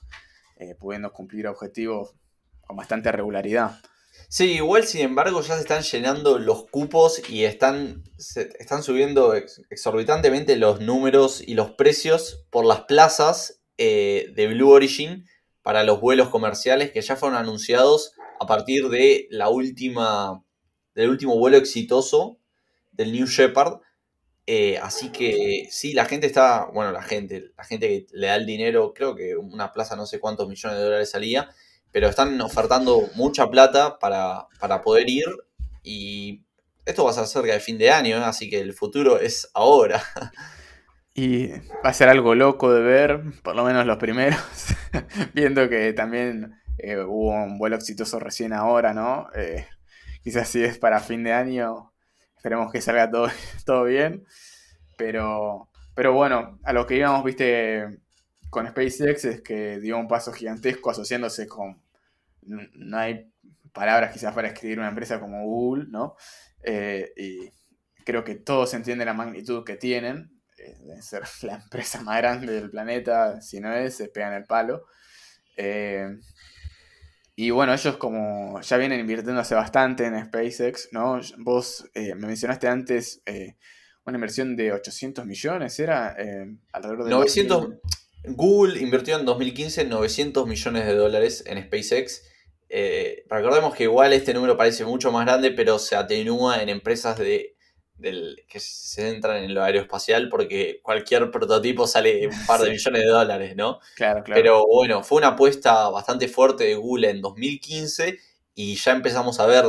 eh, 0.61 0.74
pudiendo 0.74 1.12
cumplir 1.12 1.48
objetivos 1.48 2.14
con 2.61 2.76
bastante 2.76 3.11
regularidad. 3.11 3.80
Sí, 4.28 4.52
igual 4.52 4.84
sin 4.84 5.00
embargo 5.00 5.40
ya 5.40 5.54
se 5.54 5.62
están 5.62 5.82
llenando 5.82 6.38
los 6.38 6.66
cupos 6.70 7.22
y 7.30 7.44
están, 7.44 8.04
están 8.58 8.82
subiendo 8.82 9.34
exorbitantemente 9.34 10.56
los 10.56 10.80
números 10.80 11.42
y 11.44 11.54
los 11.54 11.72
precios 11.72 12.44
por 12.50 12.66
las 12.66 12.82
plazas 12.82 13.62
eh, 13.78 14.32
de 14.36 14.48
Blue 14.48 14.70
Origin 14.70 15.24
para 15.62 15.82
los 15.82 16.00
vuelos 16.00 16.28
comerciales 16.28 16.90
que 16.90 17.00
ya 17.00 17.16
fueron 17.16 17.38
anunciados 17.38 18.12
a 18.38 18.46
partir 18.46 18.88
de 18.90 19.26
la 19.30 19.48
última, 19.48 20.44
del 20.94 21.08
último 21.08 21.38
vuelo 21.38 21.56
exitoso 21.56 22.38
del 22.92 23.12
New 23.12 23.26
Shepard. 23.26 23.80
Eh, 24.53 24.78
así 24.78 25.11
que 25.12 25.68
sí, 25.70 25.92
la 25.92 26.07
gente 26.07 26.26
está, 26.26 26.64
bueno, 26.74 26.90
la 26.90 27.03
gente, 27.03 27.53
la 27.57 27.62
gente 27.62 27.86
que 27.86 28.07
le 28.11 28.26
da 28.26 28.34
el 28.34 28.46
dinero, 28.46 28.92
creo 28.92 29.14
que 29.14 29.36
una 29.36 29.72
plaza 29.72 29.94
no 29.94 30.07
sé 30.07 30.18
cuántos 30.18 30.48
millones 30.48 30.76
de 30.76 30.84
dólares 30.84 31.09
salía, 31.09 31.51
pero 31.92 32.09
están 32.09 32.40
ofertando 32.40 33.01
mucha 33.14 33.48
plata 33.48 34.01
para, 34.01 34.48
poder 34.82 35.09
ir 35.09 35.26
y 35.84 36.42
esto 36.84 37.05
va 37.05 37.11
a 37.11 37.14
ser 37.14 37.28
cerca 37.28 37.53
de 37.53 37.61
fin 37.61 37.78
de 37.78 37.92
año, 37.92 38.16
¿eh? 38.16 38.24
así 38.24 38.51
que 38.51 38.59
el 38.59 38.74
futuro 38.74 39.20
es 39.20 39.48
ahora. 39.55 40.03
Y 41.12 41.48
va 41.48 41.90
a 41.90 41.92
ser 41.92 42.09
algo 42.09 42.34
loco 42.34 42.72
de 42.72 42.80
ver, 42.80 43.20
por 43.42 43.55
lo 43.55 43.64
menos 43.64 43.84
los 43.84 43.98
primeros, 43.98 44.40
viendo 45.34 45.68
que 45.68 45.92
también 45.92 46.61
eh, 46.78 46.98
hubo 46.98 47.34
un 47.34 47.59
vuelo 47.59 47.76
exitoso 47.76 48.18
recién 48.18 48.53
ahora, 48.53 48.94
¿no? 48.94 49.28
quizás 50.22 50.48
si 50.48 50.64
es 50.64 50.78
para 50.78 51.01
fin 51.01 51.22
de 51.24 51.32
año, 51.32 51.92
Esperemos 52.41 52.72
que 52.72 52.80
salga 52.80 53.11
todo, 53.11 53.28
todo 53.66 53.84
bien. 53.84 54.24
Pero, 54.97 55.68
pero 55.95 56.14
bueno, 56.14 56.59
a 56.64 56.72
lo 56.72 56.86
que 56.86 56.97
íbamos, 56.97 57.22
viste, 57.22 58.01
con 58.49 58.66
SpaceX 58.66 59.26
es 59.26 59.43
que 59.43 59.78
dio 59.78 59.99
un 59.99 60.09
paso 60.09 60.32
gigantesco 60.32 60.88
asociándose 60.88 61.47
con... 61.47 61.82
No 62.41 62.97
hay 62.97 63.30
palabras 63.74 64.11
quizás 64.11 64.34
para 64.34 64.49
escribir 64.49 64.78
una 64.78 64.88
empresa 64.88 65.20
como 65.20 65.45
Google, 65.45 65.84
¿no? 65.91 66.16
Eh, 66.62 67.12
y 67.14 67.51
creo 68.07 68.24
que 68.24 68.36
todos 68.36 68.72
entienden 68.72 69.05
la 69.05 69.12
magnitud 69.12 69.62
que 69.62 69.76
tienen. 69.76 70.41
Eh, 70.57 70.78
de 70.80 71.03
ser 71.03 71.24
la 71.43 71.57
empresa 71.57 72.01
más 72.01 72.16
grande 72.16 72.55
del 72.55 72.70
planeta, 72.70 73.43
si 73.43 73.61
no 73.61 73.70
es, 73.74 73.99
se 73.99 74.09
pegan 74.09 74.32
el 74.32 74.47
palo. 74.47 74.86
Eh, 75.59 76.09
y 77.41 77.49
bueno, 77.53 77.72
ellos 77.72 77.97
como 77.97 78.61
ya 78.61 78.76
vienen 78.76 79.01
invirtiendo 79.01 79.41
hace 79.41 79.55
bastante 79.55 80.05
en 80.05 80.26
SpaceX, 80.26 80.91
¿no? 80.93 81.18
Vos 81.38 81.88
eh, 81.95 82.14
me 82.14 82.26
mencionaste 82.26 82.68
antes 82.68 83.22
eh, 83.24 83.57
una 84.05 84.18
inversión 84.18 84.57
de 84.57 84.74
800 84.74 85.24
millones, 85.24 85.80
¿era? 85.80 86.14
Eh, 86.18 86.55
alrededor 86.70 87.05
de... 87.05 87.11
900... 87.12 87.68
Google 88.24 88.78
invirtió 88.78 89.18
en 89.18 89.24
2015 89.24 89.86
900 89.86 90.47
millones 90.47 90.84
de 90.84 90.93
dólares 90.93 91.43
en 91.47 91.64
SpaceX. 91.64 92.28
recordemos 93.30 93.74
que 93.74 93.84
igual 93.84 94.12
este 94.12 94.34
número 94.34 94.59
parece 94.59 94.84
mucho 94.84 95.11
más 95.11 95.24
grande, 95.24 95.51
pero 95.51 95.78
se 95.78 95.97
atenúa 95.97 96.62
en 96.62 96.68
empresas 96.68 97.18
de 97.18 97.57
del, 98.01 98.44
que 98.48 98.61
se 98.61 99.03
centran 99.03 99.44
en 99.44 99.55
lo 99.55 99.62
aeroespacial 99.62 100.28
porque 100.28 100.80
cualquier 100.82 101.30
prototipo 101.30 101.86
sale 101.86 102.26
un 102.26 102.46
par 102.46 102.61
de 102.61 102.70
millones 102.70 103.03
de 103.03 103.09
dólares, 103.09 103.57
¿no? 103.57 103.80
Claro, 103.96 104.22
claro. 104.22 104.40
Pero 104.40 104.66
bueno, 104.66 105.03
fue 105.03 105.18
una 105.18 105.28
apuesta 105.28 105.88
bastante 105.90 106.28
fuerte 106.28 106.64
de 106.64 106.74
Google 106.74 107.11
en 107.11 107.20
2015 107.20 108.18
y 108.55 108.74
ya 108.74 108.92
empezamos 108.92 109.40
a 109.40 109.46
ver 109.46 109.64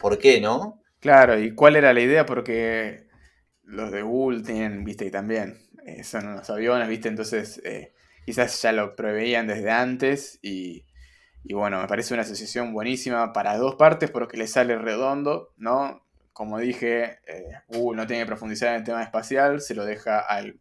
por 0.00 0.18
qué, 0.18 0.40
¿no? 0.40 0.82
Claro, 1.00 1.38
y 1.38 1.54
cuál 1.54 1.76
era 1.76 1.92
la 1.92 2.00
idea 2.00 2.26
porque 2.26 3.06
los 3.62 3.90
de 3.90 4.02
Google 4.02 4.42
tienen, 4.42 4.84
viste, 4.84 5.06
y 5.06 5.10
también 5.10 5.58
eh, 5.84 6.04
son 6.04 6.26
unos 6.26 6.48
aviones, 6.50 6.88
viste, 6.88 7.08
entonces 7.08 7.60
eh, 7.64 7.92
quizás 8.24 8.60
ya 8.62 8.72
lo 8.72 8.96
preveían 8.96 9.46
desde 9.46 9.70
antes 9.70 10.38
y, 10.42 10.84
y 11.44 11.54
bueno, 11.54 11.80
me 11.80 11.86
parece 11.86 12.14
una 12.14 12.22
asociación 12.22 12.72
buenísima 12.72 13.32
para 13.32 13.56
dos 13.56 13.76
partes 13.76 14.10
porque 14.10 14.36
le 14.36 14.46
sale 14.46 14.76
redondo, 14.78 15.52
¿no? 15.56 16.05
Como 16.36 16.58
dije, 16.58 17.18
eh, 17.26 17.62
Google 17.66 17.96
no 17.96 18.06
tiene 18.06 18.22
que 18.22 18.26
profundizar 18.26 18.68
en 18.68 18.74
el 18.74 18.84
tema 18.84 19.02
espacial, 19.02 19.62
se 19.62 19.74
lo 19.74 19.86
deja 19.86 20.18
al 20.18 20.60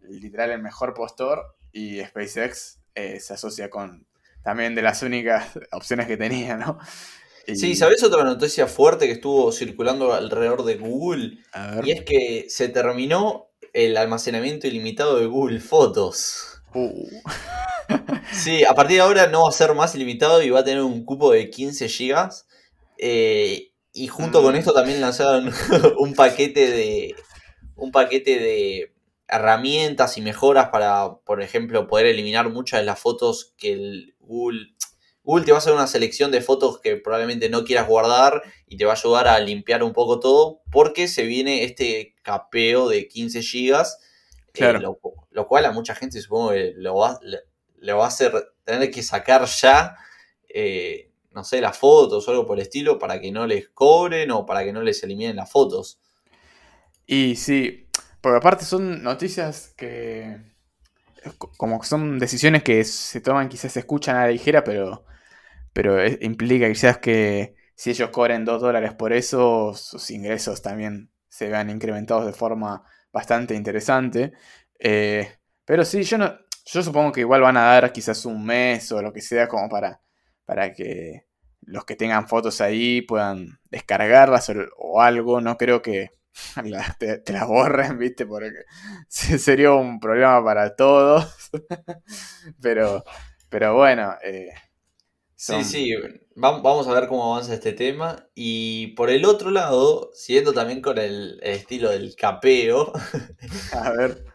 literal 0.00 0.50
el 0.50 0.60
mejor 0.60 0.94
postor 0.94 1.54
y 1.70 2.00
SpaceX 2.00 2.80
eh, 2.96 3.20
se 3.20 3.34
asocia 3.34 3.70
con 3.70 4.04
también 4.42 4.74
de 4.74 4.82
las 4.82 5.00
únicas 5.04 5.46
opciones 5.70 6.08
que 6.08 6.16
tenía, 6.16 6.56
¿no? 6.56 6.76
Sí, 7.46 7.76
¿sabes 7.76 8.02
otra 8.02 8.24
noticia 8.24 8.66
fuerte 8.66 9.06
que 9.06 9.12
estuvo 9.12 9.52
circulando 9.52 10.12
alrededor 10.12 10.64
de 10.64 10.74
Google? 10.74 11.38
Y 11.84 11.92
es 11.92 12.02
que 12.02 12.46
se 12.48 12.68
terminó 12.68 13.46
el 13.72 13.96
almacenamiento 13.96 14.66
ilimitado 14.66 15.20
de 15.20 15.26
Google 15.26 15.60
Fotos. 15.60 16.62
Uh. 16.74 17.08
sí, 18.32 18.64
a 18.64 18.74
partir 18.74 18.96
de 18.96 19.02
ahora 19.02 19.28
no 19.28 19.44
va 19.44 19.50
a 19.50 19.52
ser 19.52 19.72
más 19.72 19.94
ilimitado 19.94 20.42
y 20.42 20.50
va 20.50 20.60
a 20.60 20.64
tener 20.64 20.82
un 20.82 21.04
cupo 21.04 21.30
de 21.30 21.48
15 21.48 21.86
GB. 21.86 22.28
Eh, 22.98 23.71
y 23.92 24.08
junto 24.08 24.42
con 24.42 24.54
mm. 24.54 24.58
esto 24.58 24.72
también 24.72 25.00
lanzaron 25.00 25.52
un 25.98 26.14
paquete 26.14 26.70
de. 26.70 27.16
un 27.76 27.92
paquete 27.92 28.38
de 28.38 28.92
herramientas 29.28 30.18
y 30.18 30.20
mejoras 30.20 30.68
para, 30.68 31.16
por 31.24 31.42
ejemplo, 31.42 31.86
poder 31.86 32.06
eliminar 32.06 32.50
muchas 32.50 32.80
de 32.80 32.86
las 32.86 33.00
fotos 33.00 33.54
que 33.56 33.72
el 33.72 34.14
Google. 34.20 34.74
Google 35.24 35.44
te 35.44 35.52
va 35.52 35.58
a 35.58 35.60
hacer 35.60 35.72
una 35.72 35.86
selección 35.86 36.32
de 36.32 36.40
fotos 36.40 36.80
que 36.80 36.96
probablemente 36.96 37.48
no 37.48 37.64
quieras 37.64 37.86
guardar 37.86 38.42
y 38.66 38.76
te 38.76 38.84
va 38.84 38.92
a 38.92 38.96
ayudar 38.96 39.28
a 39.28 39.38
limpiar 39.38 39.84
un 39.84 39.92
poco 39.92 40.18
todo 40.18 40.62
porque 40.70 41.06
se 41.06 41.22
viene 41.24 41.62
este 41.62 42.16
capeo 42.22 42.88
de 42.88 43.06
15 43.06 43.40
GB. 43.40 43.84
Eh, 44.54 44.80
lo, 45.30 45.46
cual 45.46 45.64
a 45.64 45.72
mucha 45.72 45.94
gente 45.94 46.20
supongo 46.20 46.50
que 46.50 46.74
lo 46.76 46.96
va, 46.96 47.18
le, 47.22 47.92
va 47.92 48.04
a 48.04 48.08
hacer 48.08 48.32
tener 48.64 48.90
que 48.90 49.02
sacar 49.02 49.46
ya. 49.46 49.96
Eh, 50.48 51.11
no 51.34 51.44
sé, 51.44 51.60
las 51.60 51.78
fotos 51.78 52.26
o 52.26 52.30
algo 52.30 52.46
por 52.46 52.58
el 52.58 52.62
estilo 52.62 52.98
para 52.98 53.20
que 53.20 53.32
no 53.32 53.46
les 53.46 53.68
cobren 53.70 54.30
o 54.30 54.46
para 54.46 54.64
que 54.64 54.72
no 54.72 54.82
les 54.82 55.02
eliminen 55.02 55.36
las 55.36 55.50
fotos. 55.50 56.00
Y 57.06 57.36
sí, 57.36 57.88
porque 58.20 58.38
aparte 58.38 58.64
son 58.64 59.02
noticias 59.02 59.74
que 59.76 60.52
como 61.56 61.82
son 61.84 62.18
decisiones 62.18 62.62
que 62.62 62.84
se 62.84 63.20
toman, 63.20 63.48
quizás 63.48 63.72
se 63.72 63.80
escuchan 63.80 64.16
a 64.16 64.22
la 64.22 64.32
ligera, 64.32 64.64
pero, 64.64 65.04
pero 65.72 66.06
implica 66.20 66.68
quizás 66.68 66.98
que 66.98 67.56
si 67.76 67.90
ellos 67.90 68.10
cobren 68.10 68.44
2 68.44 68.62
dólares 68.62 68.94
por 68.94 69.12
eso, 69.12 69.74
sus 69.74 70.10
ingresos 70.10 70.62
también 70.62 71.10
se 71.28 71.48
vean 71.48 71.70
incrementados 71.70 72.26
de 72.26 72.32
forma 72.32 72.84
bastante 73.12 73.54
interesante. 73.54 74.32
Eh, 74.78 75.38
pero 75.64 75.84
sí, 75.84 76.02
yo 76.04 76.18
no, 76.18 76.38
yo 76.66 76.82
supongo 76.82 77.12
que 77.12 77.20
igual 77.20 77.42
van 77.42 77.56
a 77.56 77.64
dar 77.64 77.92
quizás 77.92 78.26
un 78.26 78.44
mes 78.44 78.92
o 78.92 79.02
lo 79.02 79.12
que 79.12 79.22
sea 79.22 79.48
como 79.48 79.68
para 79.68 80.01
para 80.44 80.72
que 80.72 81.26
los 81.62 81.84
que 81.84 81.96
tengan 81.96 82.28
fotos 82.28 82.60
ahí 82.60 83.02
puedan 83.02 83.58
descargarlas 83.70 84.50
o, 84.76 85.00
algo. 85.00 85.40
No 85.40 85.56
creo 85.56 85.82
que 85.82 86.10
te, 86.98 87.32
las 87.32 87.46
borren, 87.46 87.98
¿viste? 87.98 88.26
Porque 88.26 88.64
sería 89.08 89.72
un 89.72 90.00
problema 90.00 90.44
para 90.44 90.74
todos. 90.74 91.50
pero, 92.60 93.04
pero 93.48 93.74
bueno. 93.76 94.14
Eh, 94.22 94.50
sí, 95.36 95.64
sí, 95.64 95.94
vamos 96.34 96.86
a 96.86 96.94
ver 96.94 97.08
cómo 97.08 97.32
avanza 97.32 97.54
este 97.54 97.72
tema. 97.72 98.28
Y 98.34 98.88
por 98.88 99.10
el 99.10 99.24
otro 99.24 99.50
lado, 99.50 100.10
siguiendo 100.14 100.52
también 100.52 100.82
con 100.82 100.98
el 100.98 101.40
estilo 101.42 101.90
del 101.90 102.16
capeo. 102.16 102.92
a 103.72 103.90
ver 103.92 104.31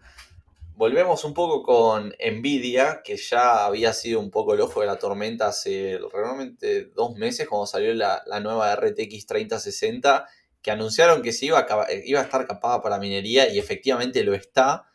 volvemos 0.77 1.23
un 1.23 1.33
poco 1.33 1.63
con 1.63 2.13
Nvidia, 2.19 3.01
que 3.03 3.17
ya 3.17 3.65
había 3.65 3.93
sido 3.93 4.19
un 4.19 4.29
poco 4.29 4.53
el 4.53 4.61
ojo 4.61 4.81
de 4.81 4.85
la 4.85 4.99
tormenta 4.99 5.47
hace 5.47 5.99
realmente 6.13 6.85
dos 6.95 7.15
meses, 7.15 7.47
cuando 7.47 7.65
salió 7.65 7.95
la, 7.95 8.21
nueva 8.41 8.75
RTX 8.75 9.25
3060, 9.25 10.27
que 10.61 10.69
anunciaron 10.69 11.23
que 11.23 11.33
se 11.33 11.47
iba 11.47 11.59
a, 11.59 11.87
iba 12.05 12.19
a 12.19 12.23
estar 12.23 12.45
capada 12.45 12.83
para 12.83 12.99
minería 12.99 13.51
y 13.51 13.57
efectivamente 13.57 14.23
lo 14.23 14.35
está. 14.35 14.85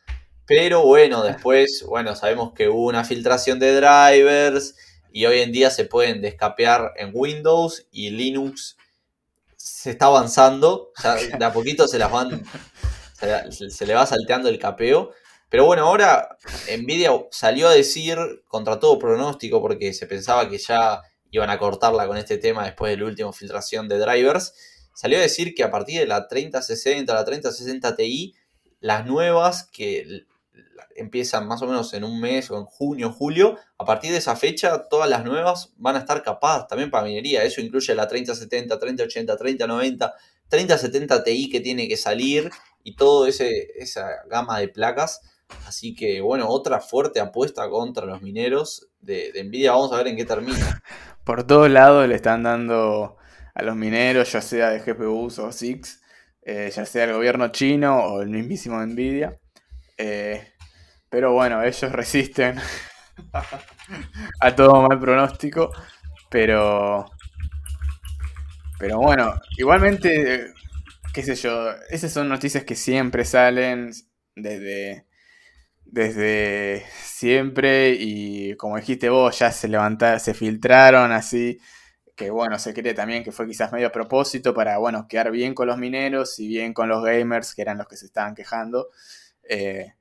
Pero 0.47 0.85
bueno, 0.87 1.25
después, 1.25 1.85
bueno, 1.89 2.15
sabemos 2.15 2.53
que 2.53 2.69
hubo 2.69 2.87
una 2.87 3.05
filtración 3.05 3.59
de 3.59 3.75
drivers 3.75 4.77
y 5.13 5.27
hoy 5.27 5.41
en 5.41 5.51
día 5.51 5.71
se 5.71 5.85
pueden 5.85 6.23
descapear 6.23 6.93
en 6.97 7.11
Windows 7.13 7.89
y 7.91 8.11
Linux 8.11 8.77
se 9.57 9.91
está 9.91 10.07
avanzando, 10.07 10.93
de 11.39 11.45
a 11.45 11.53
poquito 11.53 11.89
se 11.89 11.99
las 11.99 12.13
van, 12.13 12.45
se 13.51 13.87
le 13.87 13.95
va 13.95 14.07
salteando 14.07 14.49
el 14.49 14.61
capeo. 14.61 15.11
Pero 15.53 15.67
bueno, 15.67 15.83
ahora 15.83 16.39
Nvidia 16.79 17.11
salió 17.31 17.69
a 17.69 17.75
decir, 17.75 18.17
contra 18.49 18.81
todo 18.81 18.99
pronóstico, 18.99 19.61
porque 19.61 19.93
se 19.93 20.07
pensaba 20.07 20.49
que 20.49 20.57
ya 20.57 21.03
iban 21.31 21.51
a 21.51 21.59
cortarla 21.59 22.07
con 22.07 22.17
este 22.17 22.39
tema 22.39 22.65
después 22.65 22.91
de 22.91 22.97
la 22.97 23.05
última 23.05 23.35
filtración 23.35 23.87
de 23.87 23.99
drivers, 23.99 24.55
salió 24.95 25.19
a 25.19 25.21
decir 25.21 25.55
que 25.55 25.63
a 25.63 25.71
partir 25.71 26.01
de 26.01 26.07
la 26.07 26.27
3060, 26.27 27.13
la 27.13 27.27
3060 27.27 27.97
Ti, 27.97 28.35
las 28.81 29.05
nuevas 29.05 29.69
que 29.71 30.25
empiezan 30.97 31.47
más 31.47 31.61
o 31.61 31.67
menos 31.67 31.93
en 31.93 32.05
un 32.05 32.19
mes 32.19 32.51
o 32.51 32.57
en 32.57 32.65
junio, 32.65 33.13
julio, 33.13 33.59
a 33.77 33.85
partir 33.85 34.11
de 34.11 34.17
esa 34.17 34.37
fecha 34.37 34.89
todas 34.89 35.11
las 35.11 35.23
nuevas 35.23 35.75
van 35.77 35.97
a 35.97 35.99
estar 35.99 36.23
capadas 36.23 36.67
también 36.67 36.91
para 36.91 37.05
minería. 37.05 37.45
Eso 37.45 37.61
incluye 37.61 37.95
la 37.95 38.09
3070, 38.09 38.79
3080, 38.79 39.37
3090, 39.37 40.15
3070 40.49 41.25
Ti 41.25 41.51
que 41.51 41.61
tiene 41.61 41.89
que 41.89 41.99
salir 41.99 42.51
y 42.83 42.97
toda 42.97 43.29
esa 43.29 44.07
gama 44.31 44.59
de 44.59 44.69
placas. 44.69 45.21
Así 45.67 45.95
que 45.95 46.21
bueno, 46.21 46.49
otra 46.49 46.81
fuerte 46.81 47.21
apuesta 47.21 47.69
contra 47.69 48.07
los 48.07 48.23
mineros 48.23 48.89
de, 49.01 49.33
Nvidia. 49.45 49.73
Vamos 49.73 49.93
a 49.93 49.99
ver 49.99 50.09
en 50.09 50.17
qué 50.17 50.25
termina. 50.25 50.83
Por 51.25 51.45
todos 51.45 51.71
lados 51.71 52.09
le 52.09 52.15
están 52.15 52.43
dando 52.43 53.17
a 53.55 53.63
los 53.63 53.77
mineros, 53.77 54.33
ya 54.33 54.41
sea 54.41 54.71
de 54.71 54.81
GPUs 54.81 55.39
o 55.39 55.53
SIX, 55.53 56.01
eh, 56.43 56.73
ya 56.75 56.87
sea 56.87 57.05
el 57.05 57.13
gobierno 57.13 57.49
chino 57.49 57.97
o 57.97 58.23
el 58.23 58.29
mismísimo 58.29 58.85
Nvidia. 58.85 59.39
Eh, 59.99 60.53
pero 61.09 61.33
bueno, 61.33 61.63
ellos 61.63 61.93
resisten 61.93 62.59
a 64.41 64.57
todo 64.57 64.83
mal 64.83 64.99
pronóstico. 64.99 65.71
Pero. 66.31 67.05
Pero 68.79 68.99
bueno, 68.99 69.35
igualmente, 69.59 70.55
qué 71.13 71.23
sé 71.23 71.37
yo, 71.37 71.71
esas 71.91 72.13
son 72.13 72.29
noticias 72.29 72.65
que 72.65 72.75
siempre 72.75 73.25
salen 73.25 73.93
desde, 74.35 75.07
desde 75.93 76.87
siempre 77.05 77.91
y 77.99 78.57
como 78.57 78.79
dijiste 78.79 79.11
vos, 79.11 79.39
ya 79.39 79.53
se 79.53 79.69
levantaron, 79.69 80.19
se 80.19 80.33
filtraron 80.33 81.13
así, 81.13 81.61
que 82.17 82.31
bueno, 82.31 82.59
se 82.59 82.73
cree 82.73 82.95
también 82.95 83.23
que 83.23 83.31
fue 83.31 83.47
quizás 83.47 83.71
medio 83.73 83.89
a 83.89 83.93
propósito 83.93 84.55
para, 84.55 84.79
bueno, 84.79 85.07
quedar 85.07 85.31
bien 85.31 85.55
con 85.55 85.69
los 85.69 85.77
mineros 85.77 86.39
y 86.39 86.49
bien 86.49 86.73
con 86.73 86.89
los 86.89 87.05
gamers, 87.05 87.55
que 87.55 87.61
eran 87.61 87.77
los 87.77 87.87
que 87.87 87.99
se 87.99 88.07
estaban 88.07 88.35
quejando. 88.35 88.89
Eh, 89.47 89.93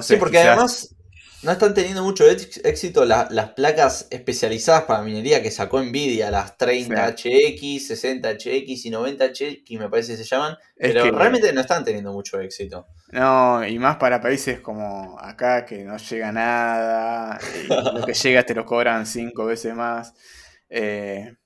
sí, 0.00 0.16
porque 0.16 0.38
además 0.38 0.96
no 1.42 1.52
están 1.52 1.74
teniendo 1.74 2.02
mucho 2.02 2.24
éxito 2.26 3.04
las 3.04 3.50
placas 3.50 4.06
especializadas 4.08 4.84
para 4.84 5.02
minería 5.02 5.42
que 5.42 5.50
sacó 5.50 5.82
Nvidia, 5.82 6.30
las 6.30 6.56
30HX, 6.56 7.90
60HX 7.90 8.64
y 8.66 8.90
90HX, 8.90 9.78
me 9.78 9.90
parece 9.90 10.12
que 10.12 10.18
se 10.18 10.24
llaman, 10.24 10.56
pero 10.74 11.10
realmente 11.10 11.52
no 11.52 11.60
están 11.60 11.84
teniendo 11.84 12.14
mucho 12.14 12.40
éxito. 12.40 12.86
No, 13.14 13.64
y 13.64 13.78
más 13.78 13.96
para 13.96 14.20
países 14.20 14.58
como 14.60 15.16
acá 15.20 15.64
que 15.64 15.84
no 15.84 15.96
llega 15.98 16.32
nada, 16.32 17.38
y 17.64 17.68
lo 17.68 18.04
que 18.04 18.12
llega 18.12 18.42
te 18.42 18.54
lo 18.56 18.64
cobran 18.66 19.06
cinco 19.06 19.44
veces 19.46 19.72
más. 19.72 20.14
Eh, 20.68 21.36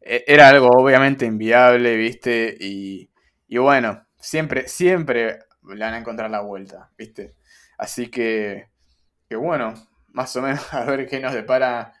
e, 0.00 0.24
era 0.26 0.48
algo 0.48 0.68
obviamente 0.68 1.26
inviable, 1.26 1.94
¿viste? 1.96 2.56
Y, 2.58 3.10
y 3.48 3.58
bueno, 3.58 4.06
siempre, 4.18 4.66
siempre 4.68 5.40
le 5.68 5.84
van 5.84 5.94
a 5.94 5.98
encontrar 5.98 6.30
la 6.30 6.40
vuelta, 6.40 6.90
¿viste? 6.96 7.36
Así 7.76 8.08
que, 8.10 8.70
que 9.28 9.36
bueno, 9.36 9.74
más 10.08 10.34
o 10.36 10.42
menos 10.42 10.62
a 10.72 10.84
ver 10.86 11.06
qué 11.06 11.20
nos 11.20 11.34
depara 11.34 11.92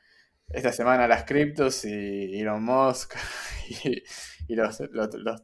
esta 0.48 0.72
semana 0.72 1.06
las 1.06 1.24
criptos 1.24 1.84
y 1.84 2.40
Elon 2.40 2.64
Musk 2.64 3.16
y, 4.48 4.54
los, 4.54 4.78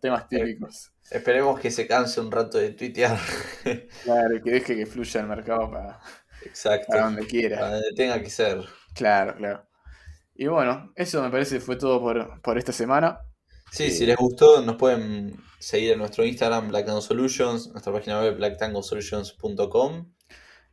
temas 0.01 0.29
típicos. 0.29 0.96
Esperemos 1.11 1.61
que 1.61 1.71
se 1.71 1.87
canse 1.87 2.21
un 2.21 2.31
rato 2.31 2.59
de 2.59 2.71
tuitear. 2.71 3.19
Claro, 4.05 4.37
y 4.37 4.43
que 4.43 4.51
deje 4.51 4.77
que 4.77 4.87
fluya 4.87 5.21
el 5.21 5.27
mercado 5.27 5.71
para, 5.71 5.99
Exacto, 6.45 6.87
para 6.89 7.07
donde 7.07 7.27
quiera. 7.27 7.59
Para 7.59 7.73
donde 7.73 7.93
tenga 7.95 8.21
que 8.21 8.31
ser. 8.31 8.65
Claro, 8.95 9.35
claro. 9.37 9.67
Y 10.35 10.47
bueno, 10.47 10.93
eso 10.95 11.23
me 11.23 11.31
parece 11.31 11.61
fue 11.61 11.77
todo 11.77 12.01
por, 12.01 12.59
esta 12.59 12.73
semana. 12.73 13.19
Sí, 13.73 13.91
si 13.91 14.07
les 14.07 14.17
gustó, 14.17 14.63
nos 14.63 14.77
pueden 14.77 15.37
seguir 15.59 15.93
en 15.93 15.99
nuestro 15.99 16.25
Instagram, 16.25 16.69
Black 16.69 16.87
Solutions, 17.01 17.69
nuestra 17.69 17.93
página 17.93 18.21
web, 18.21 18.37
blacktangosolutions.com 18.37 20.13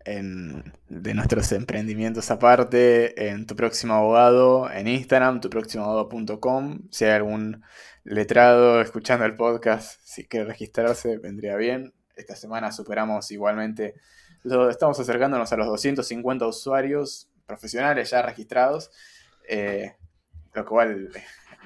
de 0.06 1.14
nuestros 1.14 1.52
emprendimientos 1.54 2.30
aparte, 2.30 3.30
en 3.30 3.46
Tu 3.46 3.56
Próximo 3.56 3.94
Abogado, 3.94 4.70
en 4.70 4.88
Instagram, 4.88 5.40
tuproximoabogado.com. 5.40 6.80
Si 6.92 7.06
hay 7.06 7.12
algún 7.12 7.64
letrado 8.04 8.82
escuchando 8.82 9.26
el 9.26 9.36
podcast, 9.36 10.00
si 10.04 10.26
quiere 10.26 10.46
registrarse, 10.46 11.18
vendría 11.18 11.56
bien. 11.56 11.94
Esta 12.16 12.36
semana 12.36 12.72
superamos 12.72 13.32
igualmente, 13.32 13.96
lo, 14.44 14.70
estamos 14.70 15.00
acercándonos 15.00 15.52
a 15.52 15.58
los 15.58 15.68
250 15.68 16.46
usuarios 16.46 17.30
profesionales 17.46 18.12
ya 18.12 18.22
registrados, 18.22 18.92
eh, 19.48 19.96
lo 20.54 20.66
cual 20.66 21.10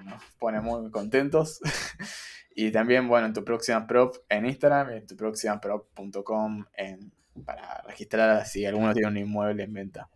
nos 0.05 0.23
pone 0.39 0.61
muy 0.61 0.89
contentos. 0.91 1.59
y 2.55 2.71
también, 2.71 3.07
bueno, 3.07 3.27
en 3.27 3.33
tu 3.33 3.43
próxima 3.43 3.85
prop 3.85 4.15
en 4.29 4.45
Instagram 4.45 4.91
en 4.91 5.07
tu 5.07 5.15
próxima 5.15 5.59
prop.com 5.59 6.65
en 6.73 7.11
para 7.45 7.81
registrar 7.83 8.45
si 8.45 8.65
alguno 8.65 8.93
tiene 8.93 9.09
un 9.09 9.17
inmueble 9.17 9.63
en 9.63 9.73
venta. 9.73 10.09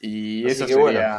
Y 0.00 0.46
eso 0.46 0.66
sería. 0.66 1.18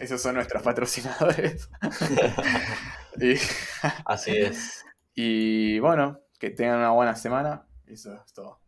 Esos 0.00 0.22
son 0.22 0.36
nuestros 0.36 0.62
patrocinadores. 0.62 1.68
Así 4.04 4.36
es. 4.36 4.84
Y 5.14 5.78
bueno, 5.80 6.20
que 6.38 6.50
tengan 6.50 6.78
una 6.78 6.90
buena 6.90 7.14
semana. 7.14 7.66
Eso 7.86 8.14
es 8.14 8.32
todo. 8.32 8.60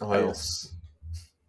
Nos 0.00 0.10
vemos. 0.10 0.77